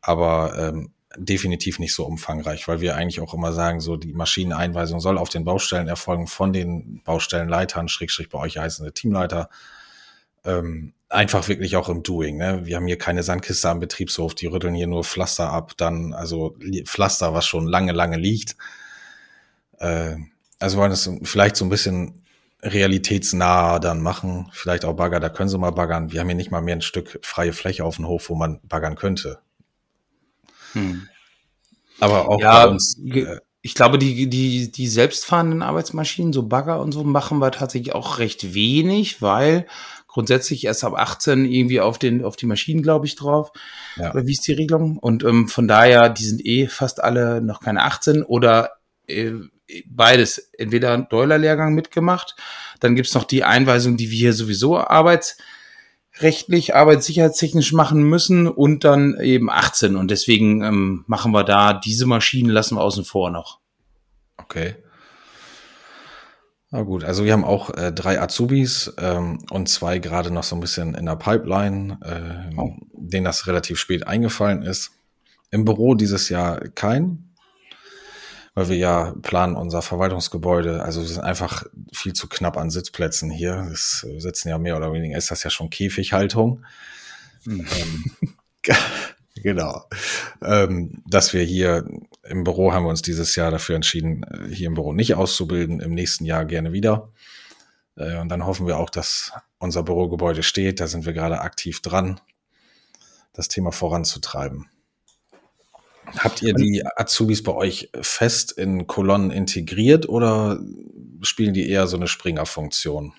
aber 0.00 0.58
ähm, 0.58 0.92
definitiv 1.16 1.78
nicht 1.78 1.94
so 1.94 2.04
umfangreich, 2.06 2.66
weil 2.68 2.80
wir 2.80 2.96
eigentlich 2.96 3.20
auch 3.20 3.34
immer 3.34 3.52
sagen, 3.52 3.80
so 3.80 3.96
die 3.96 4.12
Maschineneinweisung 4.14 5.00
soll 5.00 5.18
auf 5.18 5.28
den 5.28 5.44
Baustellen 5.44 5.88
erfolgen 5.88 6.26
von 6.26 6.52
den 6.52 7.02
Baustellenleitern, 7.04 7.88
Schrägstrich 7.88 8.28
bei 8.28 8.38
euch 8.38 8.58
heißende 8.58 8.92
Teamleiter. 8.92 9.50
Ähm, 10.44 10.94
einfach 11.08 11.48
wirklich 11.48 11.76
auch 11.76 11.88
im 11.88 12.02
Doing. 12.02 12.38
Ne? 12.38 12.62
Wir 12.64 12.76
haben 12.76 12.86
hier 12.86 12.98
keine 12.98 13.22
Sandkiste 13.22 13.68
am 13.68 13.80
Betriebshof, 13.80 14.34
die 14.34 14.46
rütteln 14.46 14.74
hier 14.74 14.86
nur 14.86 15.04
Pflaster 15.04 15.50
ab, 15.50 15.72
dann 15.76 16.14
also 16.14 16.56
Pflaster, 16.84 17.34
was 17.34 17.46
schon 17.46 17.66
lange, 17.66 17.92
lange 17.92 18.16
liegt. 18.16 18.56
Äh, 19.82 20.16
also 20.58 20.78
wollen 20.78 20.92
es 20.92 21.10
vielleicht 21.24 21.56
so 21.56 21.64
ein 21.64 21.68
bisschen 21.68 22.24
realitätsnah 22.62 23.80
dann 23.80 24.00
machen. 24.00 24.48
Vielleicht 24.52 24.84
auch 24.84 24.94
Bagger, 24.94 25.18
da 25.18 25.28
können 25.28 25.48
sie 25.48 25.58
mal 25.58 25.72
baggern. 25.72 26.12
Wir 26.12 26.20
haben 26.20 26.28
hier 26.28 26.36
nicht 26.36 26.52
mal 26.52 26.62
mehr 26.62 26.76
ein 26.76 26.82
Stück 26.82 27.18
freie 27.22 27.52
Fläche 27.52 27.84
auf 27.84 27.96
dem 27.96 28.06
Hof, 28.06 28.30
wo 28.30 28.36
man 28.36 28.60
baggern 28.62 28.94
könnte. 28.94 29.40
Hm. 30.72 31.08
Aber 31.98 32.28
auch 32.28 32.40
ja, 32.40 32.64
bei 32.64 32.70
uns. 32.70 32.96
Äh, 33.04 33.38
ich 33.64 33.74
glaube, 33.74 33.98
die, 33.98 34.28
die, 34.28 34.72
die 34.72 34.88
selbstfahrenden 34.88 35.62
Arbeitsmaschinen, 35.62 36.32
so 36.32 36.44
Bagger 36.44 36.80
und 36.80 36.92
so, 36.92 37.04
machen 37.04 37.38
wir 37.38 37.52
tatsächlich 37.52 37.94
auch 37.94 38.18
recht 38.18 38.54
wenig, 38.54 39.22
weil 39.22 39.66
grundsätzlich 40.08 40.64
erst 40.64 40.84
ab 40.84 40.94
18 40.94 41.44
irgendwie 41.44 41.80
auf 41.80 41.98
den 41.98 42.24
auf 42.24 42.36
die 42.36 42.46
Maschinen, 42.46 42.82
glaube 42.82 43.06
ich, 43.06 43.16
drauf. 43.16 43.52
Ja. 43.96 44.12
Oder 44.12 44.26
wie 44.26 44.32
ist 44.32 44.46
die 44.46 44.52
Regelung? 44.52 44.98
Und 44.98 45.24
ähm, 45.24 45.48
von 45.48 45.68
daher, 45.68 46.08
die 46.08 46.24
sind 46.24 46.44
eh 46.44 46.66
fast 46.66 47.02
alle 47.02 47.40
noch 47.40 47.60
keine 47.60 47.84
18 47.84 48.22
oder 48.22 48.72
äh, 49.06 49.32
beides. 49.86 50.50
Entweder 50.58 50.98
Deuler-Lehrgang 50.98 51.74
mitgemacht, 51.74 52.36
dann 52.80 52.94
gibt's 52.94 53.14
noch 53.14 53.24
die 53.24 53.44
Einweisung, 53.44 53.96
die 53.96 54.10
wir 54.10 54.18
hier 54.18 54.32
sowieso 54.32 54.78
arbeits 54.78 55.36
rechtlich, 56.20 56.74
arbeitssicherheitstechnisch 56.74 57.72
machen 57.72 58.02
müssen 58.02 58.46
und 58.46 58.84
dann 58.84 59.18
eben 59.20 59.50
18. 59.50 59.96
Und 59.96 60.10
deswegen 60.10 60.62
ähm, 60.62 61.04
machen 61.06 61.32
wir 61.32 61.44
da 61.44 61.72
diese 61.72 62.06
Maschinen, 62.06 62.50
lassen 62.50 62.76
wir 62.76 62.82
außen 62.82 63.04
vor 63.04 63.30
noch. 63.30 63.60
Okay. 64.36 64.76
Na 66.70 66.82
gut, 66.82 67.04
also 67.04 67.24
wir 67.24 67.34
haben 67.34 67.44
auch 67.44 67.70
äh, 67.70 67.92
drei 67.92 68.20
Azubis 68.20 68.94
ähm, 68.98 69.44
und 69.50 69.68
zwei 69.68 69.98
gerade 69.98 70.30
noch 70.30 70.42
so 70.42 70.56
ein 70.56 70.60
bisschen 70.60 70.94
in 70.94 71.04
der 71.04 71.16
Pipeline, 71.16 71.98
äh, 72.02 72.56
oh. 72.58 72.72
denen 72.94 73.26
das 73.26 73.46
relativ 73.46 73.78
spät 73.78 74.06
eingefallen 74.06 74.62
ist. 74.62 74.92
Im 75.50 75.66
Büro 75.66 75.94
dieses 75.94 76.30
Jahr 76.30 76.60
kein, 76.70 77.31
weil 78.54 78.68
wir 78.68 78.76
ja 78.76 79.14
planen 79.22 79.56
unser 79.56 79.80
Verwaltungsgebäude, 79.82 80.82
also 80.82 81.00
wir 81.00 81.08
sind 81.08 81.22
einfach 81.22 81.64
viel 81.92 82.12
zu 82.12 82.28
knapp 82.28 82.56
an 82.56 82.70
Sitzplätzen 82.70 83.30
hier. 83.30 83.68
Es 83.72 84.06
sitzen 84.18 84.48
ja 84.48 84.58
mehr 84.58 84.76
oder 84.76 84.92
weniger, 84.92 85.16
ist 85.16 85.30
das 85.30 85.42
ja 85.42 85.50
schon 85.50 85.70
Käfighaltung. 85.70 86.64
Mhm. 87.44 87.66
Ähm, 87.76 88.34
genau. 89.36 89.84
Ähm, 90.42 91.02
dass 91.06 91.32
wir 91.32 91.42
hier 91.42 91.86
im 92.22 92.44
Büro 92.44 92.72
haben 92.72 92.84
wir 92.84 92.90
uns 92.90 93.02
dieses 93.02 93.34
Jahr 93.36 93.50
dafür 93.50 93.76
entschieden, 93.76 94.24
äh, 94.24 94.54
hier 94.54 94.66
im 94.66 94.74
Büro 94.74 94.92
nicht 94.92 95.14
auszubilden, 95.14 95.80
im 95.80 95.94
nächsten 95.94 96.24
Jahr 96.24 96.44
gerne 96.44 96.72
wieder. 96.72 97.10
Äh, 97.96 98.18
und 98.18 98.28
dann 98.28 98.44
hoffen 98.44 98.66
wir 98.66 98.78
auch, 98.78 98.90
dass 98.90 99.32
unser 99.58 99.82
Bürogebäude 99.82 100.42
steht. 100.42 100.80
Da 100.80 100.86
sind 100.86 101.06
wir 101.06 101.14
gerade 101.14 101.40
aktiv 101.40 101.80
dran, 101.80 102.20
das 103.32 103.48
Thema 103.48 103.72
voranzutreiben. 103.72 104.68
Habt 106.18 106.42
ihr 106.42 106.54
die 106.54 106.82
Azubis 106.96 107.42
bei 107.42 107.52
euch 107.52 107.90
fest 108.00 108.52
in 108.52 108.86
Kolonnen 108.86 109.30
integriert 109.30 110.08
oder 110.08 110.60
spielen 111.22 111.54
die 111.54 111.68
eher 111.68 111.86
so 111.86 111.96
eine 111.96 112.08
Springer-Funktion? 112.08 113.12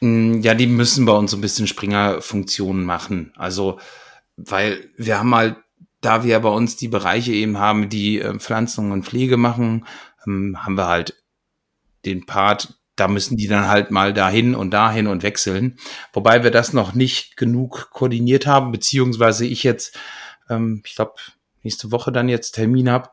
Mm, 0.00 0.40
ja, 0.40 0.54
die 0.54 0.66
müssen 0.66 1.04
bei 1.04 1.12
uns 1.12 1.30
so 1.30 1.36
ein 1.36 1.40
bisschen 1.40 1.66
Springer-Funktionen 1.66 2.84
machen. 2.84 3.32
Also, 3.36 3.78
weil 4.36 4.90
wir 4.96 5.18
haben 5.18 5.34
halt, 5.34 5.56
da 6.00 6.22
wir 6.22 6.38
bei 6.40 6.50
uns 6.50 6.76
die 6.76 6.88
Bereiche 6.88 7.32
eben 7.32 7.58
haben, 7.58 7.88
die 7.88 8.20
äh, 8.20 8.38
Pflanzung 8.38 8.92
und 8.92 9.04
Pflege 9.04 9.36
machen, 9.36 9.86
ähm, 10.26 10.64
haben 10.64 10.76
wir 10.76 10.86
halt 10.86 11.16
den 12.04 12.24
Part, 12.26 12.78
da 12.94 13.08
müssen 13.08 13.36
die 13.36 13.48
dann 13.48 13.68
halt 13.68 13.90
mal 13.90 14.12
dahin 14.12 14.54
und 14.54 14.70
dahin 14.70 15.06
und 15.06 15.22
wechseln. 15.22 15.78
Wobei 16.12 16.42
wir 16.42 16.50
das 16.50 16.72
noch 16.72 16.94
nicht 16.94 17.36
genug 17.36 17.90
koordiniert 17.90 18.46
haben, 18.46 18.72
beziehungsweise 18.72 19.46
ich 19.46 19.62
jetzt, 19.62 19.98
ähm, 20.48 20.82
ich 20.84 20.94
glaube, 20.94 21.14
nächste 21.62 21.90
Woche 21.92 22.12
dann 22.12 22.28
jetzt 22.28 22.52
Termin 22.52 22.90
habe, 22.90 23.10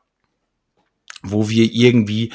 wo 1.24 1.50
wir 1.50 1.72
irgendwie, 1.72 2.32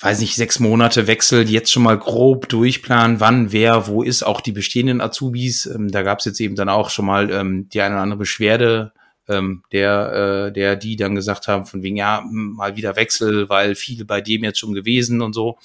weiß 0.00 0.20
nicht, 0.20 0.36
sechs 0.36 0.58
Monate 0.58 1.06
Wechsel 1.06 1.48
jetzt 1.48 1.72
schon 1.72 1.82
mal 1.82 1.98
grob 1.98 2.48
durchplanen, 2.48 3.20
wann, 3.20 3.52
wer, 3.52 3.86
wo 3.86 4.02
ist, 4.02 4.22
auch 4.22 4.40
die 4.40 4.52
bestehenden 4.52 5.00
Azubis. 5.00 5.66
Ähm, 5.66 5.90
da 5.90 6.02
gab 6.02 6.18
es 6.18 6.24
jetzt 6.26 6.40
eben 6.40 6.56
dann 6.56 6.68
auch 6.68 6.90
schon 6.90 7.06
mal 7.06 7.30
ähm, 7.30 7.68
die 7.68 7.80
eine 7.80 7.94
oder 7.94 8.02
andere 8.02 8.18
Beschwerde, 8.18 8.92
ähm, 9.28 9.62
der, 9.72 10.48
äh, 10.48 10.52
der, 10.52 10.76
die 10.76 10.96
dann 10.96 11.14
gesagt 11.14 11.48
haben, 11.48 11.66
von 11.66 11.82
wegen, 11.82 11.96
ja, 11.96 12.22
mal 12.30 12.76
wieder 12.76 12.96
Wechsel, 12.96 13.48
weil 13.48 13.74
viele 13.74 14.04
bei 14.04 14.20
dem 14.20 14.44
jetzt 14.44 14.58
schon 14.58 14.74
gewesen 14.74 15.20
und 15.20 15.32
so. 15.32 15.58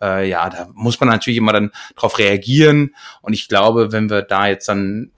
Äh, 0.00 0.28
ja, 0.28 0.50
da 0.50 0.68
muss 0.74 0.98
man 0.98 1.08
natürlich 1.08 1.38
immer 1.38 1.52
dann 1.52 1.70
drauf 1.94 2.18
reagieren. 2.18 2.94
Und 3.20 3.34
ich 3.34 3.48
glaube, 3.48 3.92
wenn 3.92 4.10
wir 4.10 4.22
da 4.22 4.48
jetzt 4.48 4.68
dann 4.68 5.12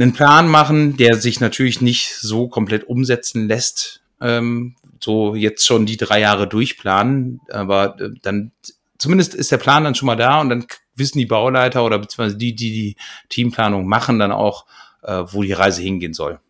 einen 0.00 0.12
Plan 0.12 0.48
machen, 0.48 0.96
der 0.96 1.16
sich 1.16 1.40
natürlich 1.40 1.80
nicht 1.80 2.14
so 2.16 2.48
komplett 2.48 2.84
umsetzen 2.84 3.48
lässt, 3.48 4.02
ähm, 4.20 4.76
so 5.00 5.34
jetzt 5.34 5.66
schon 5.66 5.86
die 5.86 5.96
drei 5.96 6.20
Jahre 6.20 6.46
durchplanen, 6.48 7.40
aber 7.50 8.00
äh, 8.00 8.10
dann 8.22 8.52
zumindest 8.98 9.34
ist 9.34 9.52
der 9.52 9.58
Plan 9.58 9.84
dann 9.84 9.94
schon 9.94 10.06
mal 10.06 10.16
da 10.16 10.40
und 10.40 10.50
dann 10.50 10.66
wissen 10.94 11.18
die 11.18 11.26
Bauleiter 11.26 11.84
oder 11.84 11.98
beziehungsweise 11.98 12.36
die, 12.36 12.54
die 12.54 12.72
die 12.72 12.96
Teamplanung 13.28 13.86
machen, 13.86 14.18
dann 14.18 14.32
auch, 14.32 14.66
äh, 15.02 15.24
wo 15.26 15.42
die 15.42 15.52
Reise 15.52 15.82
hingehen 15.82 16.12
soll. 16.12 16.40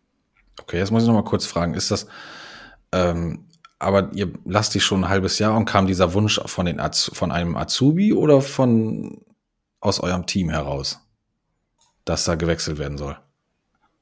Okay, 0.61 0.77
jetzt 0.77 0.91
muss 0.91 1.03
ich 1.03 1.07
noch 1.07 1.15
mal 1.15 1.23
kurz 1.23 1.45
fragen, 1.45 1.73
ist 1.73 1.91
das, 1.91 2.07
ähm, 2.91 3.45
aber 3.79 4.11
ihr 4.13 4.31
lasst 4.45 4.75
dich 4.75 4.83
schon 4.83 5.05
ein 5.05 5.09
halbes 5.09 5.39
Jahr 5.39 5.55
und 5.55 5.65
kam 5.65 5.87
dieser 5.87 6.13
Wunsch 6.13 6.39
von, 6.45 6.65
den 6.65 6.79
Az 6.79 7.09
von 7.13 7.31
einem 7.31 7.55
Azubi 7.55 8.13
oder 8.13 8.41
von 8.41 9.21
aus 9.79 9.99
eurem 9.99 10.27
Team 10.27 10.49
heraus, 10.49 10.99
dass 12.05 12.25
da 12.25 12.35
gewechselt 12.35 12.77
werden 12.77 12.97
soll? 12.97 13.17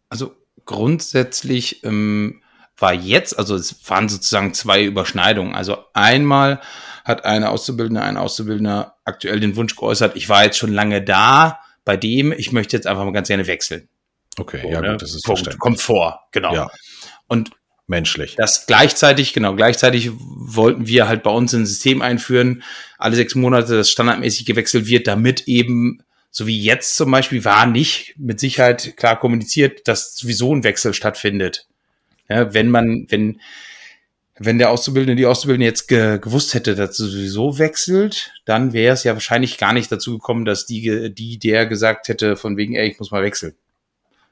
Also 0.10 0.36
grundsätzlich 0.66 1.84
ähm, 1.84 2.42
war 2.78 2.94
jetzt, 2.94 3.38
also 3.38 3.56
es 3.56 3.76
waren 3.90 4.10
sozusagen 4.10 4.54
zwei 4.54 4.84
Überschneidungen. 4.84 5.56
Also 5.56 5.78
einmal 5.94 6.62
hat 7.06 7.26
eine 7.26 7.50
Auszubildende, 7.50 8.02
ein 8.02 8.18
Auszubildender 8.18 8.96
aktuell 9.06 9.40
den 9.40 9.56
Wunsch 9.56 9.76
geäußert, 9.76 10.16
ich 10.16 10.30
war 10.30 10.44
jetzt 10.44 10.58
schon 10.58 10.74
lange 10.74 11.02
da 11.02 11.60
bei 11.86 11.98
dem, 11.98 12.32
ich 12.32 12.52
möchte 12.52 12.76
jetzt 12.76 12.88
einfach 12.88 13.04
mal 13.04 13.14
ganz 13.14 13.28
gerne 13.28 13.48
wechseln. 13.48 13.90
Okay, 14.38 14.62
so, 14.62 14.70
ja 14.70 14.82
ne? 14.82 14.92
gut, 14.92 15.02
das 15.02 15.16
ist 15.16 15.26
Punkt, 15.26 15.58
kommt 15.60 15.82
vor, 15.82 16.28
genau. 16.32 16.54
Ja. 16.54 16.72
Und 17.28 17.52
menschlich. 17.88 18.36
Das 18.38 18.68
gleichzeitig, 18.68 19.34
genau, 19.34 19.56
gleichzeitig 19.56 20.12
wollten 20.14 20.88
wir 20.88 21.08
halt 21.08 21.24
bei 21.24 21.32
uns 21.32 21.54
ein 21.54 21.66
System 21.66 22.02
einführen, 22.02 22.64
alle 22.98 23.16
sechs 23.16 23.36
Monate, 23.36 23.76
das 23.76 23.90
standardmäßig 23.90 24.46
gewechselt 24.46 24.86
wird, 24.86 25.08
damit 25.08 25.48
eben 25.48 26.04
so 26.32 26.48
wie 26.48 26.62
jetzt 26.62 26.96
zum 26.96 27.12
Beispiel, 27.12 27.44
war 27.46 27.66
nicht 27.66 28.16
mit 28.18 28.40
Sicherheit 28.40 28.96
klar 28.98 29.20
kommuniziert, 29.20 29.88
dass 29.88 30.16
sowieso 30.16 30.54
ein 30.56 30.64
Wechsel 30.64 30.94
stattfindet. 30.94 31.68
Ja, 32.28 32.54
wenn 32.54 32.70
man, 32.70 33.08
wenn, 33.10 33.42
wenn 34.38 34.60
der 34.60 34.70
Auszubildende, 34.70 35.16
die 35.16 35.26
Auszubildende 35.26 35.66
jetzt 35.66 35.88
ge 35.88 36.20
gewusst 36.20 36.54
hätte, 36.54 36.76
dass 36.76 36.98
sie 36.98 37.10
sowieso 37.10 37.58
wechselt, 37.58 38.32
dann 38.46 38.74
wäre 38.74 38.94
es 38.94 39.04
ja 39.04 39.14
wahrscheinlich 39.14 39.58
gar 39.58 39.74
nicht 39.74 39.92
dazu 39.92 40.14
gekommen, 40.14 40.46
dass 40.46 40.66
die, 40.66 41.14
die 41.14 41.40
der 41.40 41.66
gesagt 41.66 42.08
hätte, 42.08 42.36
von 42.38 42.56
wegen, 42.56 42.76
ey, 42.76 42.90
ich 42.90 43.00
muss 43.00 43.12
mal 43.12 43.24
wechseln. 43.24 43.56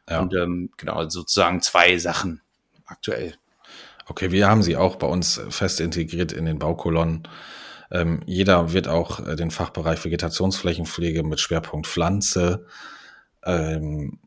Ja. 0.09 0.21
Und 0.21 0.33
ähm, 0.35 0.69
genau, 0.77 1.09
sozusagen 1.09 1.61
zwei 1.61 1.97
Sachen 1.97 2.41
aktuell. 2.85 3.33
Okay, 4.05 4.31
wir 4.31 4.47
haben 4.47 4.63
sie 4.63 4.77
auch 4.77 4.95
bei 4.95 5.07
uns 5.07 5.41
fest 5.49 5.81
integriert 5.81 6.31
in 6.31 6.45
den 6.45 6.59
Baukolonnen. 6.59 7.27
Ähm, 7.91 8.21
jeder 8.25 8.73
wird 8.73 8.87
auch 8.87 9.25
äh, 9.25 9.35
den 9.35 9.51
Fachbereich 9.51 10.03
Vegetationsflächenpflege 10.03 11.23
mit 11.23 11.39
Schwerpunkt 11.39 11.87
Pflanze 11.87 12.65
ähm, 13.45 14.19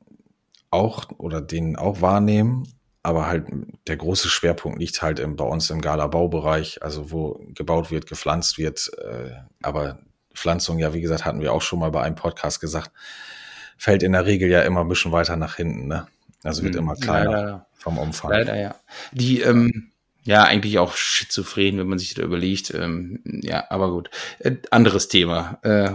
auch 0.70 1.08
oder 1.18 1.40
den 1.40 1.76
auch 1.76 2.00
wahrnehmen. 2.00 2.66
Aber 3.02 3.26
halt 3.26 3.46
der 3.86 3.96
große 3.96 4.28
Schwerpunkt 4.28 4.78
liegt 4.78 5.00
halt 5.00 5.18
im, 5.20 5.36
bei 5.36 5.44
uns 5.44 5.70
im 5.70 5.80
Gala-Baubereich, 5.80 6.82
also 6.82 7.10
wo 7.10 7.40
gebaut 7.54 7.90
wird, 7.90 8.06
gepflanzt 8.06 8.58
wird. 8.58 8.90
Äh, 8.98 9.32
aber 9.62 10.00
Pflanzung, 10.34 10.78
ja, 10.78 10.92
wie 10.92 11.00
gesagt, 11.00 11.24
hatten 11.24 11.40
wir 11.40 11.52
auch 11.52 11.62
schon 11.62 11.78
mal 11.78 11.90
bei 11.90 12.02
einem 12.02 12.14
Podcast 12.14 12.60
gesagt, 12.60 12.92
fällt 13.78 14.02
in 14.02 14.12
der 14.12 14.26
Regel 14.26 14.50
ja 14.50 14.62
immer 14.62 14.82
ein 14.82 14.88
bisschen 14.88 15.12
weiter 15.12 15.36
nach 15.36 15.56
hinten. 15.56 15.88
Ne? 15.88 16.06
Also 16.42 16.62
wird 16.62 16.74
hm, 16.74 16.82
immer 16.82 16.94
kleiner 16.94 17.30
Leider, 17.30 17.66
vom 17.78 17.98
Umfang. 17.98 18.30
Leider, 18.30 18.56
ja. 18.56 18.74
Die, 19.12 19.40
ähm, 19.40 19.92
ja, 20.24 20.42
eigentlich 20.44 20.78
auch 20.78 20.96
schizophren, 20.96 21.78
wenn 21.78 21.88
man 21.88 21.98
sich 21.98 22.14
da 22.14 22.22
überlegt. 22.22 22.72
Ähm, 22.74 23.20
ja, 23.24 23.64
aber 23.70 23.90
gut. 23.90 24.10
Äh, 24.38 24.56
anderes 24.70 25.08
Thema. 25.08 25.58
Äh, 25.62 25.92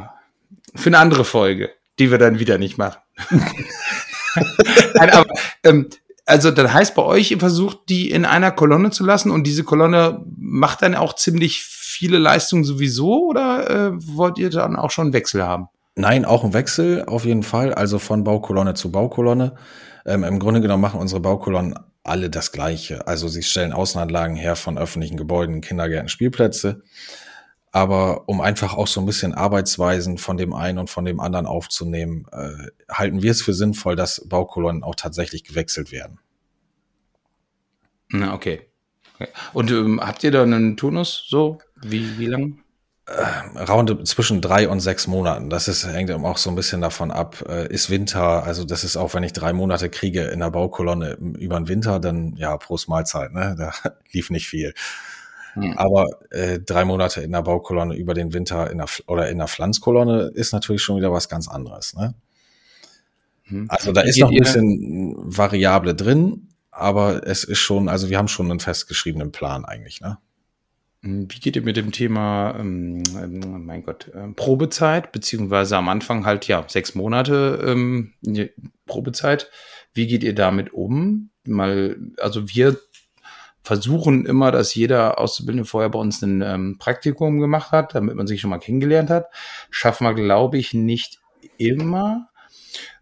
für 0.76 0.88
eine 0.90 1.00
andere 1.00 1.26
Folge, 1.26 1.72
die 2.00 2.12
wir 2.12 2.18
dann 2.18 2.40
wieder 2.40 2.58
nicht 2.58 2.78
machen. 2.78 3.00
Nein, 4.96 5.10
aber, 5.12 5.26
ähm, 5.64 5.90
also 6.26 6.52
das 6.52 6.74
heißt 6.74 6.96
bei 6.96 7.04
euch, 7.04 7.32
ihr 7.32 7.40
versucht 7.40 7.90
die 7.90 8.10
in 8.10 8.26
einer 8.26 8.52
Kolonne 8.52 8.90
zu 8.90 9.06
lassen 9.06 9.32
und 9.32 9.46
diese 9.46 9.64
Kolonne 9.64 10.24
macht 10.38 10.82
dann 10.82 10.96
auch 10.96 11.14
ziemlich 11.14 11.64
viele 11.64 12.18
Leistungen 12.18 12.64
sowieso 12.64 13.28
oder 13.28 13.70
äh, 13.70 13.92
wollt 13.96 14.38
ihr 14.38 14.50
dann 14.50 14.76
auch 14.76 14.92
schon 14.92 15.06
einen 15.06 15.14
Wechsel 15.14 15.44
haben? 15.44 15.68
Nein, 15.96 16.26
auch 16.26 16.44
ein 16.44 16.54
Wechsel 16.54 17.06
auf 17.06 17.24
jeden 17.24 17.44
Fall, 17.44 17.74
also 17.74 18.00
von 18.00 18.26
Baukolonne 18.26 18.74
zu 18.74 18.92
Baukolonne. 18.92 19.56
Ähm, 20.06 20.24
Im 20.24 20.40
Grunde 20.40 20.60
genommen 20.60 20.82
machen 20.82 21.00
unsere 21.00 21.22
Baukolonnen 21.22 21.76
alle 22.06 22.30
das 22.30 22.52
Gleiche. 22.52 23.08
Also 23.08 23.28
sie 23.28 23.44
stellen 23.44 23.74
Außenanlagen 23.74 24.36
her 24.36 24.56
von 24.56 24.78
öffentlichen 24.78 25.18
Gebäuden, 25.18 25.62
Kindergärten, 25.62 26.10
Spielplätze. 26.10 26.84
Aber 27.72 28.30
um 28.30 28.40
einfach 28.40 28.74
auch 28.76 28.88
so 28.88 29.02
ein 29.02 29.06
bisschen 29.06 29.34
Arbeitsweisen 29.34 30.18
von 30.18 30.38
dem 30.38 30.54
einen 30.54 30.78
und 30.78 30.90
von 30.90 31.04
dem 31.04 31.20
anderen 31.20 31.46
aufzunehmen, 31.46 32.26
äh, 32.32 32.70
halten 32.90 33.22
wir 33.22 33.32
es 33.32 33.42
für 33.42 33.54
sinnvoll, 33.54 33.96
dass 33.96 34.26
Baukolonnen 34.30 34.84
auch 34.84 34.96
tatsächlich 34.96 35.44
gewechselt 35.44 35.92
werden. 35.92 36.20
Na, 38.10 38.34
okay. 38.34 38.62
okay. 39.16 39.28
Und 39.54 39.72
ähm, 39.72 40.00
habt 40.00 40.24
ihr 40.24 40.32
da 40.32 40.44
einen 40.44 40.78
Turnus 40.78 41.26
so? 41.28 41.58
Wie, 41.82 42.18
wie 42.18 42.28
lang? 42.28 42.65
Äh, 43.08 43.60
Raunde 43.60 44.04
zwischen 44.04 44.42
drei 44.42 44.68
und 44.68 44.80
sechs 44.80 45.06
Monaten. 45.06 45.52
Das 45.52 45.68
ist, 45.68 45.86
hängt 45.86 46.10
eben 46.10 46.26
auch 46.26 46.38
so 46.38 46.50
ein 46.50 46.56
bisschen 46.56 46.82
davon 46.82 47.12
ab, 47.12 47.44
äh, 47.48 47.72
ist 47.72 47.92
Winter, 47.92 48.44
also 48.44 48.64
das 48.64 48.84
ist 48.84 48.98
auch, 48.98 49.14
wenn 49.14 49.22
ich 49.22 49.32
drei 49.32 49.54
Monate 49.54 49.90
kriege 49.90 50.24
in 50.24 50.40
der 50.40 50.50
Baukolonne 50.50 51.12
über 51.14 51.60
den 51.60 51.68
Winter, 51.68 52.00
dann 52.00 52.36
ja, 52.36 52.58
Prost 52.58 52.90
Mahlzeit, 52.90 53.32
ne? 53.32 53.56
Da 53.58 53.74
lief 54.12 54.32
nicht 54.32 54.48
viel. 54.48 54.74
Hm. 55.54 55.78
Aber 55.78 56.08
äh, 56.32 56.60
drei 56.60 56.84
Monate 56.84 57.22
in 57.22 57.32
der 57.32 57.44
Baukolonne 57.44 57.96
über 57.96 58.16
den 58.16 58.34
Winter 58.34 58.72
in 58.72 58.80
der, 58.80 58.88
oder 59.06 59.30
in 59.30 59.38
der 59.38 59.48
Pflanzkolonne 59.48 60.32
ist 60.34 60.52
natürlich 60.52 60.82
schon 60.82 60.98
wieder 60.98 61.12
was 61.12 61.30
ganz 61.30 61.48
anderes. 61.48 61.94
Ne? 61.94 62.16
Hm. 63.44 63.68
Also 63.70 63.92
da 63.92 64.02
ist 64.02 64.20
noch 64.20 64.32
ein 64.32 64.38
bisschen 64.38 65.16
Variable 65.18 65.94
drin, 65.94 66.50
aber 66.72 67.26
es 67.28 67.44
ist 67.44 67.60
schon, 67.60 67.88
also 67.88 68.10
wir 68.10 68.18
haben 68.18 68.28
schon 68.28 68.50
einen 68.50 68.60
festgeschriebenen 68.60 69.32
Plan 69.32 69.64
eigentlich, 69.64 70.02
ne? 70.02 70.18
Hm, 71.06 71.28
wie 71.30 71.40
geht 71.40 71.56
ihr 71.56 71.62
mit 71.62 71.78
dem 71.78 71.92
Thema, 71.92 72.56
ähm, 72.60 73.04
ähm, 73.16 73.66
mein 73.66 73.84
Gott, 73.84 74.10
äh, 74.14 74.28
Probezeit, 74.36 75.12
beziehungsweise 75.12 75.78
am 75.78 75.88
Anfang 75.88 76.26
halt 76.26 76.48
ja 76.48 76.66
sechs 76.68 76.96
Monate 76.96 77.64
ähm, 77.66 78.14
Probezeit? 78.88 79.52
Wie 79.94 80.08
geht 80.08 80.24
ihr 80.24 80.34
damit 80.34 80.74
um? 80.74 81.30
Mal, 81.46 81.98
also 82.20 82.50
wir 82.50 82.78
versuchen 83.62 84.26
immer, 84.26 84.52
dass 84.52 84.74
jeder 84.74 85.20
Auszubildende 85.20 85.66
vorher 85.66 85.90
bei 85.90 86.00
uns 86.00 86.22
ein 86.24 86.42
ähm, 86.42 86.78
Praktikum 86.80 87.40
gemacht 87.40 87.72
hat, 87.72 87.94
damit 87.94 88.16
man 88.16 88.28
sich 88.28 88.42
schon 88.42 88.50
mal 88.50 88.60
kennengelernt 88.60 89.12
hat. 89.12 89.28
Schaffen 89.70 90.06
wir, 90.06 90.14
glaube 90.16 90.58
ich, 90.58 90.74
nicht 90.74 91.20
immer. 91.58 92.30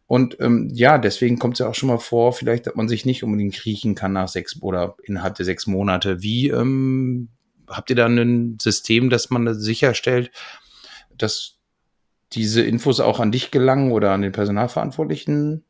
Und 0.08 0.40
ähm, 0.42 0.70
ja, 0.74 0.98
deswegen 0.98 1.40
kommt 1.40 1.56
es 1.56 1.60
ja 1.60 1.70
auch 1.70 1.76
schon 1.76 1.88
mal 1.88 2.00
vor, 2.00 2.34
vielleicht, 2.34 2.68
dass 2.68 2.76
man 2.76 2.90
sich 2.90 3.06
nicht 3.06 3.24
unbedingt 3.24 3.66
riechen 3.66 3.96
kann 3.96 4.14
nach 4.14 4.28
sechs 4.28 4.62
oder 4.62 4.96
innerhalb 5.04 5.36
der 5.36 5.46
sechs 5.46 5.68
Monate. 5.68 6.22
Wie 6.22 6.50
ähm, 6.50 7.30
habt 7.68 7.90
ihr 7.90 7.96
da 7.96 8.06
ein 8.06 8.58
System, 8.62 9.10
dass 9.10 9.30
man 9.30 9.54
sicherstellt, 9.60 10.32
dass 11.18 11.58
diese 12.34 12.62
Infos 12.62 13.00
auch 13.00 13.20
an 13.20 13.32
dich 13.32 13.52
gelangen 13.52 13.92
oder 13.92 14.12
an 14.12 14.22
den 14.22 14.32
Personalverantwortlichen? 14.32 15.64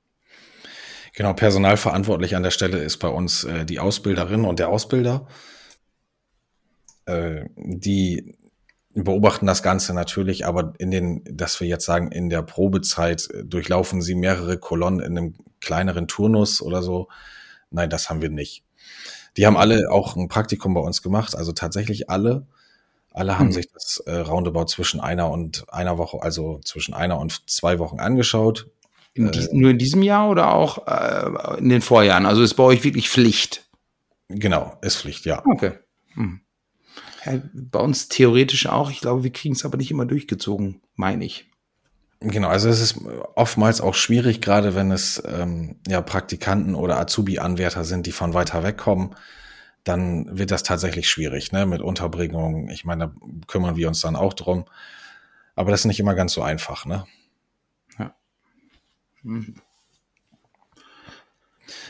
Genau, 1.16 1.34
personalverantwortlich 1.34 2.36
an 2.36 2.44
der 2.44 2.52
Stelle 2.52 2.80
ist 2.80 2.98
bei 2.98 3.08
uns 3.08 3.44
äh, 3.44 3.66
die 3.66 3.80
Ausbilderin 3.80 4.46
und 4.46 4.60
der 4.60 4.70
Ausbilder. 4.70 5.28
Äh, 7.06 7.46
die 7.56 8.36
beobachten 8.96 9.46
das 9.46 9.64
Ganze 9.64 9.94
natürlich, 9.94 10.46
aber 10.46 10.74
in 10.78 10.91
den, 10.91 11.24
dass 11.26 11.60
wir 11.60 11.68
jetzt 11.68 11.86
sagen, 11.86 12.12
in 12.12 12.30
der 12.30 12.44
Probezeit 12.44 13.28
durchlaufen 13.44 14.02
sie 14.02 14.16
mehrere 14.16 14.58
Kolonnen 14.58 15.00
in 15.00 15.18
einem 15.18 15.36
kleineren 15.62 16.08
Turnus 16.08 16.62
oder 16.62 16.82
so. 16.82 17.10
Nein, 17.70 17.89
das 17.89 18.10
haben 18.10 18.22
wir 18.22 18.30
nicht. 18.30 18.64
Die 19.38 19.45
haben 19.45 19.57
alle 19.57 19.89
auch 19.91 20.15
ein 20.15 20.27
Praktikum 20.27 20.73
bei 20.73 20.81
uns 20.81 21.01
gemacht, 21.01 21.36
also 21.36 21.51
tatsächlich 21.51 22.09
alle. 22.09 22.45
Alle 23.11 23.38
haben 23.38 23.47
mhm. 23.47 23.51
sich 23.53 23.71
das 23.71 24.01
äh, 24.05 24.15
Roundabout 24.15 24.65
zwischen 24.65 24.99
einer 24.99 25.29
und 25.29 25.65
einer 25.71 25.97
Woche, 25.97 26.21
also 26.21 26.59
zwischen 26.63 26.93
einer 26.93 27.19
und 27.19 27.49
zwei 27.49 27.79
Wochen 27.79 27.99
angeschaut. 27.99 28.67
In 29.13 29.31
dies, 29.31 29.47
äh, 29.47 29.55
nur 29.55 29.71
in 29.71 29.77
diesem 29.77 30.01
Jahr 30.01 30.29
oder 30.29 30.53
auch 30.53 30.88
äh, 30.88 31.59
in 31.59 31.69
den 31.69 31.81
Vorjahren? 31.81 32.25
Also 32.25 32.41
ist 32.41 32.55
bei 32.55 32.63
euch 32.63 32.84
wirklich 32.84 33.09
Pflicht? 33.09 33.69
Genau, 34.29 34.77
ist 34.81 34.97
Pflicht, 34.97 35.25
ja. 35.25 35.43
Okay. 35.45 35.73
Mhm. 36.15 36.41
Ja, 37.25 37.39
bei 37.53 37.79
uns 37.79 38.09
theoretisch 38.09 38.65
auch. 38.67 38.89
Ich 38.89 39.01
glaube, 39.01 39.23
wir 39.23 39.31
kriegen 39.31 39.53
es 39.53 39.63
aber 39.63 39.77
nicht 39.77 39.91
immer 39.91 40.05
durchgezogen, 40.05 40.81
meine 40.95 41.23
ich. 41.23 41.45
Genau, 42.26 42.47
also 42.47 42.69
es 42.69 42.80
ist 42.80 42.99
oftmals 43.36 43.82
auch 43.82 43.95
schwierig, 43.95 44.39
gerade 44.39 44.76
wenn 44.76 44.91
es 44.91 45.21
ähm, 45.28 45.76
ja 45.88 46.01
Praktikanten 46.01 46.74
oder 46.74 46.97
Azubi-Anwärter 46.99 47.84
sind, 47.84 48.05
die 48.05 48.13
von 48.13 48.34
weiter 48.34 48.63
weg 48.63 48.78
kommen, 48.78 49.13
dann 49.84 50.38
wird 50.38 50.51
das 50.51 50.63
tatsächlich 50.63 51.09
schwierig, 51.09 51.51
ne, 51.51 51.65
mit 51.65 51.82
Unterbringung. 51.82 52.69
Ich 52.69 52.86
meine, 52.86 53.07
da 53.09 53.13
kümmern 53.47 53.76
wir 53.76 53.89
uns 53.89 53.99
dann 54.01 54.15
auch 54.15 54.34
drum. 54.34 54.65
Aber 55.55 55.71
das 55.71 55.82
ist 55.82 55.86
nicht 55.88 55.99
immer 55.99 56.15
ganz 56.15 56.34
so 56.34 56.41
einfach, 56.43 56.86
ne? 56.86 57.05
Ja. 57.99 58.15
Mhm. 59.24 59.55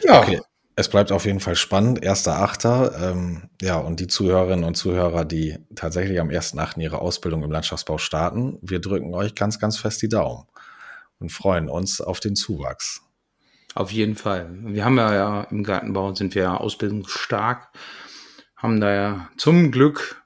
Ja. 0.04 0.22
Okay 0.22 0.42
es 0.76 0.90
bleibt 0.90 1.12
auf 1.12 1.26
jeden 1.26 1.40
Fall 1.40 1.56
spannend. 1.56 2.04
Erster 2.04 2.40
Achter. 2.42 2.94
Ähm, 3.00 3.50
ja, 3.62 3.78
und 3.78 4.00
die 4.00 4.08
Zuhörerinnen 4.08 4.66
und 4.66 4.76
Zuhörer, 4.76 5.26
die 5.26 5.58
tatsächlich 5.76 6.20
am 6.20 6.30
ersten 6.30 6.60
Achten 6.60 6.82
ihre 6.82 7.00
Ausbildung 7.00 7.44
im 7.44 7.52
Landschaftsbau 7.52 7.98
starten, 7.98 8.58
wir 8.62 8.80
drücken 8.80 9.14
euch 9.14 9.36
ganz, 9.36 9.60
ganz 9.60 9.78
fest 9.78 10.02
die 10.02 10.10
Daumen 10.10 10.48
und 11.20 11.32
freuen 11.32 11.70
uns 11.70 12.02
auf 12.02 12.20
den 12.20 12.36
Zuwachs. 12.36 13.02
Auf 13.76 13.92
jeden 13.92 14.16
Fall. 14.16 14.50
Wir 14.52 14.86
haben 14.86 14.98
ja, 14.98 15.14
ja 15.14 15.42
im 15.50 15.64
Gartenbau 15.64 16.14
sind 16.16 16.36
wir 16.36 16.44
ja 16.44 16.58
ausbildungsstark, 16.58 17.70
haben 18.56 18.80
da 18.80 18.94
ja 18.94 19.30
zum 19.38 19.72
Glück 19.72 20.24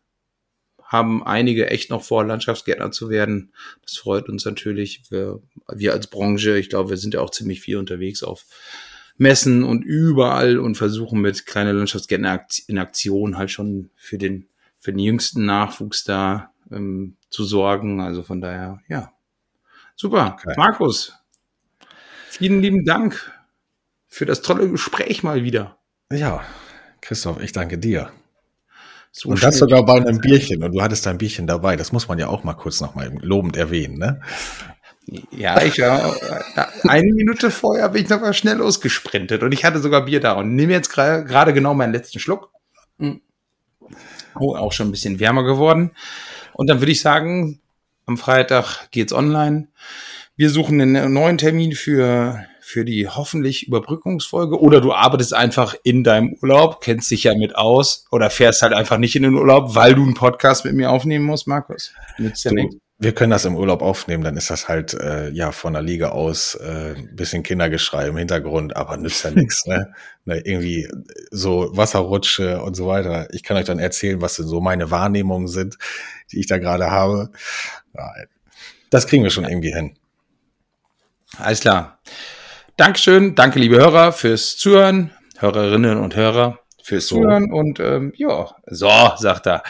haben 0.87 1.21
einige 1.21 1.69
echt 1.69 1.89
noch 1.89 2.01
vor, 2.01 2.23
Landschaftsgärtner 2.23 2.91
zu 2.91 3.09
werden. 3.09 3.53
Das 3.83 3.97
freut 3.97 4.29
uns 4.29 4.45
natürlich. 4.45 5.03
Wir, 5.09 5.41
wir 5.69 5.91
als 5.91 6.07
Branche, 6.07 6.57
ich 6.57 6.69
glaube, 6.69 6.91
wir 6.91 6.97
sind 6.97 7.13
ja 7.13 7.19
auch 7.19 7.29
ziemlich 7.29 7.59
viel 7.59 7.75
unterwegs 7.75 8.23
auf 8.23 8.45
Messen 9.17 9.63
und 9.63 9.83
überall 9.83 10.59
und 10.59 10.75
versuchen 10.75 11.21
mit 11.21 11.45
kleiner 11.45 11.73
Landschaftsgärtner 11.73 12.45
in 12.67 12.77
Aktion 12.77 13.37
halt 13.37 13.51
schon 13.51 13.89
für 13.95 14.17
den, 14.17 14.47
für 14.79 14.91
den 14.91 14.99
jüngsten 14.99 15.45
Nachwuchs 15.45 16.03
da 16.03 16.51
ähm, 16.71 17.17
zu 17.29 17.43
sorgen. 17.43 18.01
Also 18.01 18.23
von 18.23 18.41
daher, 18.41 18.79
ja. 18.87 19.11
Super. 19.95 20.37
Okay. 20.39 20.53
Markus, 20.57 21.13
vielen 22.29 22.61
lieben 22.61 22.85
Dank 22.85 23.31
für 24.07 24.25
das 24.25 24.41
tolle 24.41 24.69
Gespräch 24.69 25.23
mal 25.23 25.43
wieder. 25.43 25.77
Ja, 26.11 26.43
Christoph, 27.01 27.41
ich 27.41 27.51
danke 27.51 27.77
dir. 27.77 28.11
So 29.11 29.29
und 29.29 29.41
das 29.41 29.57
sogar 29.57 29.83
bei 29.83 29.95
einem 29.95 30.19
Bierchen. 30.19 30.63
Und 30.63 30.73
du 30.73 30.81
hattest 30.81 31.05
dein 31.07 31.17
Bierchen 31.17 31.47
dabei. 31.47 31.75
Das 31.75 31.91
muss 31.91 32.07
man 32.07 32.19
ja 32.19 32.27
auch 32.27 32.43
mal 32.43 32.53
kurz 32.53 32.81
nochmal 32.81 33.11
lobend 33.21 33.57
erwähnen, 33.57 33.97
ne? 33.97 34.21
Ja, 35.31 35.61
ich 35.63 35.79
war 35.79 36.15
eine 36.83 37.13
Minute 37.13 37.49
vorher 37.49 37.87
bin 37.89 38.03
ich 38.03 38.09
noch 38.09 38.19
mal 38.19 38.33
schnell 38.33 38.57
losgesprintet 38.57 39.41
und 39.41 39.53
ich 39.53 39.63
hatte 39.63 39.79
sogar 39.79 40.03
Bier 40.05 40.19
da 40.19 40.33
und 40.33 40.53
nehme 40.53 40.73
jetzt 40.73 40.89
gerade 40.89 41.53
genau 41.53 41.73
meinen 41.73 41.93
letzten 41.93 42.19
Schluck. 42.19 42.51
Hm. 42.99 43.21
Oh, 44.37 44.55
auch 44.55 44.73
schon 44.73 44.89
ein 44.89 44.91
bisschen 44.91 45.19
wärmer 45.19 45.43
geworden. 45.43 45.91
Und 46.53 46.69
dann 46.69 46.81
würde 46.81 46.91
ich 46.91 47.01
sagen, 47.01 47.61
am 48.05 48.17
Freitag 48.17 48.91
geht's 48.91 49.13
online. 49.13 49.69
Wir 50.35 50.49
suchen 50.49 50.81
einen 50.81 51.13
neuen 51.13 51.37
Termin 51.37 51.71
für, 51.71 52.45
für 52.61 52.83
die 52.83 53.07
hoffentlich 53.07 53.67
Überbrückungsfolge 53.67 54.59
oder 54.59 54.81
du 54.81 54.93
arbeitest 54.93 55.33
einfach 55.33 55.73
in 55.83 56.03
deinem 56.03 56.35
Urlaub, 56.41 56.81
kennst 56.81 57.09
dich 57.11 57.23
ja 57.23 57.35
mit 57.35 57.55
aus 57.55 58.05
oder 58.11 58.29
fährst 58.29 58.61
halt 58.61 58.73
einfach 58.73 58.97
nicht 58.97 59.15
in 59.15 59.23
den 59.23 59.35
Urlaub, 59.35 59.73
weil 59.73 59.95
du 59.95 60.03
einen 60.03 60.15
Podcast 60.15 60.65
mit 60.65 60.75
mir 60.75 60.91
aufnehmen 60.91 61.25
musst, 61.25 61.47
Markus. 61.47 61.93
Nützt 62.17 62.43
ja 62.43 62.51
nichts 62.51 62.75
wir 62.99 63.13
können 63.13 63.29
das 63.29 63.45
im 63.45 63.55
Urlaub 63.55 63.81
aufnehmen, 63.83 64.23
dann 64.23 64.37
ist 64.37 64.49
das 64.49 64.67
halt 64.67 64.95
äh, 64.95 65.29
ja 65.29 65.51
von 65.51 65.73
der 65.73 65.83
Liga 65.83 66.09
aus 66.09 66.55
äh, 66.55 66.95
bisschen 67.11 67.43
Kindergeschrei 67.43 68.07
im 68.07 68.17
Hintergrund, 68.17 68.75
aber 68.75 68.97
nützt 68.97 69.23
ja 69.23 69.31
nichts, 69.31 69.67
ne? 69.67 69.93
ne? 70.25 70.39
Irgendwie 70.39 70.89
so 71.29 71.69
Wasserrutsche 71.77 72.61
und 72.61 72.75
so 72.75 72.87
weiter. 72.87 73.27
Ich 73.31 73.43
kann 73.43 73.55
euch 73.55 73.65
dann 73.65 73.77
erzählen, 73.77 74.19
was 74.21 74.37
denn 74.37 74.47
so 74.47 74.61
meine 74.61 74.89
Wahrnehmungen 74.89 75.47
sind, 75.47 75.77
die 76.31 76.39
ich 76.39 76.47
da 76.47 76.57
gerade 76.57 76.89
habe. 76.89 77.29
Das 78.89 79.05
kriegen 79.05 79.23
wir 79.23 79.29
schon 79.29 79.45
irgendwie 79.45 79.73
hin. 79.73 79.95
Alles 81.37 81.59
klar. 81.59 81.99
Dankeschön, 82.77 83.35
danke 83.35 83.59
liebe 83.59 83.77
Hörer 83.77 84.11
fürs 84.11 84.57
Zuhören, 84.57 85.11
Hörerinnen 85.37 85.99
und 85.99 86.15
Hörer 86.15 86.59
fürs 86.81 87.07
so. 87.07 87.17
Zuhören 87.17 87.51
und 87.51 87.79
ähm, 87.79 88.13
ja, 88.15 88.55
so, 88.65 88.89
sagt 89.17 89.47
er. 89.47 89.61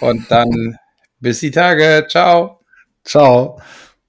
Und 0.00 0.30
dann 0.30 0.78
bis 1.20 1.40
die 1.40 1.50
Tage. 1.50 2.06
Ciao. 2.08 2.55
Ciao. 3.06 3.56